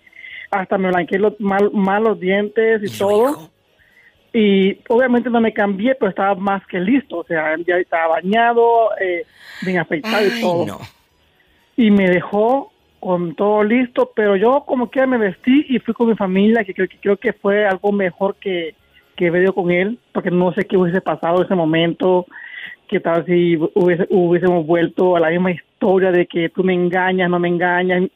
[0.51, 3.51] hasta me blanqueé los mal, malos dientes y, todo.
[4.33, 7.19] Y obviamente no me cambié, pero estaba más que listo.
[7.19, 9.27] O sea, ya estaba bañado, eh,
[9.61, 10.65] bien afeitado y todo.
[10.65, 10.79] no.
[11.79, 16.09] Y me dejó con todo listo, pero yo como que me vestí y fui con
[16.09, 18.75] mi familia, que creo que, creo que fue algo mejor que,
[19.15, 22.25] que ido con él, porque no sé qué hubiese pasado ese momento,
[22.89, 27.29] qué tal si hubiese- hubiésemos vuelto a la misma historia de que tú me engañas,
[27.29, 28.09] no me engañas,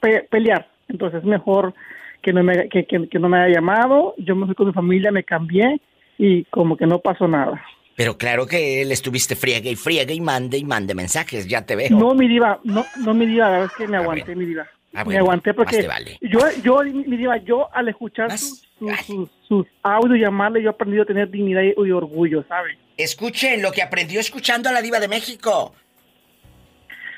[0.00, 0.66] pe- pelear.
[0.88, 1.74] Entonces es mejor
[2.20, 5.12] que no, me, que- que no me haya llamado, yo me fui con mi familia,
[5.12, 5.80] me cambié
[6.18, 7.62] y como que no pasó nada.
[7.98, 11.74] Pero claro que él estuviste friegue y friegue y mande y mande mensajes, ya te
[11.74, 11.88] veo.
[11.90, 14.68] No, mi diva, no, no mi diva, la verdad es que me aguanté, mi diva.
[14.94, 16.16] Ah, me aguanté porque vale.
[16.20, 20.68] yo, yo, mi diva, yo al escuchar sus, sus, sus, sus audios y llamarle, yo
[20.68, 22.78] he aprendido a tener dignidad y, y orgullo, ¿sabes?
[22.96, 25.74] Escuchen lo que aprendió escuchando a la diva de México.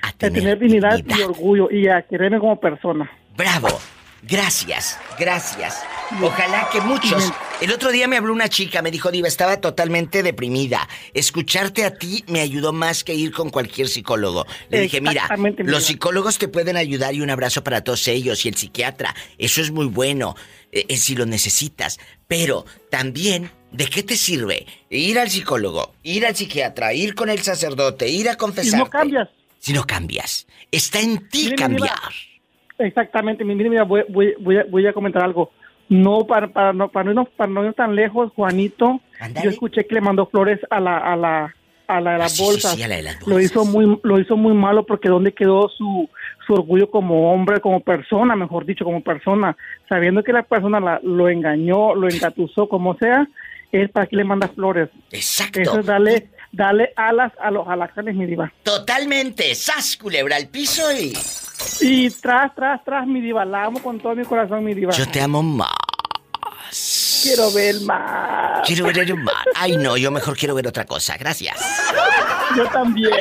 [0.01, 3.11] A tener, dignidad, y orgullo y a quererme como persona.
[3.37, 3.69] Bravo.
[4.23, 5.83] Gracias, gracias.
[6.23, 7.33] Ojalá que muchos.
[7.61, 10.89] El otro día me habló una chica, me dijo, Diva, estaba totalmente deprimida.
[11.15, 14.47] Escucharte a ti me ayudó más que ir con cualquier psicólogo.
[14.69, 15.29] Le dije, mira,
[15.59, 19.15] los psicólogos te pueden ayudar y un abrazo para todos ellos y el psiquiatra.
[19.39, 20.37] Eso es muy bueno
[20.73, 21.99] eh, eh, si lo necesitas.
[22.27, 27.41] Pero también, ¿de qué te sirve ir al psicólogo, ir al psiquiatra, ir con el
[27.41, 28.71] sacerdote, ir a confesar?
[28.73, 29.29] Si no cambias.
[29.59, 30.47] Si no cambias.
[30.71, 31.99] Está en ti cambiar.
[32.81, 35.51] Exactamente, mira, voy, voy, voy, a, voy a comentar algo.
[35.89, 39.01] No, para, para, no, para, no, irnos- para no ir tan lejos, Juanito,
[39.43, 41.55] yo escuché que le mandó flores a la, a la,
[41.89, 42.73] a la de las sí, sí, bolsas.
[42.75, 45.69] sí, a la de las Lo hizo muy, lo hizo muy malo porque dónde quedó
[45.69, 46.09] su,
[46.47, 49.57] su orgullo como hombre, como persona, mejor dicho, como persona,
[49.89, 53.27] sabiendo que la persona la- lo engañó, lo engatusó, como sea,
[53.73, 54.91] es para que le manda flores.
[55.11, 55.61] Exacto.
[55.61, 58.53] Eso es darle, darle alas a los alacanes, mi diva.
[58.63, 59.55] Totalmente.
[59.57, 61.13] ¡Sas, culebra al piso y...
[61.81, 64.93] Y tras, tras, tras, mi diva, la amo con todo mi corazón, mi diva.
[64.93, 65.71] Yo te amo más.
[67.23, 68.67] Quiero ver más.
[68.67, 69.35] Quiero ver el mar.
[69.55, 71.17] Ay, no, yo mejor quiero ver otra cosa.
[71.17, 71.57] Gracias.
[72.57, 73.11] Yo también.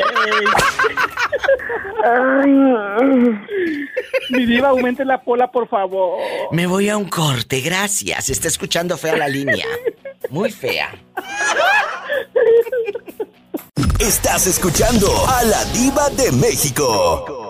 [4.29, 6.19] Mi diva, aumente la pola, por favor.
[6.51, 8.29] Me voy a un corte, gracias.
[8.29, 9.65] Está escuchando fea la línea.
[10.29, 10.91] Muy fea.
[13.99, 17.48] Estás escuchando a la diva de México.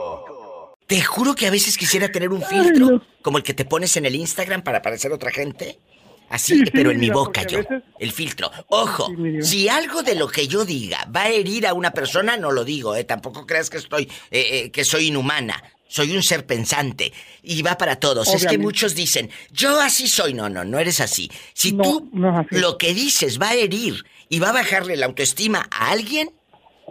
[0.90, 4.06] Te juro que a veces quisiera tener un filtro como el que te pones en
[4.08, 5.80] el Instagram para parecer otra gente.
[6.30, 7.60] Así, Sí, sí, pero en mi boca yo.
[7.60, 8.52] veces- El filtro.
[8.70, 12.38] Ojo, Sí, si algo de lo que yo diga va a herir a una persona,
[12.38, 13.04] no lo digo, ¿eh?
[13.04, 15.64] Tampoco creas que estoy, eh, eh, que soy inhumana.
[15.88, 17.14] Soy un ser pensante.
[17.44, 18.28] Y va para todos.
[18.34, 20.34] Es que muchos dicen, yo así soy.
[20.34, 21.32] No, no, no eres así.
[21.54, 22.10] Si tú
[22.50, 26.32] lo que dices va a herir y va a bajarle la autoestima a alguien,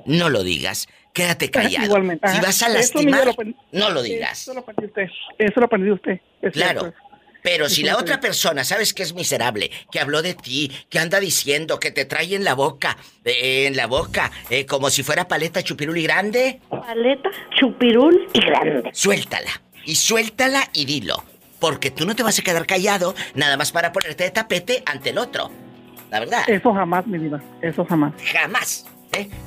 [0.07, 0.87] no lo digas.
[1.19, 1.85] Quédate callado.
[1.87, 2.29] Igualmente.
[2.29, 3.35] Si vas a lastimar, lo
[3.73, 4.43] no lo digas.
[4.43, 5.07] Eso lo aprendió usted.
[5.39, 6.21] Eso lo aprendió usted.
[6.43, 6.81] Es Claro.
[6.81, 6.99] cierto.
[7.43, 11.19] Pero si la otra persona sabes que es miserable, que habló de ti, que anda
[11.19, 15.27] diciendo, que te trae en la boca, eh, en la boca, eh, como si fuera
[15.27, 18.91] paleta chupirul y grande, Paleta, chupirul y grande.
[18.93, 19.51] suéltala.
[19.85, 21.25] Y suéltala y dilo.
[21.59, 25.11] Porque tú no te vas a quedar callado nada más para ponerte de tapete ante
[25.11, 25.51] el otro.
[26.11, 26.43] La verdad.
[26.49, 27.41] Eso jamás, mi diva.
[27.63, 28.13] Eso jamás.
[28.33, 28.87] Jamás.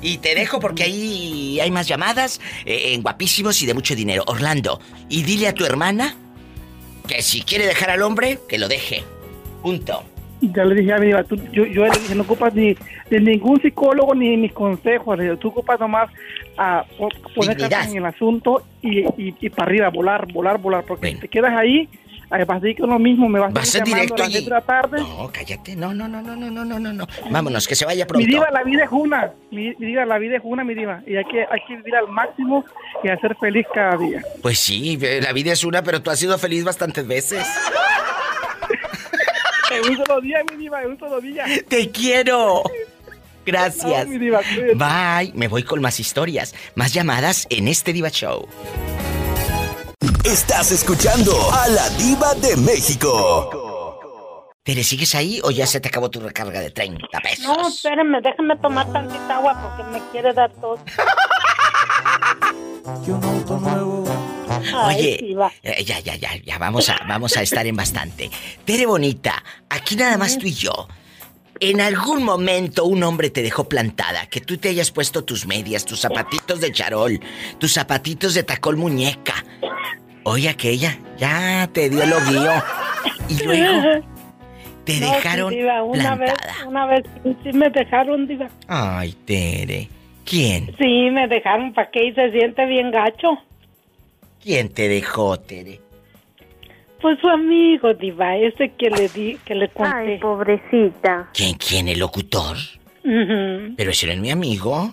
[0.00, 4.24] Y te dejo porque ahí hay más llamadas eh, en guapísimos y de mucho dinero.
[4.26, 6.16] Orlando, y dile a tu hermana
[7.08, 9.02] que si quiere dejar al hombre, que lo deje.
[9.62, 10.04] Punto.
[10.40, 12.74] Ya le dije a mi diva, tú- yo, yo le dije, no ocupas ni
[13.10, 15.16] de ningún psicólogo ni de mis consejos.
[15.38, 16.10] Tú ocupas nomás
[16.58, 20.84] a po- poner en el asunto y, y, y para arriba, volar, volar, volar.
[20.84, 21.88] Porque si te quedas ahí,
[22.32, 24.44] Así que lo mismo me vas, a ser directo a allí?
[24.46, 25.00] La tarde.
[25.00, 25.76] No, cállate.
[25.76, 27.06] No, no, no, no, no, no, no, no.
[27.30, 28.26] Vámonos, que se vaya pronto.
[28.26, 29.32] Mi diva, la vida es una.
[29.50, 31.02] Mi, mi diva, la vida es una, mi diva.
[31.06, 32.64] Y hay que, hay que vivir al máximo
[33.04, 34.22] y hacer feliz cada día.
[34.40, 37.46] Pues sí, eh, la vida es una, pero tú has sido feliz bastantes veces.
[39.70, 41.44] en un solo día, mi diva, en un solo día.
[41.68, 42.62] Te quiero.
[43.44, 44.06] Gracias.
[44.08, 44.40] Ay, diva,
[44.74, 45.32] Bye.
[45.34, 48.48] Me voy con más historias, más llamadas en este Diva Show.
[50.24, 54.50] Estás escuchando a la diva de México.
[54.64, 57.44] ¿Tere, sigues ahí o ya se te acabó tu recarga de 30 pesos?
[57.44, 60.80] No, espérenme, déjenme tomar tantita agua porque me quiere dar tos.
[64.86, 68.28] Oye, eh, ya, ya, ya, ya, vamos a, vamos a estar en bastante.
[68.64, 70.88] Tere Bonita, aquí nada más tú y yo.
[71.60, 75.84] En algún momento un hombre te dejó plantada, que tú te hayas puesto tus medias,
[75.84, 77.20] tus zapatitos de charol,
[77.60, 79.44] tus zapatitos de tacón muñeca.
[80.24, 82.52] Oye, aquella, ya te dio el oguío.
[83.28, 84.04] Y luego
[84.84, 86.68] te No, sí, dejaron diva, una vez, plantada.
[86.68, 87.04] una vez
[87.42, 88.48] sí, me dejaron, diva.
[88.68, 89.88] Ay, Tere.
[90.24, 90.74] ¿Quién?
[90.78, 93.38] Sí, me dejaron para que y se siente bien gacho.
[94.42, 95.80] ¿Quién te dejó, Tere?
[97.00, 99.92] Pues su amigo, Diva, ese que le di, que le conté.
[100.12, 101.28] Ay, pobrecita.
[101.34, 102.56] ¿Quién, quién, el locutor?
[103.02, 104.92] Pero ese es mi amigo.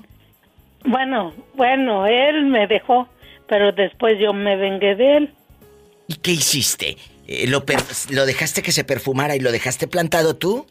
[0.83, 3.07] Bueno, bueno, él me dejó,
[3.49, 5.29] pero después yo me vengué de él.
[6.07, 6.95] ¿Y qué hiciste?
[7.27, 7.63] Eh, ¿lo,
[8.11, 10.65] ¿Lo dejaste que se perfumara y lo dejaste plantado tú?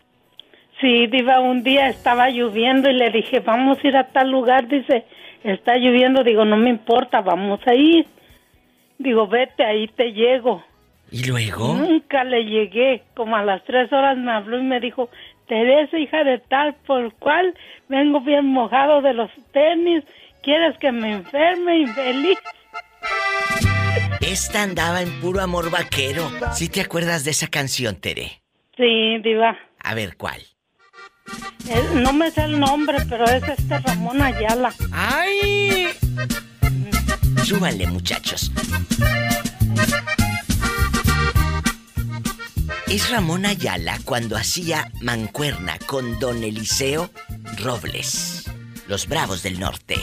[0.81, 4.69] Sí, Diva, un día estaba lloviendo y le dije, vamos a ir a tal lugar.
[4.69, 5.05] Dice,
[5.43, 6.23] está lloviendo.
[6.23, 8.07] Digo, no me importa, vamos a ir.
[8.99, 10.65] Digo, vete, ahí te llego.
[11.11, 11.75] ¿Y luego?
[11.75, 13.03] Nunca le llegué.
[13.15, 15.11] Como a las tres horas me habló y me dijo,
[15.47, 17.55] Teresa, hija de tal por cual,
[17.89, 20.05] vengo bien mojado de los tenis.
[20.43, 22.39] ¿Quieres que me enferme infeliz?
[24.21, 26.31] Esta andaba en puro amor vaquero.
[26.55, 28.43] ¿Sí te acuerdas de esa canción, Tere?
[28.77, 29.57] Sí, Diva.
[29.81, 30.43] A ver, ¿cuál?
[31.69, 34.73] Eh, No me sé el nombre, pero es este Ramón Ayala.
[34.93, 35.89] ¡Ay!
[37.45, 38.53] Súbanle, muchachos.
[42.87, 47.11] Es Ramón Ayala cuando hacía mancuerna con don Eliseo
[47.63, 48.51] Robles,
[48.87, 49.97] los Bravos del Norte.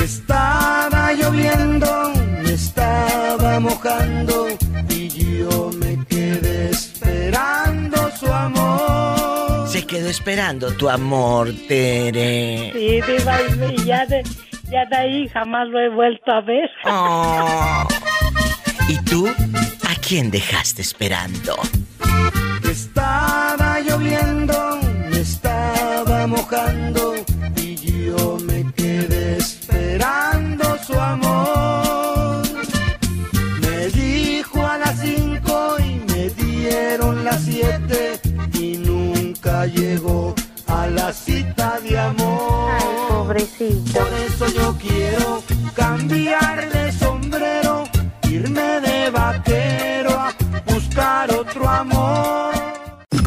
[0.00, 2.12] Estaba lloviendo,
[2.50, 4.48] me estaba mojando
[4.88, 9.68] y yo me quedé esperando su amor.
[9.68, 12.72] Se quedó esperando tu amor, Tere.
[12.72, 14.24] Sí, Diva, y y ya de,
[14.68, 16.68] ya de ahí jamás lo he vuelto a ver.
[16.86, 17.86] Oh.
[18.88, 19.28] ¿Y tú?
[19.88, 21.54] ¿A quién dejaste esperando?
[22.68, 27.14] Estaba lloviendo, me estaba mojando
[27.54, 31.59] y yo me quedé esperando su amor.
[37.30, 38.20] Las siete
[38.54, 40.34] y nunca llegó
[40.66, 42.70] a la cita de amor.
[42.80, 43.20] Ay.
[43.26, 45.42] Por eso yo quiero
[45.74, 47.84] cambiar de sombrero,
[48.28, 50.34] irme de vaquero a
[50.66, 52.52] buscar otro amor.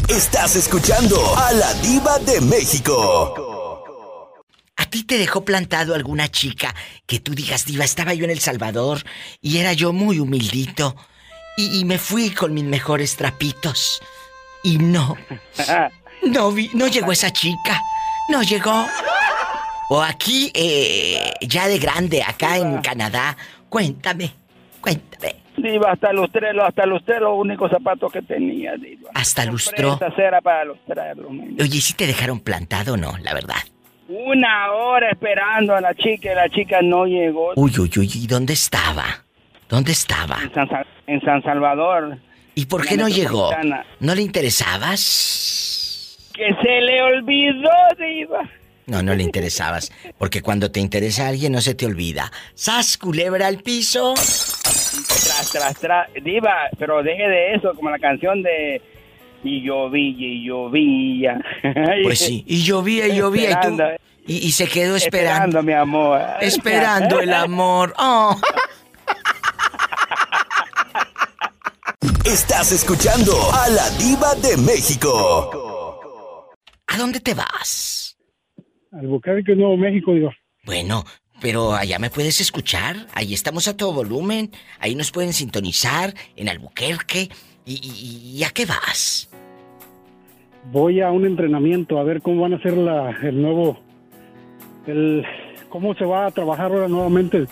[0.08, 3.80] Estás escuchando a la diva de México.
[4.76, 6.74] ¿A ti te dejó plantado alguna chica
[7.06, 9.02] que tú digas, diva, estaba yo en El Salvador
[9.40, 10.94] y era yo muy humildito
[11.56, 14.00] y, y me fui con mis mejores trapitos
[14.64, 15.16] y no,
[16.22, 17.80] no vi, no llegó esa chica,
[18.30, 18.86] no llegó.
[19.90, 23.36] O aquí, eh, ya de grande, acá en Canadá,
[23.68, 24.32] cuéntame,
[24.80, 25.36] cuéntame.
[25.58, 29.10] Diva, hasta lustré, hasta lustré los únicos zapatos que tenía, Diva.
[29.14, 30.00] Hasta lustró.
[30.16, 31.28] Cera para lustrarlo.
[31.28, 33.16] Oye, ¿sí te dejaron plantado o no?
[33.18, 33.62] La verdad.
[34.08, 37.52] Una hora esperando a la chica y la chica no llegó.
[37.56, 39.23] Uy, uy, uy, ¿y dónde estaba?
[39.68, 40.38] ¿Dónde estaba?
[40.42, 42.18] En San, Sa- en San Salvador.
[42.54, 43.50] ¿Y por qué no llegó?
[44.00, 46.18] ¿No le interesabas?
[46.34, 48.42] Que se le olvidó, Diva.
[48.86, 49.92] No, no le interesabas.
[50.18, 52.30] Porque cuando te interesa a alguien no se te olvida.
[52.54, 54.14] ¡Sas, culebra al piso!
[54.14, 56.08] Tras, tras, tras.
[56.22, 58.80] Diva, pero deje de eso, como la canción de...
[59.42, 61.38] Y llovía, y llovía.
[62.02, 63.78] Pues sí, y llovía y llovía y tú...
[64.26, 65.58] Y, y se quedó esperando.
[65.58, 66.20] Esperando, mi amor.
[66.40, 67.94] Esperando el amor.
[67.98, 68.38] Oh.
[72.26, 76.44] Estás escuchando a la diva de México.
[76.86, 78.16] ¿A dónde te vas?
[78.92, 80.30] Albuquerque, Nuevo México, digo.
[80.64, 81.04] Bueno,
[81.40, 82.96] pero allá me puedes escuchar.
[83.14, 84.50] Ahí estamos a todo volumen.
[84.80, 87.30] Ahí nos pueden sintonizar en Albuquerque.
[87.64, 89.30] ¿Y, y- y a qué vas?
[90.70, 93.78] Voy a un entrenamiento a ver cómo van a hacer la, el nuevo,
[94.86, 95.24] el,
[95.70, 97.46] cómo se va a trabajar ahora nuevamente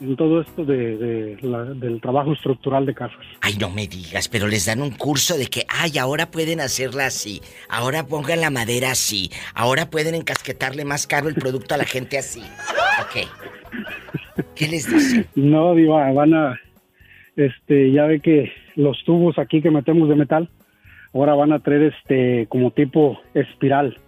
[0.00, 3.18] en todo esto de, de la- del trabajo estructural de casas.
[3.40, 7.06] Ay, no me digas, pero les dan un curso de que, ay, ahora pueden hacerla
[7.06, 11.84] así, ahora pongan la madera así, ahora pueden encasquetarle más caro el producto a la
[11.84, 12.42] gente así.
[13.02, 13.26] Ok.
[14.54, 15.26] ¿Qué les dicen?
[15.34, 16.60] No, Diva, van a,
[17.36, 20.48] este, ya ve que los tubos aquí que metemos de metal,
[21.14, 23.98] ahora van a traer este, como tipo espiral,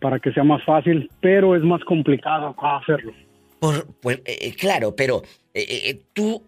[0.00, 3.12] para que sea más fácil, pero es más complicado hacerlo.
[3.60, 5.22] Por, pues, eh, eh, claro, pero
[5.54, 6.44] eh, eh, tú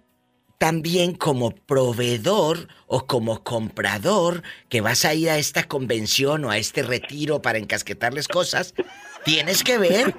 [0.58, 6.58] también como proveedor o como comprador que vas a ir a esta convención o a
[6.58, 8.74] este retiro para encasquetarles cosas,
[9.24, 10.14] tienes que ver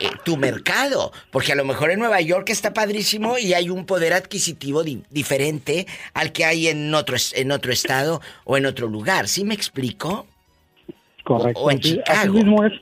[0.00, 3.86] eh, tu mercado, porque a lo mejor en Nueva York está padrísimo y hay un
[3.86, 8.88] poder adquisitivo di- diferente al que hay en otro en otro estado o en otro
[8.88, 9.28] lugar.
[9.28, 10.26] ¿Sí me explico?
[11.22, 11.60] Correcto.
[11.60, 12.20] O en así- Chicago.
[12.20, 12.72] Así mismo es.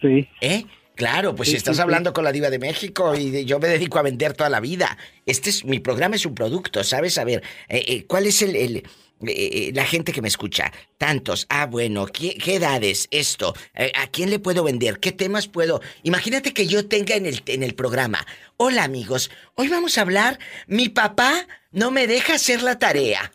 [0.00, 0.28] Sí.
[0.40, 0.64] ¿Eh?
[0.96, 1.82] Claro, pues Sí, si estás sí, sí.
[1.82, 4.60] hablando con la diva de México y de- yo me dedico a vender toda la
[4.60, 4.96] vida.
[5.26, 7.18] Este es mi programa es un producto, ¿sabes?
[7.18, 8.84] A ver, eh, eh, ¿cuál es el, el,
[9.26, 10.72] eh, la gente que me escucha?
[10.96, 11.46] Tantos.
[11.48, 13.08] Ah, bueno, ¿qué, qué edades?
[13.10, 13.54] Esto.
[13.94, 15.00] ¿A quién le puedo vender?
[15.00, 15.80] ¿Qué temas puedo?
[16.04, 18.24] Imagínate que yo tenga en el, en el programa.
[18.56, 20.38] Hola amigos, hoy vamos a hablar.
[20.68, 23.32] Mi papá no me deja hacer la tarea.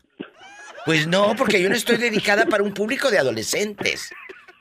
[0.86, 4.12] Pues no, porque yo no estoy dedicada para un público de adolescentes.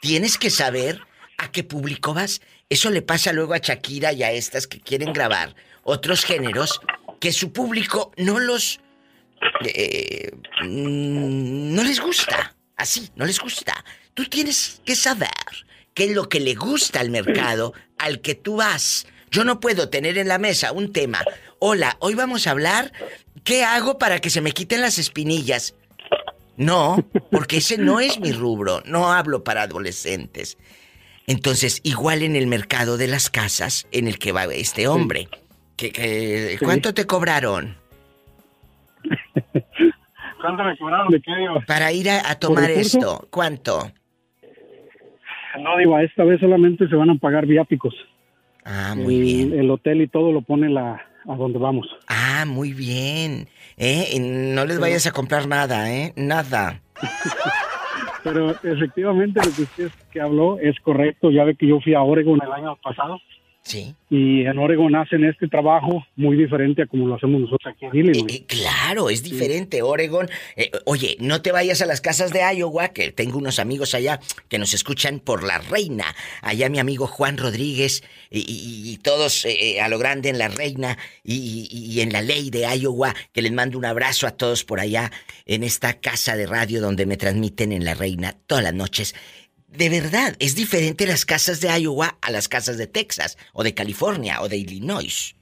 [0.02, 1.00] Tienes que saber
[1.38, 2.40] a qué público vas.
[2.70, 5.54] Eso le pasa luego a Shakira y a estas que quieren grabar
[5.84, 6.80] otros géneros
[7.18, 8.80] que su público no los...
[9.64, 10.30] eh,
[10.62, 12.54] mm, no les gusta.
[12.76, 13.84] Así, no les gusta.
[14.12, 15.30] Tú tienes que saber
[15.94, 19.06] qué es lo que le gusta al mercado al que tú vas.
[19.30, 21.24] Yo no puedo tener en la mesa un tema.
[21.58, 22.92] Hola, hoy vamos a hablar
[23.44, 25.74] qué hago para que se me quiten las espinillas.
[26.58, 28.82] No, porque ese no es mi rubro.
[28.84, 30.58] No hablo para adolescentes.
[31.28, 35.28] Entonces, igual en el mercado de las casas en el que va este hombre.
[35.76, 36.64] Que, que- Sí.
[36.64, 37.76] ¿Cuánto te cobraron?
[40.40, 41.60] ¿Cuánto me cobraron de qué, Diva?
[41.66, 43.26] Para ir a, a tomar esto.
[43.30, 43.92] ¿Cuánto?
[45.60, 47.94] No, Diva, esta vez solamente se van a pagar viáticos.
[48.64, 49.52] Ah, muy el, bien.
[49.60, 50.92] El hotel y todo lo pone la,
[51.28, 51.86] a donde vamos.
[52.06, 53.48] Ah, muy bien.
[53.76, 54.08] ¿Eh?
[54.12, 56.12] Y No les vayas a comprar nada, ¿eh?
[56.16, 56.80] Nada.
[58.32, 61.30] Pero efectivamente lo que usted que habló es correcto.
[61.30, 63.18] Ya ve que yo fui a Oregon el año pasado.
[63.68, 63.94] Sí.
[64.08, 67.96] Y en Oregon hacen este trabajo muy diferente a como lo hacemos nosotros aquí en
[67.96, 68.42] Illinois.
[68.46, 70.26] Claro, es diferente, Oregon.
[70.56, 74.20] Eh, oye, no te vayas a las casas de Iowa, que tengo unos amigos allá
[74.48, 76.06] que nos escuchan por la reina.
[76.40, 80.38] Allá mi amigo Juan Rodríguez y, y- y todos eh, eh, a lo grande en
[80.38, 84.26] la reina y, y- y en la ley de Iowa, que les mando un abrazo
[84.26, 85.12] a todos por allá
[85.44, 89.14] en esta casa de radio donde me transmiten en la reina todas las noches.
[89.78, 93.74] De verdad, es diferente las casas de Iowa a las casas de Texas o de
[93.74, 95.36] California o de Illinois.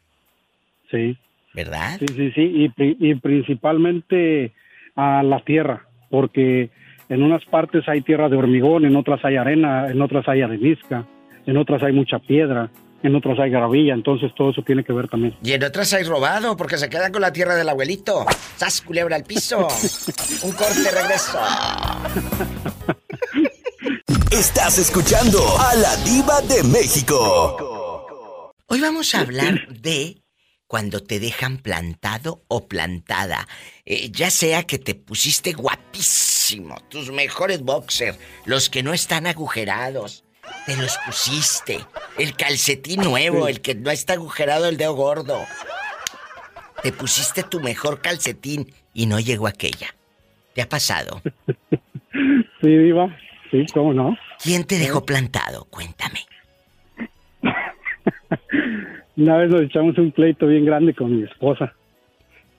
[0.90, 1.16] Sí.
[1.54, 1.96] ¿Verdad?
[2.00, 2.42] Sí, sí, sí.
[2.54, 4.52] Y, pri- y principalmente
[4.94, 6.68] a la tierra, porque
[7.08, 11.06] en unas partes hay tierra de hormigón, en otras hay arena, en otras hay arenisca,
[11.46, 12.70] en otras hay mucha piedra,
[13.02, 13.94] en otras hay gravilla.
[13.94, 15.34] Entonces todo eso tiene que ver también.
[15.42, 18.26] Y en otras hay robado porque se quedan con la tierra del abuelito.
[18.56, 19.66] ¡Sas, culebra al piso!
[20.42, 21.38] Un corte, regreso.
[24.32, 28.52] Estás escuchando a la diva de México.
[28.66, 30.20] Hoy vamos a hablar de
[30.66, 33.46] cuando te dejan plantado o plantada.
[33.84, 40.24] Eh, ya sea que te pusiste guapísimo, tus mejores boxers, los que no están agujerados,
[40.66, 41.78] te los pusiste.
[42.18, 45.40] El calcetín nuevo, el que no está agujerado, el dedo gordo.
[46.82, 49.94] Te pusiste tu mejor calcetín y no llegó aquella.
[50.52, 51.22] ¿Te ha pasado?
[52.62, 53.14] Sí, Diva.
[53.50, 54.16] Sí, cómo no.
[54.42, 55.66] ¿Quién te dejó plantado?
[55.70, 56.20] Cuéntame.
[59.16, 61.72] Una vez nos echamos un pleito bien grande con mi esposa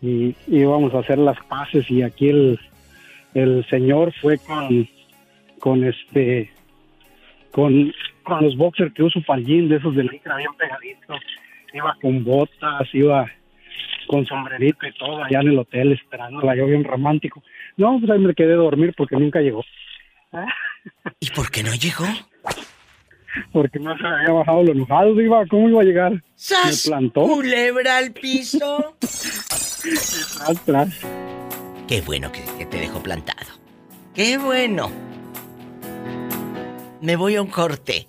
[0.02, 2.60] y íbamos a hacer las paces y aquí el,
[3.34, 4.88] el señor fue con,
[5.60, 6.52] con este,
[7.52, 7.94] con,
[8.24, 11.20] con los boxers que uso para gym, de esos de licra bien pegaditos.
[11.74, 13.30] Iba con botas, iba
[14.08, 17.44] con sombrerito y todo allá en el hotel esperándola, yo bien romántico.
[17.76, 19.64] No, pues ahí me quedé a dormir porque nunca llegó.
[21.20, 22.06] ¿Y por qué no llegó?
[23.52, 26.24] Porque no se había bajado lo enojado, iba, ¿cómo iba a llegar?
[26.36, 26.88] ¡Sas!
[26.88, 27.22] Me plantó.
[27.22, 28.96] Culebra al piso.
[29.00, 31.00] Tras, tras.
[31.88, 33.48] Qué bueno que, que te dejó plantado.
[34.14, 34.90] Qué bueno.
[37.02, 38.08] Me voy a un corte.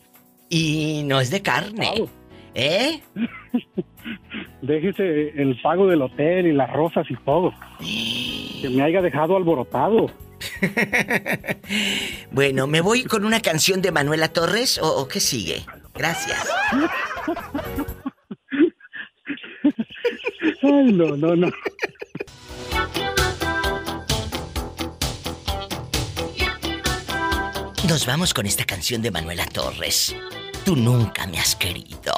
[0.49, 2.09] Y no es de carne.
[2.55, 3.01] ¿Eh?
[4.63, 7.53] Déjese el pago del hotel y las rosas y todo.
[8.61, 10.11] Que me haya dejado alborotado.
[12.31, 15.65] Bueno, ¿me voy con una canción de Manuela Torres o, o qué sigue?
[15.95, 16.47] Gracias.
[20.63, 21.51] Ay, no, no, no.
[27.89, 30.15] Nos vamos con esta canción de Manuela Torres.
[30.65, 32.13] Tú nunca me has querido.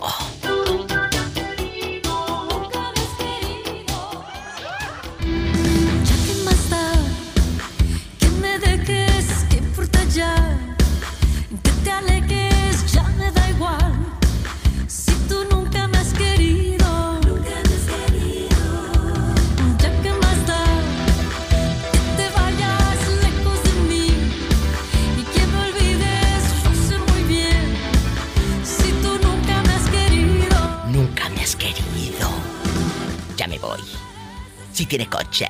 [34.81, 35.47] Si tiene coche,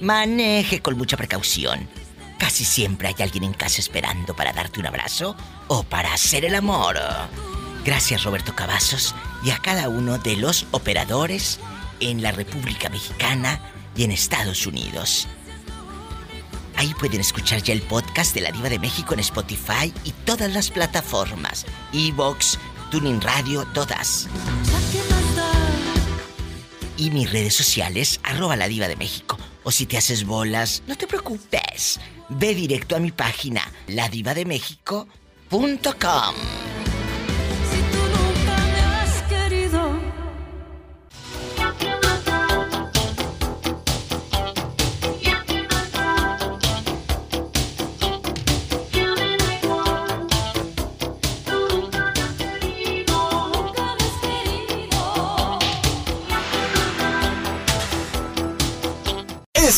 [0.00, 1.88] maneje con mucha precaución.
[2.38, 5.34] Casi siempre hay alguien en casa esperando para darte un abrazo
[5.66, 6.96] o para hacer el amor.
[7.84, 9.12] Gracias Roberto Cavazos
[9.42, 11.58] y a cada uno de los operadores
[11.98, 13.58] en la República Mexicana
[13.96, 15.26] y en Estados Unidos.
[16.76, 20.52] Ahí pueden escuchar ya el podcast de La Diva de México en Spotify y todas
[20.52, 21.66] las plataformas.
[21.92, 22.60] Evox,
[22.92, 24.28] Tuning Radio, todas.
[26.96, 29.38] Y mis redes sociales, arroba la diva de México.
[29.66, 31.98] o si te haces bolas, no te preocupes.
[32.28, 36.83] Ve directo a mi página, ladivademexico.com.